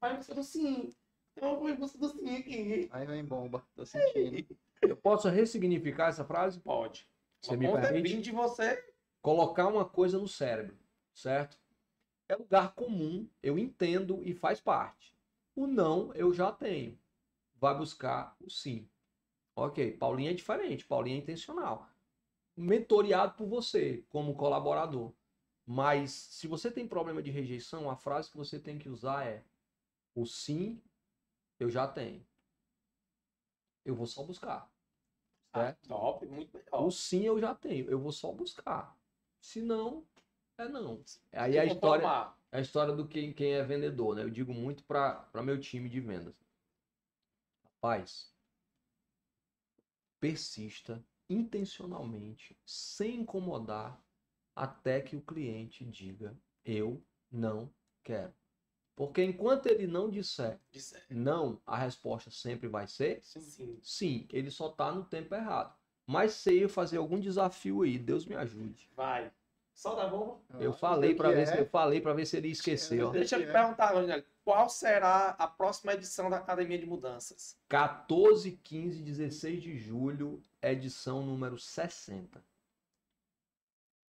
[0.00, 0.90] Vai você do sim.
[1.34, 2.88] Eu vou você do sim aqui.
[2.92, 4.56] Aí vem bomba, tô sentindo.
[4.82, 6.60] Eu posso ressignificar essa frase?
[6.60, 7.08] Pode.
[7.40, 8.16] Você Uma me conta é permite?
[8.16, 8.84] vir de você.
[9.24, 10.76] Colocar uma coisa no cérebro,
[11.14, 11.58] certo?
[12.28, 15.16] É lugar comum, eu entendo e faz parte.
[15.56, 16.98] O não eu já tenho.
[17.56, 18.86] Vai buscar o sim.
[19.56, 21.88] Ok, Paulinho é diferente, Paulinho é intencional.
[22.54, 25.14] Mentoreado por você, como colaborador.
[25.64, 29.42] Mas se você tem problema de rejeição, a frase que você tem que usar é:
[30.14, 30.82] o sim
[31.58, 32.26] eu já tenho.
[33.86, 34.70] Eu vou só buscar.
[35.54, 35.78] Certo?
[35.84, 36.84] Ah, top, muito melhor.
[36.84, 38.94] O sim eu já tenho, eu vou só buscar.
[39.44, 40.06] Se não,
[40.56, 41.04] é não.
[41.30, 44.22] Aí Eu a história, a história do quem, quem é vendedor, né?
[44.22, 46.34] Eu digo muito para meu time de vendas.
[47.62, 48.34] Rapaz,
[50.18, 54.02] persista intencionalmente, sem incomodar,
[54.56, 56.34] até que o cliente diga:
[56.64, 57.70] eu não
[58.02, 58.32] quero.
[58.96, 63.40] Porque enquanto ele não disser Disse- não, a resposta sempre vai ser Sim.
[63.42, 63.80] Sim.
[63.82, 65.78] Sim, ele só tá no tempo errado.
[66.06, 68.88] Mas se eu fazer algum desafio aí, Deus me ajude.
[68.94, 69.30] Vai.
[69.74, 70.40] Só dá bom.
[70.60, 71.46] Eu Ah, falei sei para ver é.
[71.46, 73.10] se eu falei para ver se ele esqueceu.
[73.10, 73.52] Deixa eu é.
[73.52, 77.58] perguntar, Rogério, qual será a próxima edição da Academia de Mudanças?
[77.68, 82.40] 14, 15, 16 de julho, edição número 60.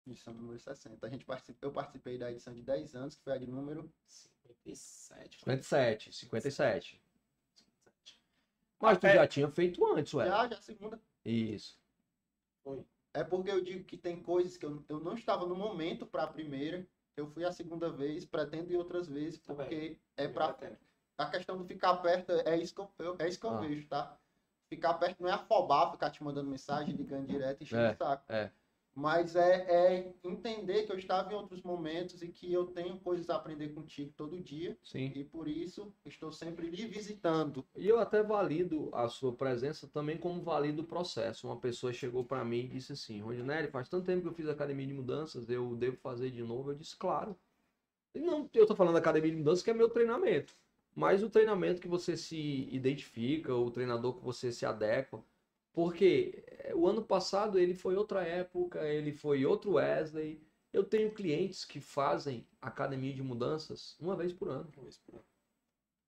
[0.04, 1.06] Edição número 60.
[1.06, 3.88] A gente participa, eu participei da edição de 10 anos, que foi a de número
[4.08, 5.38] 57.
[5.38, 7.00] 57, 57.
[8.80, 9.14] Mas tu É.
[9.14, 10.26] já tinha feito antes, ué.
[10.26, 11.00] Já, já a segunda.
[11.24, 11.80] Isso.
[13.14, 16.24] É porque eu digo que tem coisas que eu, eu não estava no momento para
[16.24, 16.88] a primeira.
[17.16, 20.56] Eu fui a segunda vez, pretendo ir outras vezes, Tá porque é para
[21.18, 23.60] a questão do ficar perto é isso que eu, eu- é isso que eu Ah.
[23.60, 24.18] vejo, tá?
[24.70, 27.96] Ficar perto não é afobar, ficar te mandando mensagem, ligando direto e enchendo É, o
[27.96, 28.32] saco.
[28.32, 28.50] é.
[28.94, 33.30] Mas é, é entender que eu estava em outros momentos e que eu tenho coisas
[33.30, 34.76] a aprender contigo todo dia.
[34.82, 35.10] Sim.
[35.14, 37.64] E por isso estou sempre lhe visitando.
[37.74, 41.46] E eu até valido a sua presença também como valido o processo.
[41.46, 44.48] Uma pessoa chegou para mim e disse assim: Rondinelli, faz tanto tempo que eu fiz
[44.48, 46.70] academia de mudanças, eu devo fazer de novo?
[46.70, 47.34] Eu disse: claro.
[48.14, 50.54] E não, eu tô falando da academia de mudanças que é meu treinamento.
[50.94, 55.24] Mas o treinamento que você se identifica, o treinador que você se adequa.
[55.72, 60.46] Porque eh, o ano passado ele foi outra época, ele foi outro Wesley.
[60.72, 64.70] Eu tenho clientes que fazem academia de mudanças uma vez por ano.
[64.70, 65.24] Ver se por-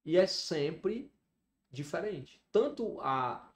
[0.04, 1.10] E é sempre
[1.70, 2.42] diferente.
[2.52, 3.52] Tanto a,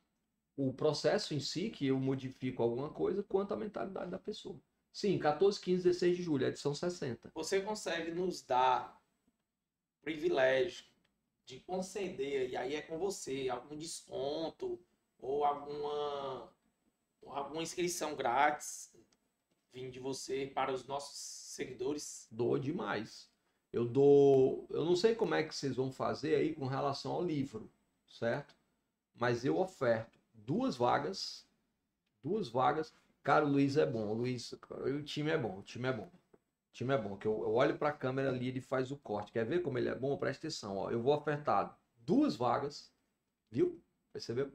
[0.56, 4.60] o processo em si, que eu modifico alguma coisa, quanto a mentalidade da pessoa.
[4.92, 7.30] Sim, 14, 15, 16 de julho, edição 60.
[7.34, 9.00] Você consegue nos dar
[10.02, 10.86] privilégio
[11.44, 14.80] de conceder, e aí é com você, algum desconto
[15.18, 16.52] ou alguma,
[17.26, 18.94] alguma inscrição grátis
[19.72, 22.26] vindo de você para os nossos seguidores?
[22.30, 23.30] Dou demais.
[23.72, 24.66] Eu dou.
[24.70, 27.70] Eu não sei como é que vocês vão fazer aí com relação ao livro,
[28.06, 28.56] certo?
[29.14, 31.46] Mas eu oferto duas vagas.
[32.22, 32.94] Duas vagas.
[33.22, 34.08] Cara, o Luiz é bom.
[34.08, 35.58] O Luiz, o time é bom.
[35.58, 36.06] O time é bom.
[36.06, 37.16] O time é bom.
[37.16, 39.32] Que eu, eu olho para a câmera ali, ele faz o corte.
[39.32, 40.16] Quer ver como ele é bom?
[40.16, 40.76] Presta atenção.
[40.76, 40.90] Ó.
[40.90, 42.90] Eu vou ofertar duas vagas.
[43.50, 43.82] Viu?
[44.12, 44.50] Percebeu?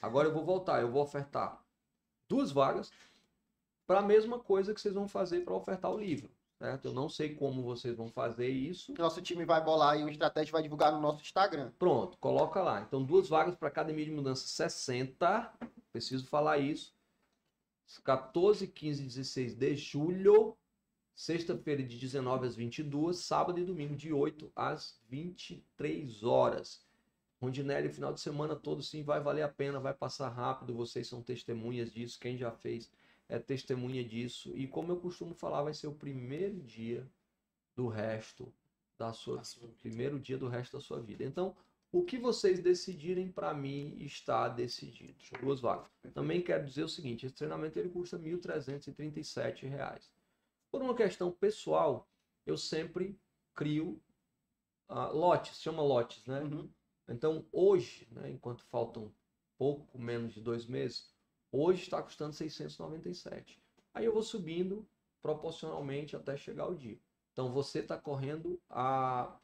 [0.00, 0.80] Agora eu vou voltar.
[0.80, 1.62] Eu vou ofertar
[2.28, 2.90] duas vagas
[3.86, 6.88] para a mesma coisa que vocês vão fazer para ofertar o livro certo?
[6.88, 8.94] Eu não sei como vocês vão fazer isso.
[8.98, 11.70] Nosso time vai bolar aí uma estratégia e vai divulgar no nosso Instagram.
[11.78, 12.80] Pronto, coloca lá.
[12.80, 15.52] Então, duas vagas para Academia de Mudança 60.
[15.92, 16.94] Preciso falar isso.
[18.02, 20.56] 14, 15 e 16 de julho.
[21.14, 23.18] Sexta-feira, de 19 às 22.
[23.18, 26.85] Sábado e domingo, de 8 às 23 horas.
[27.40, 30.74] Rondinelli, final de semana todo, sim, vai valer a pena, vai passar rápido.
[30.74, 32.18] Vocês são testemunhas disso.
[32.18, 32.90] Quem já fez
[33.28, 34.56] é testemunha disso.
[34.56, 37.06] E como eu costumo falar, vai ser o primeiro dia
[37.74, 38.52] do resto
[38.98, 39.78] da sua sua vida.
[39.80, 41.24] primeiro dia do resto da sua vida.
[41.24, 41.54] Então,
[41.92, 45.14] o que vocês decidirem para mim está decidido.
[45.40, 45.86] Duas vagas.
[46.14, 50.10] Também quero dizer o seguinte, esse treinamento ele custa 1.337 reais.
[50.70, 52.08] Por uma questão pessoal,
[52.44, 53.18] eu sempre
[53.54, 54.00] crio
[54.88, 56.40] ah, lotes, chama lotes, né?
[56.40, 56.68] Uhum.
[57.08, 59.12] Então, hoje, né, enquanto faltam
[59.56, 61.10] pouco menos de dois meses,
[61.50, 63.62] hoje está custando 697.
[63.94, 64.86] Aí eu vou subindo
[65.22, 66.98] proporcionalmente até chegar o dia.
[67.32, 69.38] Então, você está correndo a,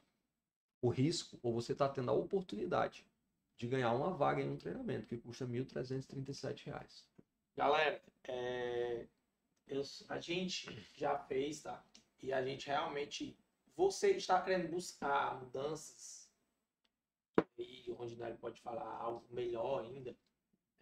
[0.81, 3.05] o risco, ou você está tendo a oportunidade
[3.57, 7.07] de ganhar uma vaga em um treinamento que custa 1.337 reais.
[7.55, 9.07] Galera, é,
[9.67, 11.83] eu- a gente já fez, tá?
[12.21, 13.37] E a gente realmente.
[13.75, 16.22] Você está querendo buscar mudanças
[17.93, 20.15] e onde né, ele pode falar algo melhor ainda.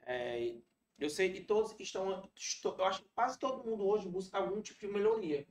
[0.04, 0.56] É,
[0.98, 2.30] eu sei que todos estão.
[2.36, 5.48] estou- Eu acho que quase todo mundo hoje busca algum tipo de melhoria.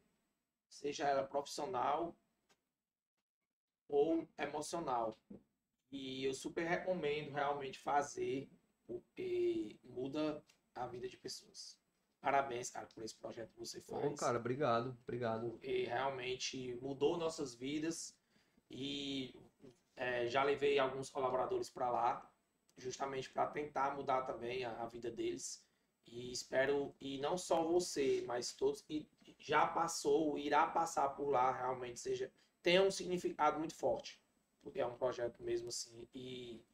[0.69, 2.17] Seja ela profissional
[3.89, 5.17] ou emocional.
[5.91, 8.49] E eu super recomendo realmente fazer,
[8.87, 10.43] porque muda
[10.75, 11.79] a vida de pessoas.
[12.21, 14.05] Parabéns, cara, por esse projeto que você faz.
[14.05, 15.51] Ô, cara, obrigado, obrigado.
[15.51, 18.17] Porque realmente mudou nossas vidas
[18.71, 19.35] e
[20.01, 22.33] é, já levei alguns colaboradores para lá,
[22.79, 25.63] justamente para tentar mudar também a, a vida deles.
[26.07, 29.07] E espero, e não só você, mas todos que
[29.39, 32.33] já passou, irá passar por lá, realmente seja,
[32.63, 34.19] tenha um significado muito forte.
[34.63, 36.09] Porque é um projeto mesmo assim.
[36.15, 36.65] E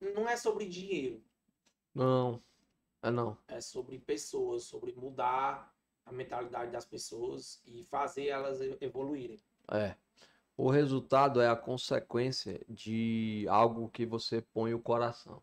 [0.00, 1.22] não é sobre dinheiro,
[1.94, 2.42] Não,
[3.02, 3.38] é não.
[3.46, 5.72] é sobre pessoas, sobre mudar
[6.04, 9.40] a mentalidade das pessoas e fazer elas evoluírem.
[9.70, 9.96] É.
[10.56, 15.42] O resultado é a consequência de algo que você põe o coração.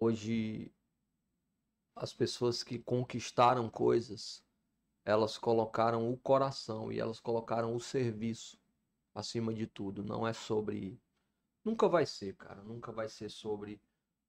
[0.00, 0.72] Hoje,
[1.94, 4.42] as pessoas que conquistaram coisas,
[5.04, 8.58] elas colocaram o coração e elas colocaram o serviço
[9.14, 10.02] acima de tudo.
[10.02, 10.98] Não é sobre.
[11.62, 12.62] Nunca vai ser, cara.
[12.62, 13.78] Nunca vai ser sobre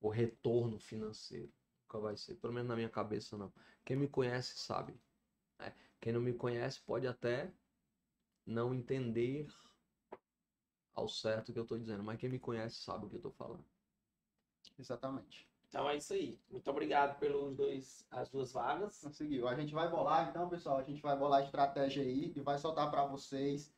[0.02, 1.52] o retorno financeiro.
[1.84, 2.36] Nunca vai ser.
[2.36, 3.52] Pelo menos na minha cabeça, não.
[3.86, 5.00] Quem me conhece sabe.
[5.58, 5.74] né?
[6.02, 7.50] Quem não me conhece pode até
[8.46, 9.48] não entender
[10.94, 13.22] ao certo o que eu tô dizendo, mas quem me conhece sabe o que eu
[13.22, 13.66] tô falando.
[14.78, 15.48] Exatamente.
[15.68, 16.40] Então é isso aí.
[16.52, 19.00] Muito obrigado pelos dois, as duas vagas.
[19.02, 19.48] Conseguiu.
[19.48, 22.60] A gente vai bolar, então, pessoal, a gente vai bolar a estratégia aí e vai
[22.60, 23.74] soltar para vocês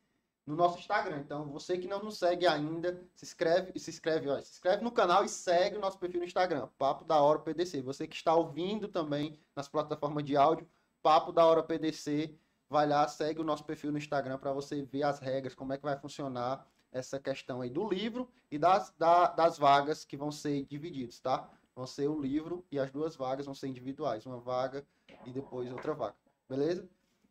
[0.45, 1.19] no nosso Instagram.
[1.19, 4.91] Então, você que não nos segue ainda, se inscreve, se inscreve, ó, se inscreve no
[4.91, 7.81] canal e segue o nosso perfil no Instagram, Papo da Hora PDC.
[7.81, 10.69] Você que está ouvindo também nas plataformas de áudio,
[11.01, 12.37] Papo da Hora PDC,
[12.69, 15.77] vai lá, segue o nosso perfil no Instagram para você ver as regras, como é
[15.77, 20.31] que vai funcionar essa questão aí do livro e das, da- das vagas que vão
[20.31, 21.49] ser divididos, tá?
[21.75, 24.85] Vão ser o livro e as duas vagas vão ser individuais, uma vaga
[25.25, 26.15] e depois outra vaga,
[26.49, 26.87] beleza?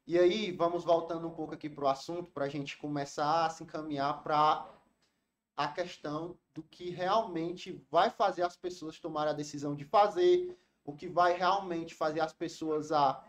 [0.06, 3.50] E aí, vamos voltando um pouco aqui para o assunto, para a gente começar a
[3.50, 4.68] se encaminhar para
[5.56, 10.92] a questão do que realmente vai fazer as pessoas tomarem a decisão de fazer, o
[10.94, 13.24] que vai realmente fazer as pessoas a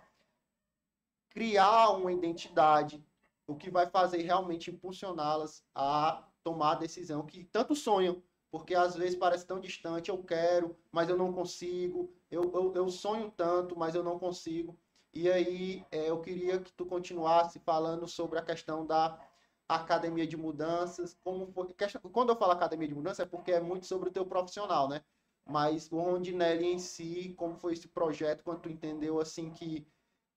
[1.36, 3.06] criar uma identidade,
[3.46, 8.96] o que vai fazer realmente impulsioná-las a tomar a decisão que tanto sonham, porque às
[8.96, 13.78] vezes parece tão distante, eu quero, mas eu não consigo, eu, eu, eu sonho tanto,
[13.78, 14.80] mas eu não consigo.
[15.14, 19.20] E aí é, eu queria que tu continuasse falando sobre a questão da
[19.68, 21.68] academia de mudanças, como foi,
[22.14, 25.04] quando eu falo academia de mudança é porque é muito sobre o teu profissional, né?
[25.46, 29.86] Mas o Rondinelli em si, como foi esse projeto, quando tu entendeu assim que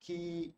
[0.01, 0.55] que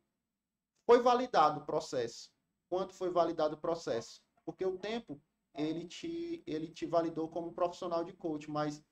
[0.91, 2.33] foi validado o processo,
[2.69, 5.23] quanto foi validado o processo, porque o tempo
[5.55, 8.83] ele te ele te validou como profissional de coach, mas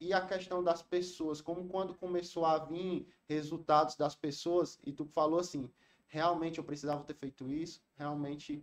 [0.00, 5.04] e a questão das pessoas, como quando começou a vir resultados das pessoas e tu
[5.04, 5.70] falou assim,
[6.08, 8.60] realmente eu precisava ter feito isso, realmente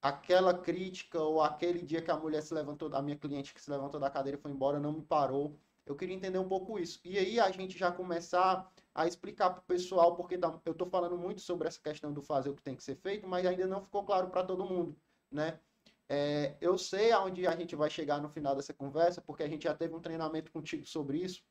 [0.00, 3.72] aquela crítica ou aquele dia que a mulher se levantou, a minha cliente que se
[3.72, 5.58] levantou da cadeira e foi embora, não me parou.
[5.84, 7.00] Eu queria entender um pouco isso.
[7.04, 11.16] E aí a gente já começar a explicar para o pessoal, porque eu estou falando
[11.16, 13.82] muito sobre essa questão do fazer o que tem que ser feito, mas ainda não
[13.82, 14.96] ficou claro para todo mundo,
[15.30, 15.60] né?
[16.08, 19.62] É, eu sei aonde a gente vai chegar no final dessa conversa, porque a gente
[19.64, 21.44] já teve um treinamento contigo sobre isso,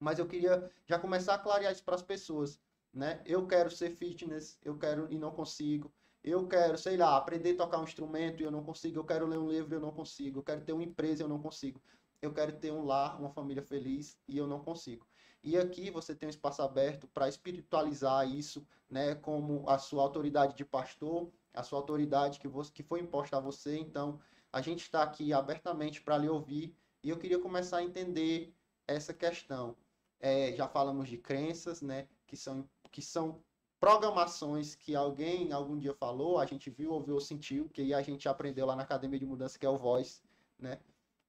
[0.00, 2.60] mas eu queria já começar a clarear isso para as pessoas,
[2.92, 3.22] né?
[3.24, 5.92] Eu quero ser fitness, eu quero e não consigo.
[6.22, 8.98] Eu quero, sei lá, aprender a tocar um instrumento e eu não consigo.
[8.98, 10.40] Eu quero ler um livro e eu não consigo.
[10.40, 11.80] Eu quero ter uma empresa e eu não consigo.
[12.20, 15.06] Eu quero ter um lar, uma família feliz e eu não consigo.
[15.46, 20.56] E aqui você tem um espaço aberto para espiritualizar isso, né, como a sua autoridade
[20.56, 23.78] de pastor, a sua autoridade que, você, que foi imposta a você.
[23.78, 24.18] Então,
[24.52, 28.52] a gente está aqui abertamente para lhe ouvir e eu queria começar a entender
[28.88, 29.76] essa questão.
[30.18, 33.40] É, já falamos de crenças, né, que são, que são
[33.78, 38.28] programações que alguém algum dia falou, a gente viu, ouviu ou sentiu, que a gente
[38.28, 40.22] aprendeu lá na Academia de Mudança, que é o Voice,
[40.58, 40.80] né?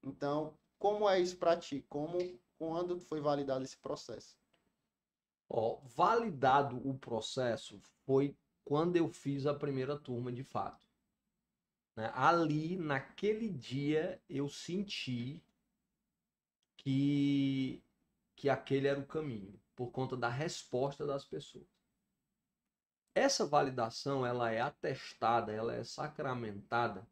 [0.02, 1.85] Então, como é isso para ti?
[1.88, 2.18] Como,
[2.57, 4.38] quando foi validado esse processo?
[5.49, 10.85] Ó, validado o processo foi quando eu fiz a primeira turma de fato.
[11.95, 12.11] né?
[12.13, 15.41] Ali, naquele dia, eu senti
[16.77, 17.84] que,
[18.35, 21.67] que aquele era o caminho, por conta da resposta das pessoas.
[23.15, 27.07] Essa validação, ela é atestada, ela é sacramentada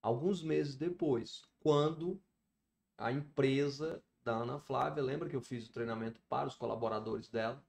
[0.00, 2.22] alguns meses depois, quando
[2.98, 5.02] a empresa da Ana Flávia.
[5.02, 7.64] Lembra que eu fiz o treinamento para os colaboradores dela?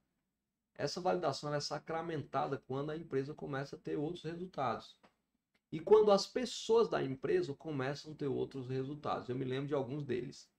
[0.74, 4.98] Essa validação é sacramentada quando a empresa começa a ter outros resultados.
[5.70, 9.28] E quando as pessoas da empresa começam a ter outros resultados.
[9.28, 10.50] Eu me lembro de alguns deles.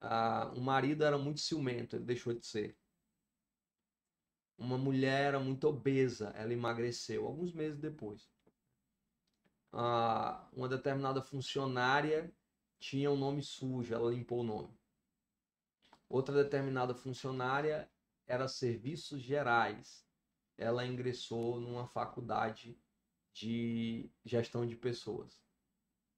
[0.00, 2.76] Ah, o marido era muito ciumento, ele deixou de ser.
[4.56, 8.28] Uma mulher era muito obesa, ela emagreceu alguns meses depois.
[9.72, 12.32] Ah, uma determinada funcionária
[12.78, 14.77] tinha um nome sujo, ela limpou o nome.
[16.08, 17.90] Outra determinada funcionária
[18.26, 20.06] era serviços gerais.
[20.56, 22.78] Ela ingressou numa faculdade
[23.32, 25.40] de gestão de pessoas.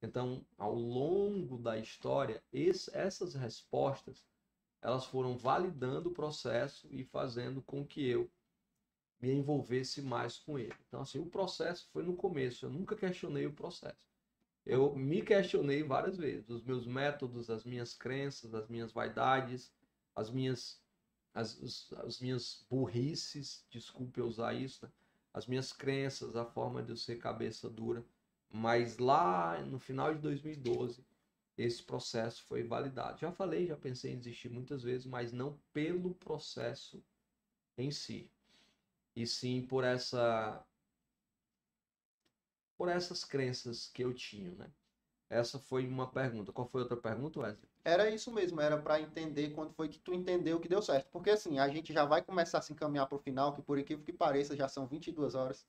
[0.01, 4.25] Então, ao longo da história, esse, essas respostas
[4.81, 8.29] elas foram validando o processo e fazendo com que eu
[9.21, 10.73] me envolvesse mais com ele.
[10.87, 12.65] Então, assim, o processo foi no começo.
[12.65, 14.09] Eu nunca questionei o processo.
[14.65, 19.71] Eu me questionei várias vezes, os meus métodos, as minhas crenças, as minhas vaidades,
[20.15, 20.81] as minhas
[21.33, 24.91] as, as minhas burrices, desculpe eu usar isso, né?
[25.33, 28.05] as minhas crenças, a forma de eu ser cabeça dura.
[28.49, 31.05] Mas lá no final de 2012,
[31.57, 33.19] esse processo foi validado.
[33.19, 37.01] Já falei, já pensei em desistir muitas vezes, mas não pelo processo
[37.77, 38.29] em si,
[39.15, 40.65] e sim por essa
[42.77, 44.71] por essas crenças que eu tinha, né?
[45.29, 46.51] Essa foi uma pergunta.
[46.51, 47.70] Qual foi outra pergunta, Wesley?
[47.83, 51.07] Era isso mesmo, era para entender quando foi que tu entendeu que deu certo.
[51.11, 53.79] Porque assim, a gente já vai começar a se encaminhar para o final, que por
[53.79, 55.65] incrível que pareça, já são 22 horas.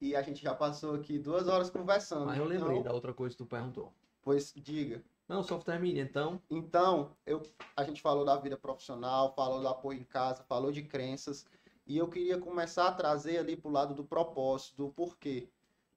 [0.00, 2.26] E a gente já passou aqui duas horas conversando.
[2.26, 2.82] Mas eu lembrei então...
[2.82, 3.92] da outra coisa que tu perguntou.
[4.22, 5.02] Pois diga.
[5.28, 6.40] Não, só termine, então.
[6.50, 7.42] Então, eu,
[7.76, 11.46] a gente falou da vida profissional, falou do apoio em casa, falou de crenças.
[11.86, 15.48] E eu queria começar a trazer ali pro lado do propósito, do porquê.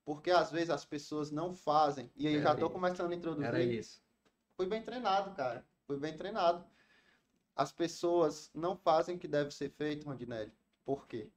[0.05, 2.11] Porque às vezes as pessoas não fazem.
[2.15, 3.47] E aí Era já estou começando a introduzir.
[3.47, 4.01] Era isso.
[4.59, 5.65] Fui bem treinado, cara.
[5.87, 6.69] Fui bem treinado.
[7.55, 10.51] As pessoas não fazem o que deve ser feito, Rondinelli.
[10.83, 11.31] Por quê?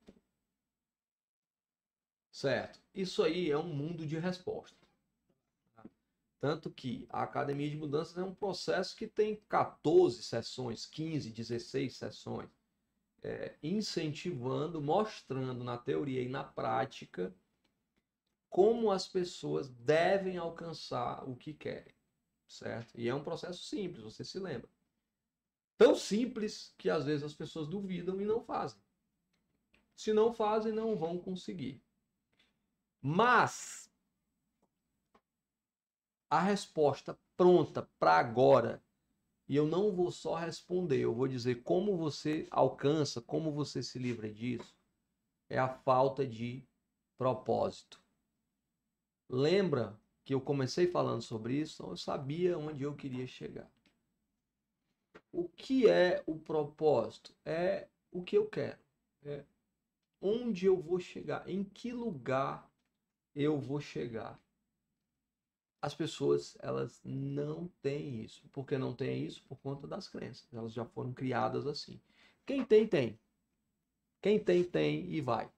[2.32, 2.80] Certo.
[2.92, 4.76] Isso aí é um mundo de resposta.
[6.40, 11.96] Tanto que a Academia de Mudanças é um processo que tem 14 sessões, 15, 16
[11.96, 12.50] sessões,
[13.22, 17.32] é, incentivando, mostrando na teoria e na prática
[18.50, 21.94] como as pessoas devem alcançar o que querem,
[22.52, 22.98] certo?
[22.98, 24.68] E é um processo simples, você se lembra.
[25.76, 28.80] Tão simples que às vezes as pessoas duvidam e não fazem.
[29.96, 31.82] Se não fazem, não vão conseguir.
[33.00, 33.90] Mas
[36.30, 38.82] a resposta pronta para agora,
[39.48, 43.98] e eu não vou só responder, eu vou dizer como você alcança, como você se
[43.98, 44.74] livra disso,
[45.48, 46.66] é a falta de
[47.18, 48.00] propósito.
[49.28, 51.74] Lembra que eu comecei falando sobre isso?
[51.74, 53.70] Então eu sabia onde eu queria chegar.
[55.30, 57.34] O que é o propósito?
[57.44, 58.78] É o que eu quero.
[59.24, 59.44] É
[60.22, 62.70] onde eu vou chegar, em que lugar
[63.34, 64.40] eu vou chegar.
[65.80, 68.48] As pessoas, elas não têm isso.
[68.52, 69.42] Por que não têm isso?
[69.48, 70.46] Por conta das crenças.
[70.52, 72.00] Elas já foram criadas assim.
[72.46, 73.18] Quem tem, tem.
[74.20, 75.50] Quem tem, tem e vai.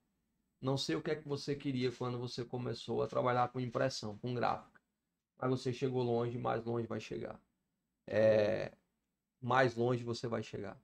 [0.65, 4.17] Não sei o que é que você queria quando você começou a trabalhar com impressão,
[4.17, 4.81] com gráfica.
[5.37, 7.39] Mas você chegou longe, mais longe vai chegar.
[8.07, 8.75] É,
[9.43, 10.81] mais longe você vai chegar.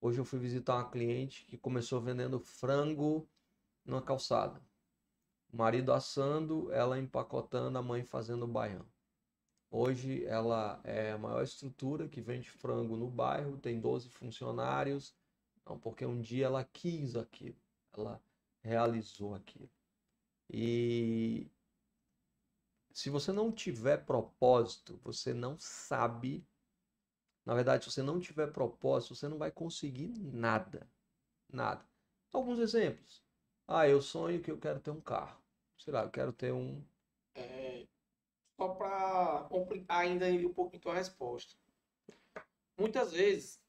[0.00, 3.28] Hoje eu fui visitar uma cliente que começou vendendo frango
[3.84, 4.60] numa calçada.
[5.52, 8.84] O marido assando, ela empacotando, a mãe fazendo baião.
[9.70, 15.14] Hoje ela é a maior estrutura que vende frango no bairro, tem 12 funcionários.
[15.64, 17.56] Não, porque um dia ela quis aquilo.
[17.96, 18.20] Ela
[18.64, 19.70] realizou aquilo.
[20.50, 21.50] E
[22.92, 26.46] se você não tiver propósito, você não sabe.
[27.44, 30.90] Na verdade, se você não tiver propósito, você não vai conseguir nada.
[31.52, 31.86] Nada.
[32.32, 33.22] Alguns exemplos.
[33.68, 35.42] Ah, eu sonho que eu quero ter um carro.
[35.78, 36.82] Sei lá, eu quero ter um.
[37.34, 37.86] É,
[38.56, 41.54] só para complicar ainda um pouquinho a tua resposta.
[42.78, 43.62] Muitas vezes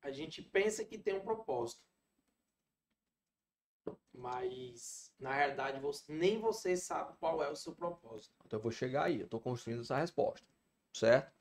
[0.00, 1.82] a gente pensa que tem um propósito.
[4.16, 8.34] Mas, na realidade, você, nem você sabe qual é o seu propósito.
[8.44, 10.46] Então, eu vou chegar aí, eu estou construindo essa resposta,
[10.92, 11.32] certo?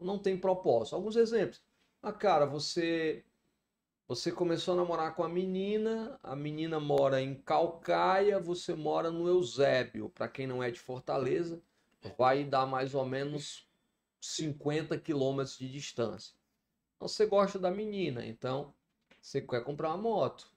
[0.00, 0.96] Não tem propósito.
[0.96, 1.62] Alguns exemplos.
[2.02, 3.24] Ah, cara, você
[4.08, 9.26] você começou a namorar com a menina, a menina mora em Calcaia, você mora no
[9.26, 10.08] Eusébio.
[10.10, 11.60] Para quem não é de Fortaleza,
[12.16, 13.68] vai dar mais ou menos
[14.20, 16.36] 50 quilômetros de distância.
[16.94, 18.72] Então, você gosta da menina, então
[19.20, 20.48] você quer comprar uma moto.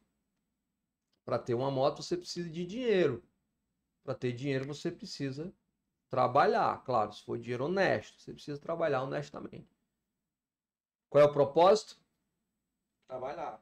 [1.29, 3.23] Para ter uma moto, você precisa de dinheiro.
[4.03, 5.53] Para ter dinheiro, você precisa
[6.09, 6.83] trabalhar.
[6.83, 9.67] Claro, se for dinheiro honesto, você precisa trabalhar honestamente.
[11.07, 11.97] Qual é o propósito?
[13.07, 13.61] Trabalhar.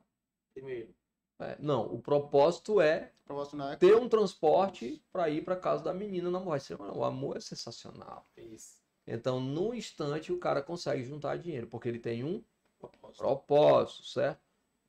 [0.53, 0.95] Primeiro.
[1.39, 5.83] É, não, o propósito é O propósito é ter um transporte para ir para casa
[5.83, 6.61] da menina namorar.
[6.61, 8.25] Fala, O amor é sensacional.
[8.37, 8.77] Isso.
[9.05, 12.41] Então, no instante, o cara consegue juntar dinheiro, porque ele tem um
[12.79, 13.17] Propósito.
[13.17, 14.46] propósito, certo?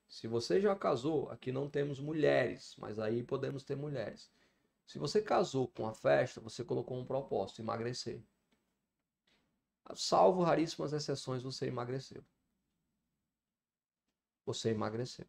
[0.09, 4.31] Se você já casou, aqui não temos mulheres, mas aí podemos ter mulheres.
[4.87, 8.23] Se você casou com a festa, você colocou um propósito, emagrecer.
[9.95, 12.25] Salvo raríssimas exceções, você emagreceu.
[14.47, 15.27] Você emagreceu.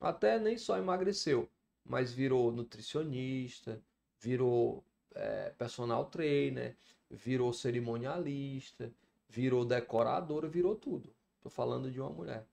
[0.00, 1.48] Até nem só emagreceu,
[1.84, 3.80] mas virou nutricionista,
[4.18, 6.76] virou eh, personal trainer,
[7.08, 8.92] virou cerimonialista,
[9.28, 11.14] virou decoradora, virou tudo.
[11.40, 12.46] Tô falando de uma mulher.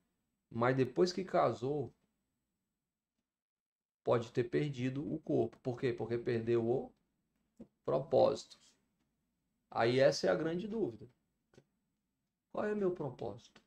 [0.53, 1.91] Mas depois que casou,
[4.03, 5.57] pode ter perdido o corpo.
[5.59, 5.91] Por quê?
[5.91, 6.93] Porque perdeu o
[7.83, 8.59] propósito.
[9.71, 11.09] Aí essa é a grande dúvida.
[12.51, 13.59] Qual é meu propósito?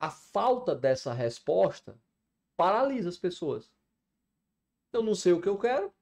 [0.00, 2.00] A falta dessa resposta
[2.56, 3.70] paralisa as pessoas.
[4.90, 5.92] Eu não sei o que eu quero,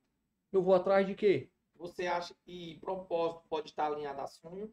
[0.52, 1.50] eu vou atrás de quê?
[1.74, 4.72] Você acha que propósito pode estar alinhado a sonho?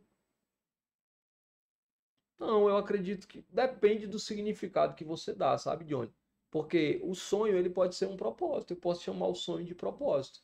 [2.40, 6.12] Não, eu acredito que depende do significado que você dá, sabe, Johnny?
[6.50, 8.72] Porque o sonho, ele pode ser um propósito.
[8.74, 10.42] Eu posso chamar o sonho de propósito.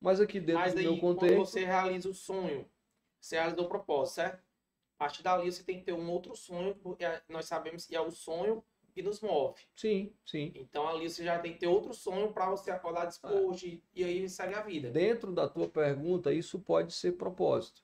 [0.00, 2.68] Mas aqui dentro Mas do aí, meu quando contexto, você realiza o sonho,
[3.20, 4.38] você realiza o propósito, certo?
[4.96, 7.94] A partir dali, você tem que ter um outro sonho, porque a- nós sabemos que
[7.96, 8.64] é o sonho
[8.94, 9.62] que nos move.
[9.74, 10.54] sim, sim.
[10.54, 14.04] Então, ali você já tem que ter outro sonho para você acordar disposto e, e
[14.04, 14.90] aí segue a vida.
[14.90, 17.82] Dentro da tua pergunta, isso pode ser propósito,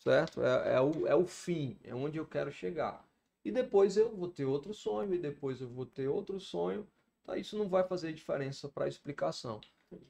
[0.00, 0.42] certo?
[0.42, 3.06] É, é o, é o fim, é onde eu quero chegar.
[3.44, 6.86] E depois eu vou ter outro sonho, e depois eu vou ter outro sonho.
[7.24, 7.36] Tá?
[7.36, 9.60] Isso não vai fazer diferença para a explicação.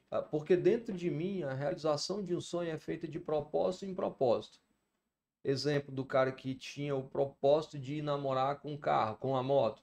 [0.09, 0.21] Tá?
[0.21, 4.59] Porque dentro de mim, a realização de um sonho é feita de propósito em propósito.
[5.43, 9.81] Exemplo do cara que tinha o propósito de namorar com um carro, com a moto.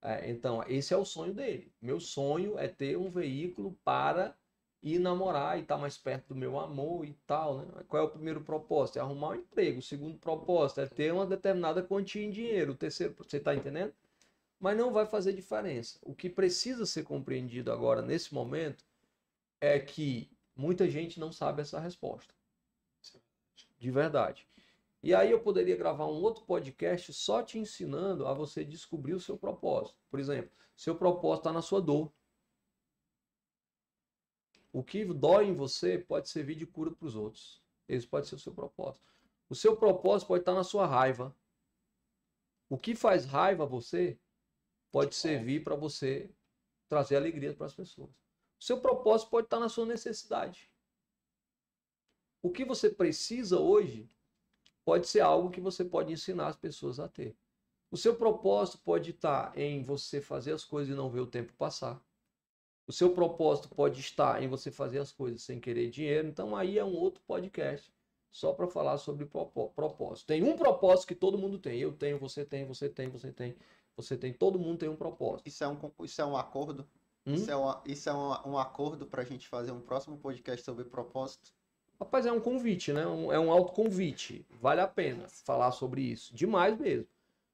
[0.00, 1.72] É, então, esse é o sonho dele.
[1.80, 4.36] Meu sonho é ter um veículo para
[4.82, 7.84] ir namorar e estar mais perto do meu amor e tal, né?
[7.88, 8.98] Qual é o primeiro propósito?
[8.98, 9.78] É arrumar um emprego.
[9.78, 12.72] O segundo propósito é ter uma determinada quantia em dinheiro.
[12.72, 13.94] O terceiro, você está entendendo?
[14.58, 15.98] Mas não vai fazer diferença.
[16.02, 18.84] O que precisa ser compreendido agora, nesse momento,
[19.60, 22.34] é que muita gente não sabe essa resposta.
[23.78, 24.46] De verdade.
[25.02, 29.20] E aí eu poderia gravar um outro podcast só te ensinando a você descobrir o
[29.20, 29.98] seu propósito.
[30.08, 32.12] Por exemplo, seu propósito está na sua dor.
[34.72, 37.62] O que dói em você pode servir de cura para os outros.
[37.86, 39.06] Esse pode ser o seu propósito.
[39.48, 41.36] O seu propósito pode estar na sua raiva.
[42.70, 44.18] O que faz raiva a você
[44.90, 46.30] pode servir para você
[46.88, 48.10] trazer alegria para as pessoas.
[48.58, 50.70] O seu propósito pode estar na sua necessidade.
[52.42, 54.08] O que você precisa hoje
[54.84, 57.36] pode ser algo que você pode ensinar as pessoas a ter.
[57.90, 61.52] O seu propósito pode estar em você fazer as coisas e não ver o tempo
[61.52, 62.02] passar.
[62.92, 66.28] O seu propósito pode estar em você fazer as coisas sem querer dinheiro.
[66.28, 67.90] Então aí é um outro podcast
[68.30, 70.26] só para falar sobre propó- propósito.
[70.26, 71.80] Tem um propósito que todo mundo tem.
[71.80, 73.56] Eu tenho, você tem, você tem, você tem,
[73.96, 74.30] você tem.
[74.34, 75.46] Todo mundo tem um propósito.
[75.48, 76.86] Isso é um, isso é um acordo?
[77.26, 77.32] Hum?
[77.32, 77.54] Isso é,
[77.90, 81.50] isso é uma- um acordo pra gente fazer um próximo podcast sobre propósito?
[81.98, 83.06] Rapaz, é um convite, né?
[83.06, 84.44] Um- é um autoconvite.
[84.60, 86.34] Vale a pena falar sobre isso.
[86.34, 87.08] Demais mesmo.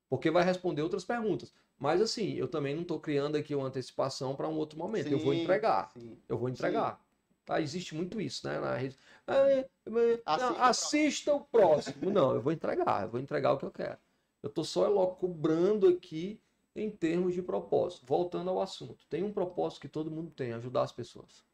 [0.09, 1.55] Porque vai responder outras perguntas.
[1.79, 5.07] Mas assim, eu também não estou criando aqui uma antecipação para um outro momento.
[5.09, 5.91] eu vou Sim, entregar.
[5.93, 6.19] sim.
[6.29, 7.01] Eu vou entregar.
[7.45, 7.61] Tá?
[7.61, 8.59] Existe muito isso, né?
[8.59, 8.97] Na rede.
[9.27, 12.11] Ah, é, é, Assista assista o próximo.
[12.11, 13.05] Não, eu vou entregar.
[13.05, 13.97] Eu vou entregar o que eu quero.
[14.43, 16.41] Eu estou só logo cobrando aqui
[16.75, 18.05] em termos de propósito.
[18.05, 19.07] Voltando ao assunto.
[19.09, 21.45] Tem um propósito que todo mundo tem: ajudar as pessoas.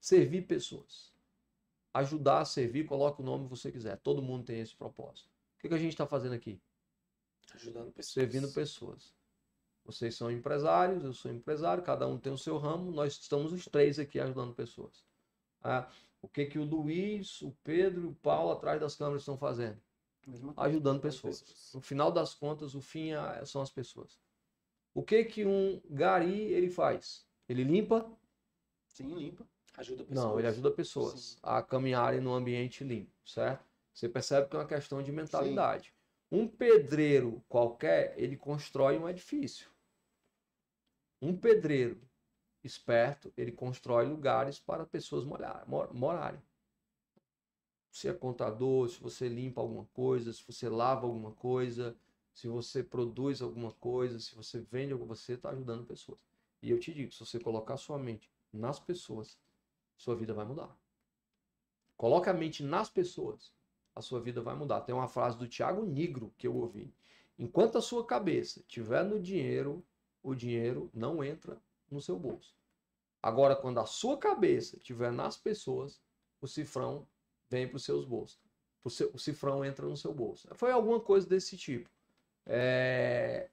[0.00, 1.12] Servir pessoas.
[1.92, 3.96] Ajudar, servir, coloque o nome que você quiser.
[3.98, 5.26] Todo mundo tem esse propósito.
[5.58, 6.60] O que, que a gente está fazendo aqui?
[7.56, 8.12] Ajudando pessoas.
[8.12, 9.14] servindo pessoas.
[9.84, 13.64] Vocês são empresários, eu sou empresário, cada um tem o seu ramo, nós estamos os
[13.66, 15.04] três aqui ajudando pessoas.
[15.62, 15.88] Ah,
[16.20, 19.80] o que que o Luiz, o Pedro e o Paulo atrás das câmeras estão fazendo?
[20.56, 21.70] Ajudando pessoas.
[21.72, 24.18] No final das contas, o fim é- são as pessoas.
[24.92, 27.24] O que que um gari ele faz?
[27.48, 28.10] Ele limpa?
[28.88, 29.46] Sim, limpa.
[29.76, 30.24] Ajuda pessoas.
[30.24, 31.38] Não, ele ajuda pessoas Sim.
[31.42, 33.64] a caminharem num ambiente limpo, certo?
[33.92, 35.94] Você percebe que é uma questão de mentalidade.
[36.30, 39.70] Um pedreiro qualquer, ele constrói um edifício.
[41.22, 42.00] Um pedreiro
[42.64, 45.24] esperto, ele constrói lugares para pessoas
[45.92, 46.42] morarem.
[47.90, 51.96] Se é contador, se você limpa alguma coisa, se você lava alguma coisa,
[52.34, 56.18] se você produz alguma coisa, se você vende alguma você está ajudando pessoas.
[56.60, 59.38] E eu te digo, se você colocar sua mente nas pessoas,
[59.96, 60.76] sua vida vai mudar.
[61.96, 63.54] Coloca a mente nas pessoas,
[63.96, 64.82] a sua vida vai mudar.
[64.82, 66.94] Tem uma frase do Tiago Nigro que eu ouvi.
[67.38, 69.82] Enquanto a sua cabeça estiver no dinheiro,
[70.22, 71.58] o dinheiro não entra
[71.90, 72.54] no seu bolso.
[73.22, 75.98] Agora, quando a sua cabeça estiver nas pessoas,
[76.40, 77.08] o cifrão
[77.48, 78.38] vem para os seus bolsos.
[78.84, 80.46] O, seu, o cifrão entra no seu bolso.
[80.54, 81.88] Foi alguma coisa desse tipo.
[82.44, 83.48] É...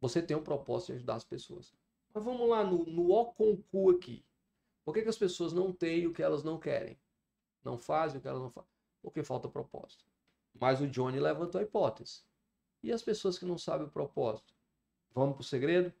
[0.00, 1.72] Você tem um propósito de ajudar as pessoas.
[2.12, 4.24] Mas vamos lá no, no O com cu aqui.
[4.84, 6.98] Por que, que as pessoas não têm o que elas não querem?
[7.64, 8.72] Não fazem o que elas não fazem?
[9.02, 10.04] Porque falta propósito.
[10.54, 12.22] Mas o Johnny levantou a hipótese.
[12.82, 14.54] E as pessoas que não sabem o propósito?
[15.12, 15.92] Vamos para o segredo?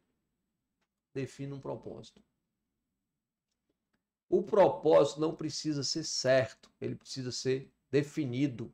[1.12, 2.22] Defina um propósito.
[4.28, 8.72] O propósito não precisa ser certo, ele precisa ser definido.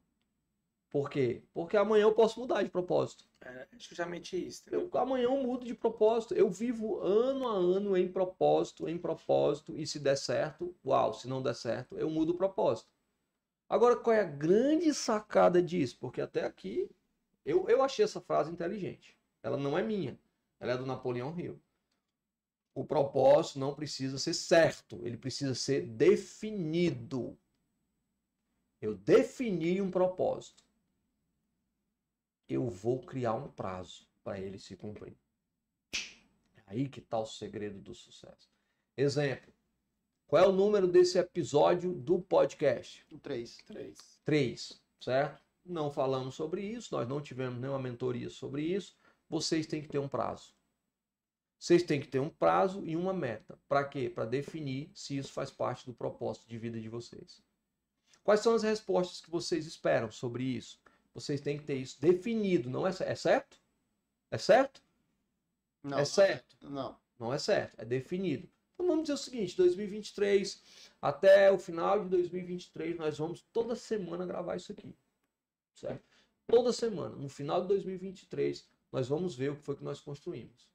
[0.89, 1.43] Por quê?
[1.53, 3.25] Porque amanhã eu posso mudar de propósito.
[3.41, 4.63] É justamente isso.
[4.71, 6.35] Eu, amanhã eu mudo de propósito.
[6.35, 11.29] Eu vivo ano a ano em propósito, em propósito, e se der certo, uau, se
[11.29, 12.89] não der certo, eu mudo o propósito.
[13.69, 15.99] Agora, qual é a grande sacada disso?
[16.01, 16.91] Porque até aqui
[17.45, 19.17] eu, eu achei essa frase inteligente.
[19.43, 20.19] Ela não é minha,
[20.59, 21.61] ela é do Napoleão Hill.
[22.75, 27.37] O propósito não precisa ser certo, ele precisa ser definido.
[28.81, 30.65] Eu defini um propósito.
[32.49, 35.17] Eu vou criar um prazo para ele se cumprir.
[36.57, 38.49] É aí que está o segredo do sucesso.
[38.97, 39.53] Exemplo.
[40.29, 43.03] Qual é o número desse episódio do podcast?
[43.11, 43.57] O 3.
[43.65, 43.99] 3.
[44.27, 45.43] 3, certo?
[45.65, 48.95] Não falamos sobre isso, nós não tivemos nenhuma mentoria sobre isso.
[49.27, 50.53] Vocês têm que ter um prazo.
[51.59, 53.59] Vocês têm que ter um prazo e uma meta.
[53.67, 54.11] Para quê?
[54.11, 57.43] Para definir se isso faz parte do propósito de vida de vocês.
[58.23, 60.79] Quais são as respostas que vocês esperam sobre isso?
[61.15, 63.57] Vocês têm que ter isso definido, não é, é certo?
[64.31, 64.83] É certo?
[65.83, 66.55] Não, é certo?
[66.61, 67.01] Não.
[67.19, 68.47] Não é certo, é definido.
[68.79, 70.63] Então vamos dizer o seguinte, 2023,
[71.03, 74.95] até o final de 2023, nós vamos toda semana gravar isso aqui.
[75.75, 76.05] Certo?
[76.47, 80.69] Toda semana, no final de 2023, nós vamos ver o que foi que nós construímos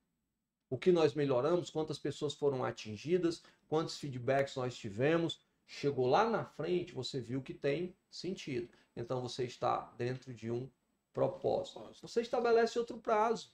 [0.73, 5.39] o que nós melhoramos, quantas pessoas foram atingidas, quantos feedbacks nós tivemos.
[5.67, 8.67] Chegou lá na frente, você viu que tem sentido.
[8.95, 10.67] Então você está dentro de um
[11.13, 11.79] propósito.
[12.01, 13.51] Você estabelece outro prazo.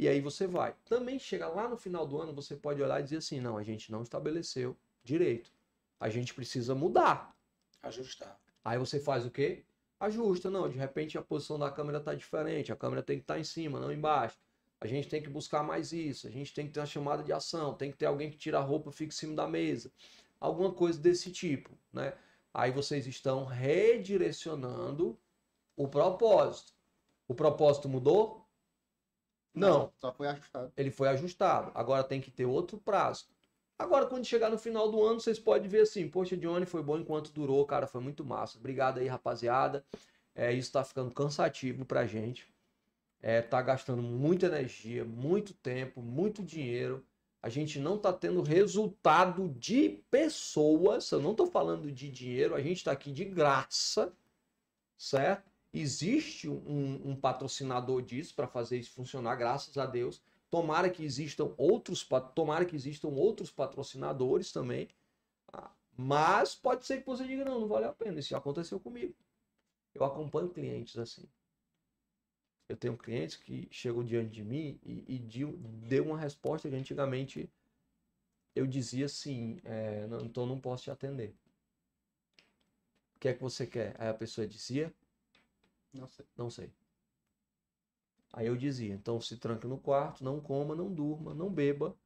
[0.00, 0.74] E aí você vai.
[0.86, 3.62] Também chega lá no final do ano, você pode olhar e dizer assim: não, a
[3.62, 4.74] gente não estabeleceu
[5.04, 5.52] direito.
[6.00, 7.36] A gente precisa mudar.
[7.82, 8.40] Ajustar.
[8.64, 9.62] Aí você faz o quê?
[10.00, 10.48] Ajusta.
[10.48, 12.72] Não, de repente a posição da câmera está diferente.
[12.72, 14.38] A câmera tem que estar tá em cima, não embaixo.
[14.80, 17.34] A gente tem que buscar mais isso, a gente tem que ter uma chamada de
[17.34, 19.92] ação, tem que ter alguém que tira a roupa e fica em cima da mesa.
[20.40, 22.14] Alguma coisa desse tipo, né?
[22.54, 25.18] Aí vocês estão redirecionando
[25.76, 26.72] o propósito.
[27.28, 28.48] O propósito mudou?
[29.54, 29.92] Não.
[29.96, 30.72] Só foi ajustado.
[30.76, 31.72] Ele foi ajustado.
[31.74, 33.26] Agora tem que ter outro prazo.
[33.78, 36.98] Agora, quando chegar no final do ano, vocês podem ver assim: Poxa, Johnny, foi bom
[36.98, 38.58] enquanto durou, cara, foi muito massa.
[38.58, 39.84] Obrigado aí, rapaziada.
[40.34, 42.50] É, isso tá ficando cansativo pra gente
[43.22, 47.04] é, tá gastando muita energia, muito tempo, muito dinheiro.
[47.42, 51.10] A gente não está tendo resultado de pessoas.
[51.10, 54.12] Eu não estou falando de dinheiro, a gente está aqui de graça,
[54.96, 55.49] certo?
[55.72, 60.20] Existe um, um patrocinador disso para fazer isso funcionar, graças a Deus.
[60.50, 64.88] Tomara que existam outros, tomara que existam outros patrocinadores também.
[65.52, 68.18] Ah, mas pode ser que você diga, não, não vale a pena.
[68.18, 69.14] Isso aconteceu comigo.
[69.94, 71.28] Eu acompanho clientes assim.
[72.68, 77.50] Eu tenho clientes que chegam diante de mim e, e deu uma resposta que antigamente
[78.54, 81.34] eu dizia assim, é, não, então não posso te atender.
[83.16, 83.94] O que é que você quer?
[83.98, 84.94] Aí a pessoa dizia,
[85.92, 86.26] não sei.
[86.36, 86.72] Não sei.
[88.32, 91.96] Aí eu dizia, então se tranque no quarto, não coma, não durma, não beba.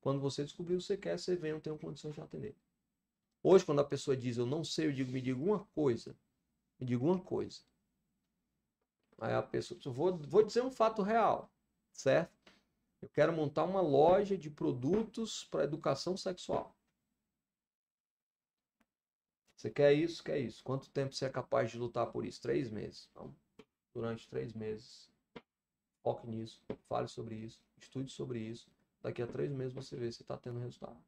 [0.00, 2.56] Quando você descobrir o que você quer, você vem, eu tenho condições de atender.
[3.42, 6.16] Hoje, quando a pessoa diz eu não sei, eu digo, me diga uma coisa.
[6.78, 7.60] Me diga uma coisa.
[9.18, 11.50] Aí a pessoa, vou, vou dizer um fato real,
[11.92, 12.32] certo?
[13.00, 16.74] Eu quero montar uma loja de produtos para educação sexual.
[19.64, 20.22] Você quer isso?
[20.22, 20.62] Quer isso?
[20.62, 22.38] Quanto tempo você é capaz de lutar por isso?
[22.38, 23.08] Três meses.
[23.10, 23.34] Então,
[23.94, 25.10] durante três meses,
[26.02, 28.70] foque nisso, fale sobre isso, estude sobre isso.
[29.00, 31.02] Daqui a três meses você vê se está tendo resultado.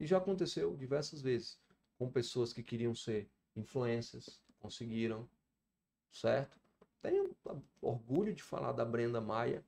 [0.00, 1.60] E já aconteceu diversas vezes
[1.96, 5.30] com pessoas que queriam ser influências, conseguiram,
[6.10, 6.58] certo?
[7.00, 7.36] Tenho
[7.80, 9.64] orgulho de falar da Brenda Maia,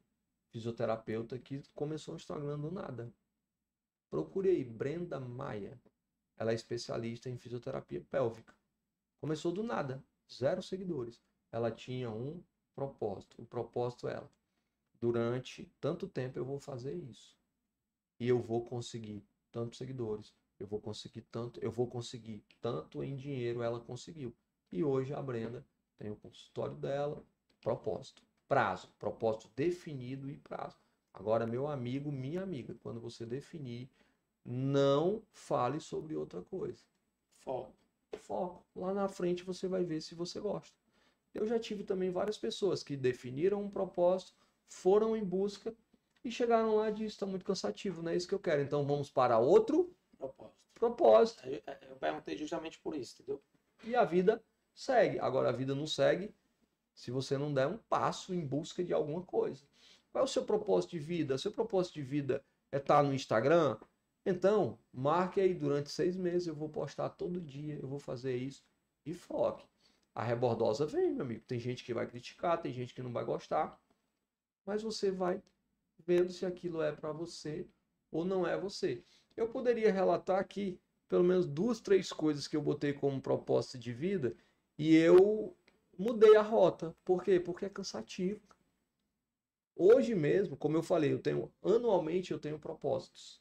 [0.50, 3.14] fisioterapeuta, que começou o Instagram do nada.
[4.10, 5.80] Procure aí, Brenda Maia.
[6.40, 8.54] Ela é especialista em fisioterapia pélvica.
[9.20, 10.02] Começou do nada,
[10.32, 11.20] zero seguidores.
[11.52, 12.42] Ela tinha um
[12.74, 13.42] propósito.
[13.42, 14.32] O propósito é ela.
[14.98, 17.36] Durante tanto tempo eu vou fazer isso.
[18.18, 19.22] E eu vou conseguir
[19.52, 20.34] tantos seguidores.
[20.58, 24.34] Eu vou conseguir tanto, eu vou conseguir tanto em dinheiro ela conseguiu.
[24.72, 25.62] E hoje a Brenda
[25.98, 27.22] tem o consultório dela,
[27.60, 30.78] propósito, prazo, propósito definido e prazo.
[31.12, 33.90] Agora, meu amigo, minha amiga, quando você definir,
[34.44, 36.84] não fale sobre outra coisa.
[37.32, 37.74] Foco.
[38.16, 38.64] Foco.
[38.74, 40.76] Lá na frente você vai ver se você gosta.
[41.32, 44.34] Eu já tive também várias pessoas que definiram um propósito,
[44.66, 45.74] foram em busca
[46.24, 48.62] e chegaram lá e disseram, está muito cansativo, não é isso que eu quero.
[48.62, 50.56] Então vamos para outro Propósito.
[50.74, 51.46] propósito.
[51.46, 53.42] Eu, eu perguntei justamente por isso, entendeu?
[53.84, 54.42] E a vida
[54.74, 55.18] segue.
[55.18, 56.34] Agora a vida não segue
[56.94, 59.64] se você não der um passo em busca de alguma coisa.
[60.12, 61.38] Qual é o seu propósito de vida?
[61.38, 63.78] Seu propósito de vida é estar no Instagram?
[64.24, 68.64] Então, marque aí durante seis meses, eu vou postar todo dia, eu vou fazer isso
[69.04, 69.66] e foque.
[70.14, 71.44] A rebordosa vem, meu amigo.
[71.46, 73.80] Tem gente que vai criticar, tem gente que não vai gostar,
[74.66, 75.42] mas você vai
[76.04, 77.66] vendo se aquilo é para você
[78.10, 79.02] ou não é você.
[79.36, 80.78] Eu poderia relatar aqui
[81.08, 84.36] pelo menos duas, três coisas que eu botei como proposta de vida
[84.78, 85.56] e eu
[85.98, 86.94] mudei a rota.
[87.04, 87.40] Por quê?
[87.40, 88.40] Porque é cansativo.
[89.74, 93.39] Hoje mesmo, como eu falei, eu tenho anualmente eu tenho propósitos.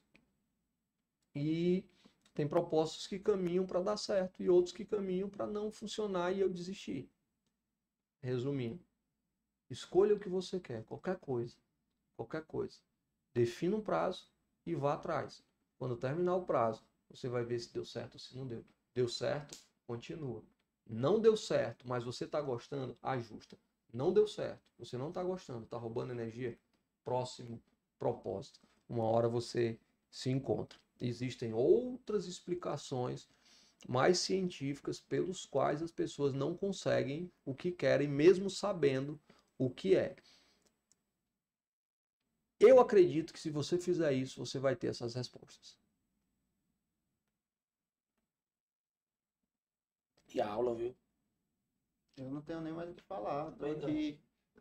[1.35, 1.85] E
[2.33, 6.39] tem propósitos que caminham para dar certo e outros que caminham para não funcionar e
[6.39, 7.09] eu desistir.
[8.21, 8.83] Resumindo,
[9.69, 11.55] escolha o que você quer, qualquer coisa,
[12.15, 12.79] qualquer coisa.
[13.33, 14.27] Defina um prazo
[14.65, 15.43] e vá atrás.
[15.77, 18.65] Quando terminar o prazo, você vai ver se deu certo ou se não deu.
[18.93, 20.43] Deu certo, continua.
[20.85, 23.57] Não deu certo, mas você está gostando, ajusta.
[23.93, 26.57] Não deu certo, você não está gostando, está roubando energia,
[27.03, 27.61] próximo
[27.97, 28.59] propósito.
[28.87, 29.79] Uma hora você
[30.09, 30.79] se encontra.
[30.99, 33.29] Existem outras explicações
[33.87, 39.19] mais científicas pelos quais as pessoas não conseguem o que querem, mesmo sabendo
[39.57, 40.15] o que é.
[42.59, 45.77] Eu acredito que se você fizer isso, você vai ter essas respostas.
[50.33, 50.95] E a aula, viu?
[52.17, 53.51] Eu não tenho nem mais o que falar.
[53.53, 54.19] Tô aqui.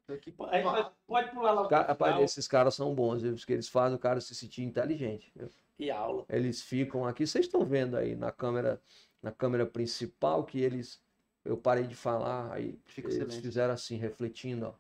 [0.08, 0.62] Aqui Aí,
[1.06, 1.68] pode- pular logo.
[1.68, 2.24] Ca- Rapaz, final.
[2.24, 3.34] esses caras são bons, viu?
[3.34, 5.30] porque eles fazem o cara se sentir inteligente.
[5.36, 5.50] viu?
[5.78, 6.24] E aula.
[6.28, 8.80] Eles ficam aqui, vocês estão vendo aí na câmera,
[9.22, 11.00] na câmera principal que eles,
[11.44, 13.42] eu parei de falar, aí Fica eles silêncio.
[13.42, 14.74] fizeram assim, refletindo, ó.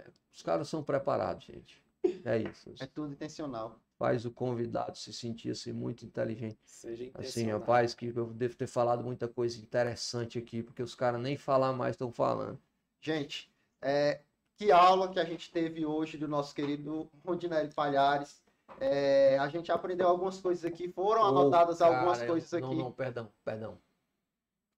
[0.00, 1.82] É, Os caras são preparados, gente.
[2.24, 2.74] É isso.
[2.80, 3.78] É tudo intencional.
[3.98, 6.58] Faz o convidado se sentir assim muito inteligente.
[6.64, 7.60] Seja Assim, intencional.
[7.60, 11.72] rapaz, que eu devo ter falado muita coisa interessante aqui, porque os caras nem falar
[11.72, 12.60] mais estão falando.
[13.00, 13.50] Gente,
[13.80, 14.20] é,
[14.56, 18.42] que aula que a gente teve hoje do nosso querido Rondinelli Palhares.
[18.80, 22.76] É, a gente aprendeu algumas coisas aqui, foram Ô, anotadas algumas cara, coisas eu- aqui.
[22.76, 23.78] Não, não, perdão, perdão.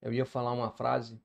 [0.00, 1.20] Eu ia falar uma frase.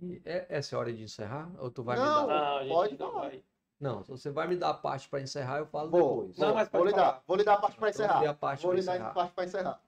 [0.00, 1.50] E é, essa é a hora de encerrar?
[1.58, 2.40] Ou tu vai Não, me dar?
[2.40, 3.20] Não, a gente Pode não falar.
[3.28, 3.44] vai.
[3.78, 6.36] Não, se você vai me dar a parte para encerrar, eu falo Vou, depois.
[6.36, 8.20] vou, Não, mas vou lhe dar, vou lhe dar a parte para encerrar.
[8.20, 9.80] dê a parte Vou lhe dar a parte para encerrar.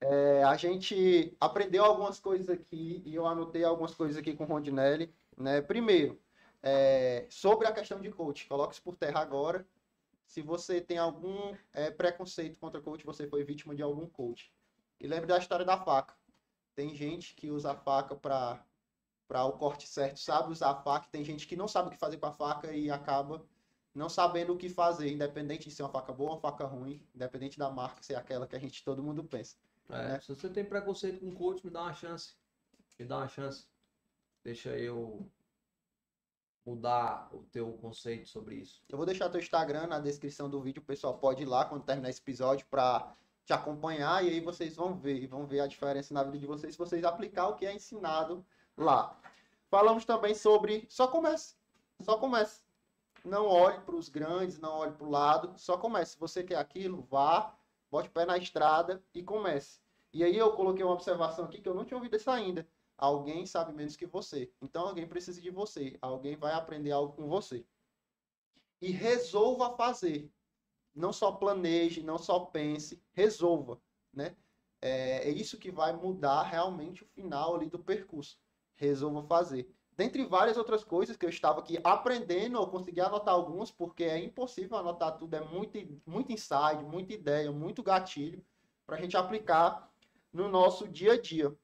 [0.00, 4.46] É, a gente aprendeu algumas coisas aqui e eu anotei algumas coisas aqui com o
[4.46, 5.14] Rondinelli.
[5.38, 5.60] Né?
[5.60, 6.20] Primeiro,
[6.62, 9.66] é, sobre a questão de coach, coloque isso por terra agora.
[10.26, 14.52] Se você tem algum é, preconceito contra coach, você foi vítima de algum coach.
[15.00, 16.14] E lembre da história da faca.
[16.74, 18.64] Tem gente que usa a faca para
[19.26, 21.06] para o corte certo, sabe usar a faca.
[21.12, 23.44] Tem gente que não sabe o que fazer com a faca e acaba
[23.94, 27.06] não sabendo o que fazer, independente de ser uma faca boa ou uma faca ruim,
[27.14, 29.56] independente da marca ser aquela que a gente todo mundo pensa.
[29.90, 30.20] É, né?
[30.20, 32.34] Se você tem preconceito com coach, me dá uma chance.
[32.98, 33.66] Me dá uma chance.
[34.48, 35.30] Deixa eu
[36.64, 38.82] mudar o teu conceito sobre isso.
[38.88, 41.84] Eu vou deixar teu Instagram na descrição do vídeo, o pessoal pode ir lá quando
[41.84, 43.14] terminar esse episódio para
[43.44, 46.72] te acompanhar e aí vocês vão ver, vão ver a diferença na vida de vocês
[46.72, 48.42] se vocês aplicar o que é ensinado
[48.74, 49.20] lá.
[49.68, 51.54] Falamos também sobre só comece,
[52.00, 52.62] só comece.
[53.26, 56.12] Não olhe para os grandes, não olhe para o lado, só comece.
[56.12, 57.54] Se você quer aquilo, vá,
[57.90, 59.78] bote o pé na estrada e comece.
[60.10, 62.66] E aí eu coloquei uma observação aqui que eu não tinha ouvido isso ainda.
[62.98, 64.52] Alguém sabe menos que você.
[64.60, 65.96] Então alguém precisa de você.
[66.02, 67.64] Alguém vai aprender algo com você.
[68.82, 70.28] E resolva fazer.
[70.92, 73.80] Não só planeje, não só pense, resolva,
[74.12, 74.36] né?
[74.82, 78.40] É, é isso que vai mudar realmente o final ali do percurso.
[78.74, 79.72] Resolva fazer.
[79.96, 84.18] Dentre várias outras coisas que eu estava aqui aprendendo, eu consegui anotar algumas, porque é
[84.18, 85.76] impossível anotar tudo, é muito,
[86.06, 88.44] muito insight, muita ideia, muito gatilho
[88.86, 89.92] para a gente aplicar
[90.32, 91.56] no nosso dia a dia.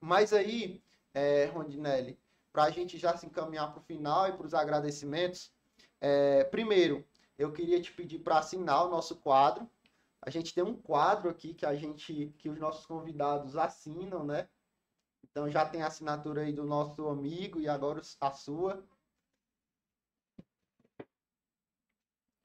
[0.00, 0.82] Mas aí,
[1.12, 2.18] é, Rondinelli,
[2.52, 5.52] para a gente já se encaminhar para o final e para os agradecimentos,
[6.00, 7.04] é, primeiro,
[7.38, 9.68] eu queria te pedir para assinar o nosso quadro.
[10.22, 14.48] A gente tem um quadro aqui que a gente, que os nossos convidados assinam, né?
[15.24, 18.84] Então já tem a assinatura aí do nosso amigo e agora a sua.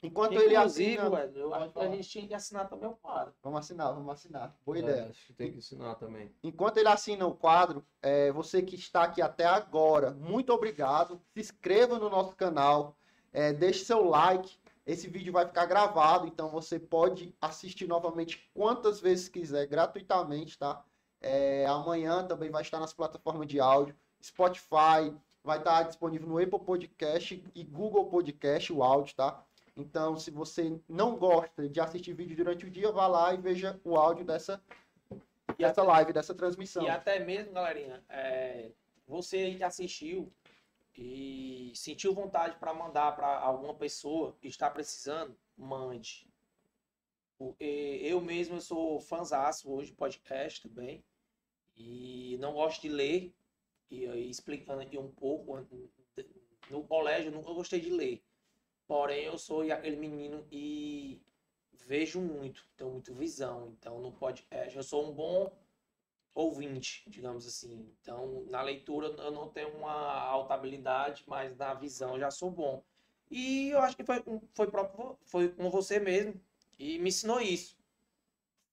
[0.04, 1.10] Enquanto ele Inclusive, assina...
[1.10, 3.34] Wesley, eu acho que a gente tinha que assinar também o quadro.
[3.42, 4.56] Vamos assinar, vamos assinar.
[4.66, 5.08] Boa É, ideia.
[5.10, 6.32] acho que tem que ensinar também.
[6.44, 11.20] Enquanto ele assina o quadro, é, você que está aqui até agora, muito obrigado.
[11.34, 12.96] Se inscreva no nosso canal,
[13.34, 14.60] é, deixe seu like.
[14.86, 20.84] Esse vídeo vai ficar gravado, então você pode assistir novamente quantas vezes quiser, gratuitamente, tá?
[21.20, 25.12] É, amanhã também vai estar nas plataformas de áudio, Spotify,
[25.44, 29.44] vai estar disponível no Apple Podcast e Google Podcast, o áudio, tá?
[29.76, 33.80] Então, se você não gosta de assistir vídeo durante o dia, vá lá e veja
[33.84, 34.62] o áudio dessa,
[35.50, 36.84] E dessa até- live, dessa transmissão.
[36.84, 38.72] E até mesmo, galerinha, é,
[39.06, 40.32] você que assistiu
[40.98, 46.26] e sentiu vontade para mandar para alguma pessoa que está precisando, mande.
[47.60, 51.04] Eu mesmo eu sou fãzaço hoje de podcast também.
[51.76, 53.36] E não gosto de ler.
[53.92, 55.54] E aí, explicando aqui um pouco,
[56.70, 58.24] no colégio eu nunca gostei de ler.
[58.88, 61.22] Porém, eu sou aquele menino e
[61.74, 63.70] vejo muito, tenho muito visão.
[63.78, 65.52] Então, no podcast, eu sou um bom
[66.34, 67.90] ouvinte, digamos assim.
[68.02, 72.52] Então, na leitura eu não tenho uma alta habilidade, mas na visão eu já sou
[72.52, 72.84] bom.
[73.30, 76.40] E eu acho que foi, com- foi, próprio, foi com você mesmo
[76.74, 77.78] que me ensinou isso.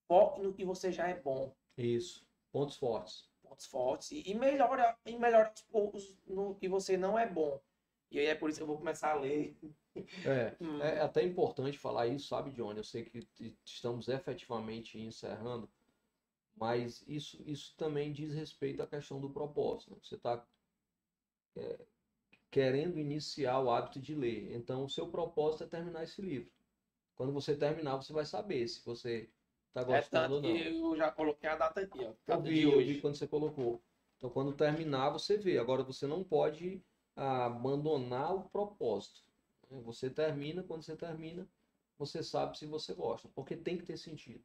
[0.06, 2.26] Foque no que você já é bom, Isso.
[2.52, 3.30] Pontos fortes.
[3.42, 7.60] pontos fortes, e, e melhora, e melhora aos poucos no que você não é bom.
[8.10, 9.56] E aí é por isso que eu vou começar a ler.
[10.24, 10.56] É.
[10.60, 10.80] Hum.
[10.80, 12.78] É até importante falar isso, sabe, Johnny?
[12.78, 13.28] Eu sei que
[13.64, 15.70] estamos efetivamente encerrando,
[16.56, 19.92] mas isso, isso também diz respeito à questão do propósito.
[19.92, 19.98] né?
[20.02, 20.46] Você está
[22.50, 26.52] querendo iniciar o hábito de ler, então o seu propósito é terminar esse livro.
[27.16, 29.30] Quando você terminar, você vai saber se você
[29.68, 30.56] está É gostando tanto ou não.
[30.58, 32.08] eu já coloquei a data aqui, ó.
[32.08, 33.00] Eu Data vi, de eu vi hoje.
[33.00, 33.82] quando você colocou.
[34.16, 35.58] Então, quando terminar, você vê.
[35.58, 36.84] Agora, você não pode
[37.16, 39.22] abandonar o propósito.
[39.80, 41.48] Você termina, quando você termina,
[41.98, 43.28] você sabe se você gosta.
[43.34, 44.44] Porque tem que ter sentido.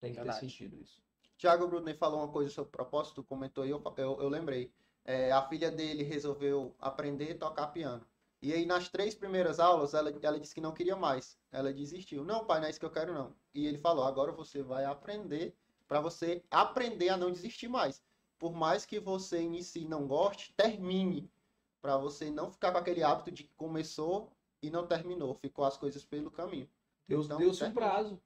[0.00, 0.40] Tem que ter Verdade.
[0.40, 1.02] sentido isso.
[1.36, 4.72] Tiago Brunner falou uma coisa sobre propósito, comentou aí, eu, eu, eu lembrei.
[5.04, 8.06] É, a filha dele resolveu aprender a tocar piano.
[8.40, 11.38] E aí, nas três primeiras aulas, ela, ela disse que não queria mais.
[11.50, 12.24] Ela desistiu.
[12.24, 13.34] Não, pai, não é isso que eu quero, não.
[13.54, 18.02] E ele falou: agora você vai aprender para você aprender a não desistir mais.
[18.38, 21.30] Por mais que você inicie e não goste, termine.
[21.82, 24.32] Para você não ficar com aquele hábito de que começou
[24.62, 25.34] e não terminou.
[25.34, 26.68] Ficou as coisas pelo caminho.
[27.08, 28.22] Deus Então, deu-se um prazo.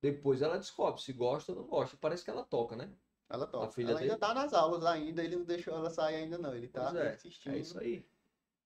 [0.00, 1.96] Depois ela descobre se gosta ou não gosta.
[2.00, 2.88] Parece que ela toca, né?
[3.28, 3.66] Ela toca.
[3.66, 4.20] A filha ela ainda dele?
[4.20, 6.54] tá nas aulas ainda, ele não deixou ela sair ainda não.
[6.54, 7.54] Ele tá é, insistindo.
[7.54, 8.06] É isso aí.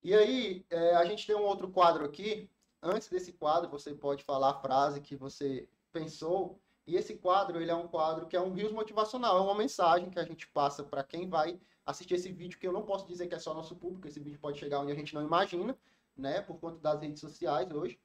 [0.02, 2.50] E aí, é, a gente tem um outro quadro aqui.
[2.82, 6.60] Antes desse quadro, você pode falar a frase que você pensou.
[6.86, 10.10] E esse quadro, ele é um quadro que é um rios motivacional, é uma mensagem
[10.10, 13.26] que a gente passa para quem vai assistir esse vídeo, que eu não posso dizer
[13.26, 15.76] que é só nosso público, esse vídeo pode chegar onde a gente não imagina,
[16.16, 18.00] né, por conta das redes sociais hoje.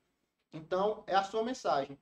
[0.54, 2.00] Então, é a sua mensagem.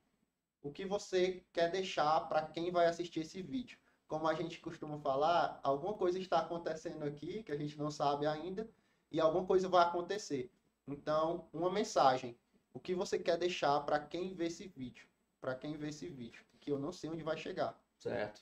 [0.61, 3.77] O que você quer deixar para quem vai assistir esse vídeo?
[4.07, 8.25] Como a gente costuma falar, alguma coisa está acontecendo aqui que a gente não sabe
[8.25, 8.69] ainda
[9.11, 10.51] e alguma coisa vai acontecer.
[10.87, 12.37] Então, uma mensagem.
[12.73, 15.07] O que você quer deixar para quem vê esse vídeo?
[15.41, 17.77] Para quem vê esse vídeo, que eu não sei onde vai chegar.
[17.97, 18.41] Certo.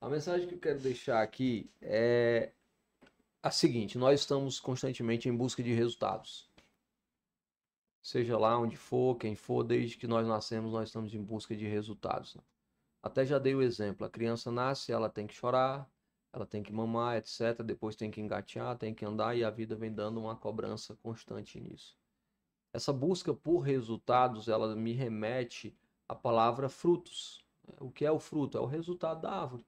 [0.00, 2.52] A mensagem que eu quero deixar aqui é
[3.42, 6.48] a seguinte: nós estamos constantemente em busca de resultados.
[8.00, 11.66] Seja lá onde for, quem for, desde que nós nascemos, nós estamos em busca de
[11.66, 12.34] resultados.
[12.34, 12.42] né?
[13.02, 15.90] Até já dei o exemplo: a criança nasce, ela tem que chorar,
[16.32, 17.62] ela tem que mamar, etc.
[17.64, 21.60] Depois tem que engatear, tem que andar e a vida vem dando uma cobrança constante
[21.60, 21.96] nisso.
[22.72, 25.76] Essa busca por resultados, ela me remete
[26.08, 27.44] à palavra frutos.
[27.80, 28.56] O que é o fruto?
[28.56, 29.66] É o resultado da árvore,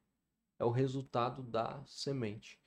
[0.58, 2.63] é o resultado da semente.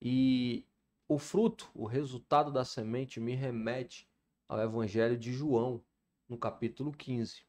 [0.00, 0.64] E
[1.08, 4.08] o fruto, o resultado da semente, me remete
[4.48, 5.82] ao Evangelho de João,
[6.28, 7.42] no capítulo 15,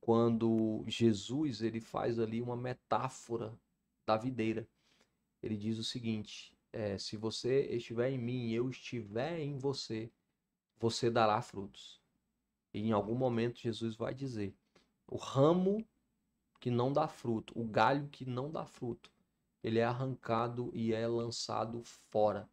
[0.00, 3.58] quando Jesus ele faz ali uma metáfora
[4.04, 4.68] da videira.
[5.42, 10.10] Ele diz o seguinte: é, se você estiver em mim eu estiver em você,
[10.78, 12.00] você dará frutos.
[12.74, 14.54] E em algum momento Jesus vai dizer:
[15.06, 15.86] o ramo
[16.60, 19.10] que não dá fruto, o galho que não dá fruto,
[19.66, 22.48] ele é arrancado e é lançado fora.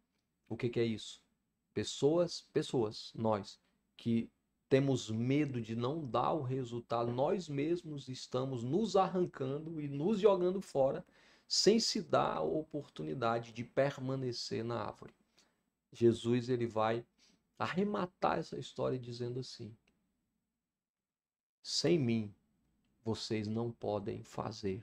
[0.48, 1.22] O que, que é isso?
[1.72, 3.60] Pessoas, pessoas, nós,
[3.96, 4.28] que
[4.68, 10.60] temos medo de não dar o resultado, nós mesmos estamos nos arrancando e nos jogando
[10.60, 11.06] fora,
[11.46, 15.14] sem se dar a oportunidade de permanecer na árvore.
[15.92, 17.06] Jesus ele vai
[17.56, 19.72] arrematar essa história dizendo assim:
[21.62, 22.34] sem mim
[23.04, 24.82] vocês não podem fazer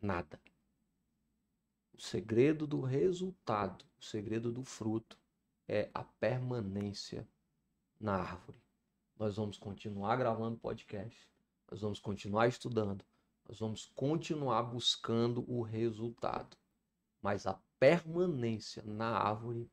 [0.00, 0.40] nada.
[1.98, 5.18] O segredo do resultado, o segredo do fruto
[5.66, 7.28] é a permanência
[7.98, 8.62] na árvore.
[9.18, 11.28] nós vamos continuar gravando podcast,
[11.68, 13.04] nós vamos continuar estudando,
[13.48, 16.56] nós vamos continuar buscando o resultado.
[17.20, 19.68] Mas a permanência na árvore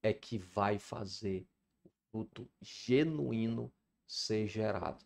[0.00, 1.44] é que vai fazer
[1.84, 3.72] o fruto genuíno
[4.06, 5.04] ser gerado.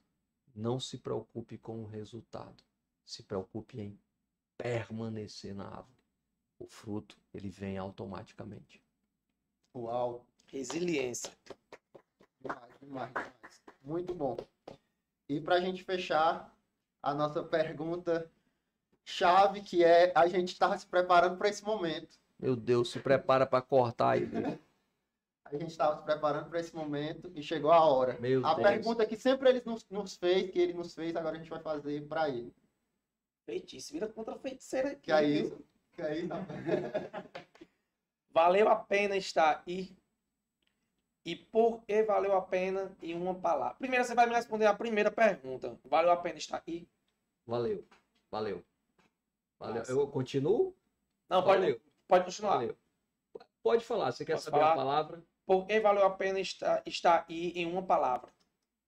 [0.54, 2.62] Não se preocupe com o resultado,
[3.06, 3.98] se preocupe em
[4.58, 6.01] permanecer na árvore.
[6.62, 8.80] O fruto, ele vem automaticamente.
[9.74, 10.24] Uau.
[10.46, 11.32] Resiliência.
[12.40, 13.62] Demais, demais, demais.
[13.82, 14.36] Muito bom.
[15.28, 16.56] E para a gente fechar
[17.02, 18.30] a nossa pergunta
[19.04, 22.16] chave, que é a gente estava se preparando para esse momento.
[22.38, 24.28] Meu Deus, se prepara para cortar aí.
[25.44, 28.18] A gente estava se preparando para esse momento e chegou a hora.
[28.18, 28.66] Meu a Deus.
[28.66, 31.60] pergunta que sempre ele nos, nos fez, que ele nos fez, agora a gente vai
[31.60, 32.54] fazer para ele.
[33.44, 35.02] Feitiço, vira contra a feiticeira aqui.
[35.02, 35.62] Que é isso?
[35.98, 36.28] É isso?
[38.30, 39.94] Valeu a pena estar aí?
[41.24, 43.76] E por que valeu a pena em uma palavra?
[43.76, 45.78] Primeiro você vai me responder a primeira pergunta.
[45.84, 46.88] Valeu a pena estar aí?
[47.46, 47.86] Valeu,
[48.30, 48.64] valeu.
[49.58, 49.82] Valeu.
[49.84, 50.76] Eu continuo?
[51.28, 51.80] Não, pode, Valeu.
[52.08, 52.54] pode continuar.
[52.54, 52.76] Valeu.
[53.62, 54.72] Pode falar, você quer Posso saber falar?
[54.72, 55.24] a palavra?
[55.46, 58.32] Por que valeu a pena estar, estar aí em uma palavra?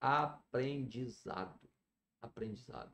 [0.01, 1.57] Aprendizado.
[2.21, 2.91] Aprendizado.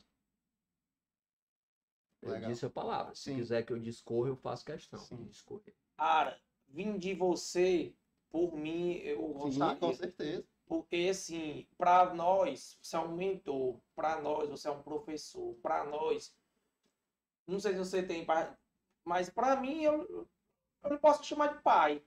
[2.22, 2.52] Eu Legal.
[2.52, 3.16] disse a palavra.
[3.16, 3.36] Se Sim.
[3.36, 5.18] quiser que eu discorra, eu faço questão Sim.
[5.18, 5.74] de discorrer.
[5.98, 7.94] Ara, vim de você,
[8.30, 9.76] por mim, eu Sim, gostaria.
[9.80, 10.48] com certeza.
[10.68, 15.84] Porque, assim, para nós, você é um mentor, para nós, você é um professor, para
[15.84, 16.34] nós,
[17.46, 18.56] não sei se você tem, pai,
[19.04, 20.28] mas para mim, eu,
[20.84, 22.02] eu não posso te chamar de pai.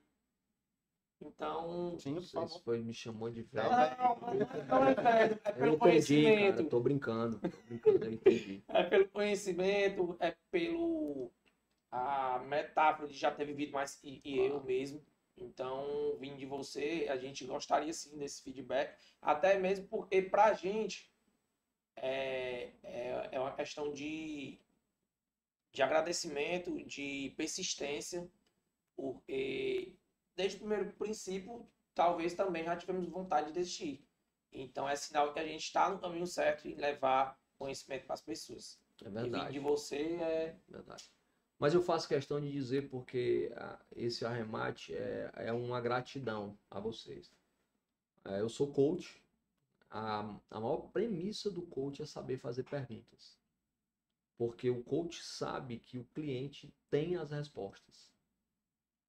[1.24, 2.60] Então, Sim, Não se favor.
[2.62, 3.70] foi, me chamou de velho.
[3.70, 4.38] não, mas
[4.68, 5.78] não é velho, é Eu pelo entendi, cara.
[5.78, 7.40] conhecimento, Eu tô brincando.
[7.40, 8.64] Tô brincando, eu entendi.
[8.68, 11.32] é pelo conhecimento, é pelo
[11.90, 15.02] a metáfora de já ter vivido mais e, e eu mesmo.
[15.36, 21.10] Então, vindo de você, a gente gostaria sim desse feedback, até mesmo porque pra gente
[21.96, 24.60] é, é, é uma questão de,
[25.72, 28.28] de agradecimento, de persistência,
[28.96, 29.96] porque
[30.36, 34.06] desde o primeiro princípio, talvez também já tivemos vontade de desistir.
[34.52, 38.22] Então, é sinal que a gente está no caminho certo em levar conhecimento para as
[38.22, 38.80] pessoas.
[39.02, 39.52] É E verdade.
[39.52, 41.12] de você é Verdade.
[41.58, 46.78] Mas eu faço questão de dizer porque ah, esse arremate é, é uma gratidão a
[46.80, 47.32] vocês.
[48.24, 49.22] É, eu sou coach.
[49.90, 53.38] A, a maior premissa do coach é saber fazer perguntas.
[54.36, 58.12] Porque o coach sabe que o cliente tem as respostas.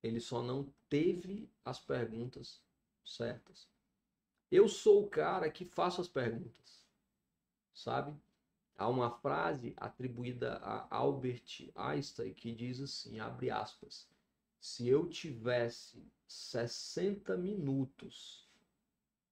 [0.05, 2.61] Ele só não teve as perguntas
[3.03, 3.67] certas.
[4.51, 6.85] Eu sou o cara que faço as perguntas.
[7.73, 8.15] Sabe?
[8.77, 14.07] Há uma frase atribuída a Albert Einstein que diz assim, abre aspas,
[14.59, 18.47] se eu tivesse 60 minutos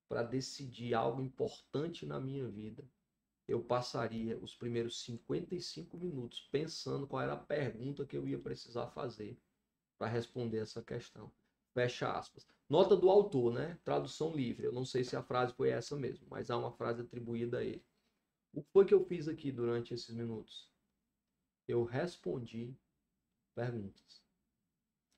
[0.10, 2.84] para decidir algo importante na minha vida,
[3.48, 8.88] eu passaria os primeiros 55 minutos pensando qual era a pergunta que eu ia precisar
[8.88, 9.38] fazer
[9.98, 11.32] para responder essa questão.
[11.74, 12.48] Fecha aspas.
[12.70, 13.80] Nota do autor, né?
[13.84, 14.66] Tradução livre.
[14.66, 17.64] Eu não sei se a frase foi essa mesmo, mas há uma frase atribuída a
[17.64, 17.84] ele.
[18.54, 20.72] O que foi que eu fiz aqui durante esses minutos?
[21.68, 22.76] Eu respondi
[23.56, 24.24] perguntas.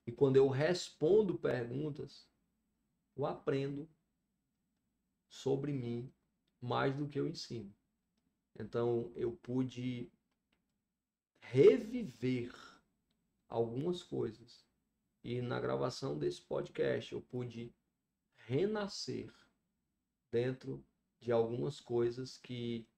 [0.06, 2.28] E quando eu respondo perguntas,
[3.16, 3.88] eu aprendo
[5.28, 6.12] sobre mim
[6.60, 7.74] mais do que eu ensino.
[8.58, 10.10] Então eu pude
[11.40, 12.52] reviver
[13.48, 14.65] algumas coisas.
[15.28, 17.74] E na gravação desse podcast eu pude
[18.36, 19.34] renascer
[20.30, 20.86] dentro
[21.18, 22.88] de algumas coisas que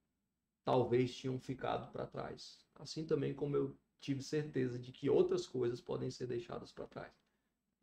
[0.63, 2.59] talvez tinham ficado para trás.
[2.75, 7.15] Assim também como eu tive certeza de que outras coisas podem ser deixadas para trás.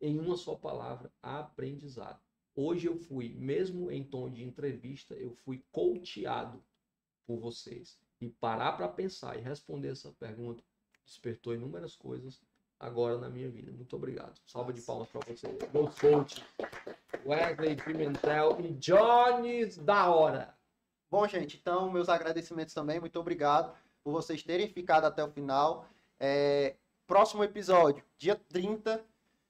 [0.00, 2.22] Em uma só palavra, aprendizado.
[2.54, 6.64] Hoje eu fui, mesmo em tom de entrevista, eu fui coachado
[7.26, 7.98] por vocês.
[8.20, 10.62] E parar para pensar e responder essa pergunta
[11.04, 12.40] despertou inúmeras coisas
[12.78, 13.72] agora na minha vida.
[13.72, 14.34] Muito obrigado.
[14.46, 15.56] Salva de palmas para vocês.
[15.72, 16.44] Meus coaches,
[17.24, 20.54] Wesley Pimentel e Jones da hora.
[21.10, 23.00] Bom, gente, então, meus agradecimentos também.
[23.00, 25.86] Muito obrigado por vocês terem ficado até o final.
[26.18, 26.76] É,
[27.06, 29.04] próximo episódio, dia 30.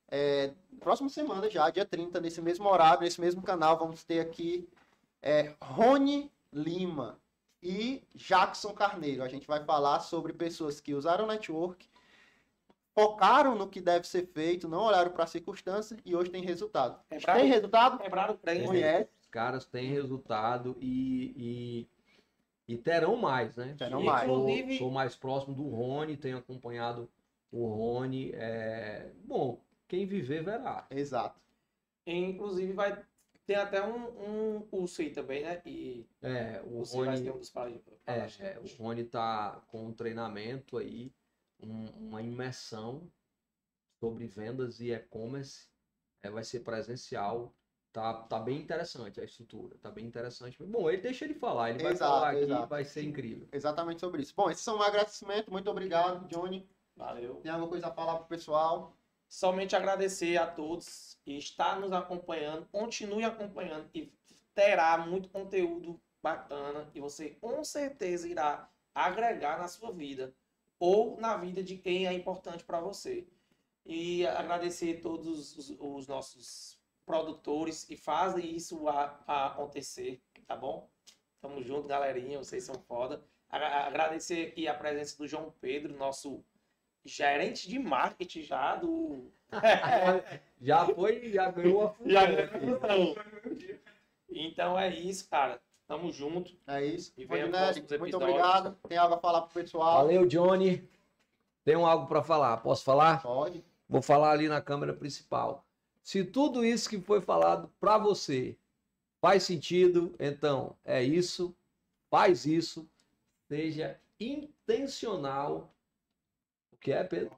[0.09, 4.69] É, próxima semana já, dia 30, nesse mesmo horário, nesse mesmo canal, vamos ter aqui
[5.21, 7.19] é, Rony Lima
[7.63, 9.23] e Jackson Carneiro.
[9.23, 11.89] A gente vai falar sobre pessoas que usaram o network,
[12.97, 16.99] focaram no que deve ser feito, não olharam para a circunstância e hoje tem resultado.
[17.11, 17.99] Quebraram, Tem resultado?
[17.99, 18.65] quebraram o trem.
[18.65, 19.11] Conhece?
[19.21, 21.87] Os caras têm resultado e,
[22.67, 23.75] e, e terão mais, né?
[23.77, 24.27] Terão mais.
[24.27, 27.07] Sou, Inclusive- sou mais próximo do Rony, tenho acompanhado
[27.53, 28.31] o Rony.
[28.33, 29.11] É...
[29.25, 30.87] Bom, quem viver verá.
[30.91, 31.39] Exato.
[32.07, 32.99] Inclusive, vai
[33.47, 35.61] Tem até um, um curso aí também, né?
[35.67, 37.53] E É, o você vai Rony, um dos
[38.07, 41.13] é, é, o Rony tá com um treinamento aí,
[41.61, 43.11] um- uma imersão
[44.01, 45.69] sobre vendas e e-commerce.
[46.23, 47.55] É, vai ser presencial.
[47.93, 50.63] Tá, tá bem interessante a estrutura, tá bem interessante.
[50.63, 52.67] Bom, ele deixa ele falar, ele vai Exato, falar aqui, exato.
[52.69, 53.49] vai ser incrível.
[53.51, 54.35] Exatamente sobre isso.
[54.37, 55.51] Bom, esses são um agradecimento.
[55.51, 56.69] Muito obrigado, Johnny.
[56.95, 57.37] Valeu.
[57.37, 58.95] Tem alguma coisa a falar pro pessoal?
[59.29, 62.67] Somente agradecer a todos que está nos acompanhando.
[62.67, 64.13] Continue acompanhando e
[64.55, 70.35] terá muito conteúdo bacana e você com certeza irá agregar na sua vida
[70.79, 73.27] ou na vida de quem é importante para você.
[73.85, 80.91] E agradecer todos os, os nossos produtores que fazem isso a, a acontecer, tá bom?
[81.41, 83.23] Tamo junto, galerinha, vocês são foda.
[83.49, 86.45] Agra- Agradecer aqui a presença do João Pedro, nosso
[87.05, 89.31] gerente de marketing já do
[90.61, 92.11] Já foi, já ganhou a função.
[92.11, 93.81] Já aqui.
[94.29, 95.61] Então é isso, cara.
[95.87, 96.53] Tamo junto.
[96.67, 97.13] É isso.
[97.17, 97.47] E venha
[97.99, 98.77] muito obrigado.
[98.89, 99.99] Tem algo a falar pro pessoal?
[99.99, 100.89] Valeu, Johnny.
[101.65, 102.57] Tenho algo para falar.
[102.59, 103.23] Posso falar?
[103.23, 103.65] Pode.
[103.89, 105.65] Vou falar ali na câmera principal.
[106.03, 108.57] Se tudo isso que foi falado para você
[109.21, 111.57] faz sentido, então é isso.
[112.11, 112.89] Faz isso.
[113.49, 115.73] Seja intencional.
[116.73, 117.37] O que é, Pedro?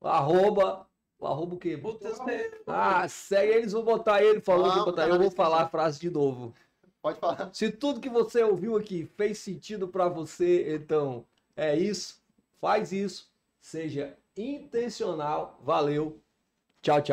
[0.00, 0.86] O arroba.
[1.18, 1.80] O arroba o quê?
[2.66, 5.08] Ah, segue eles, vou botar ele, falou que Não, botar.
[5.08, 6.52] Eu vou falar a frase de novo.
[7.02, 7.50] Pode falar.
[7.52, 11.26] Se tudo que você ouviu aqui fez sentido para você, então
[11.56, 12.22] é isso.
[12.60, 13.28] Faz isso.
[13.60, 15.60] Seja intencional.
[15.64, 16.20] Valeu.
[16.80, 17.10] Tchau, tchau.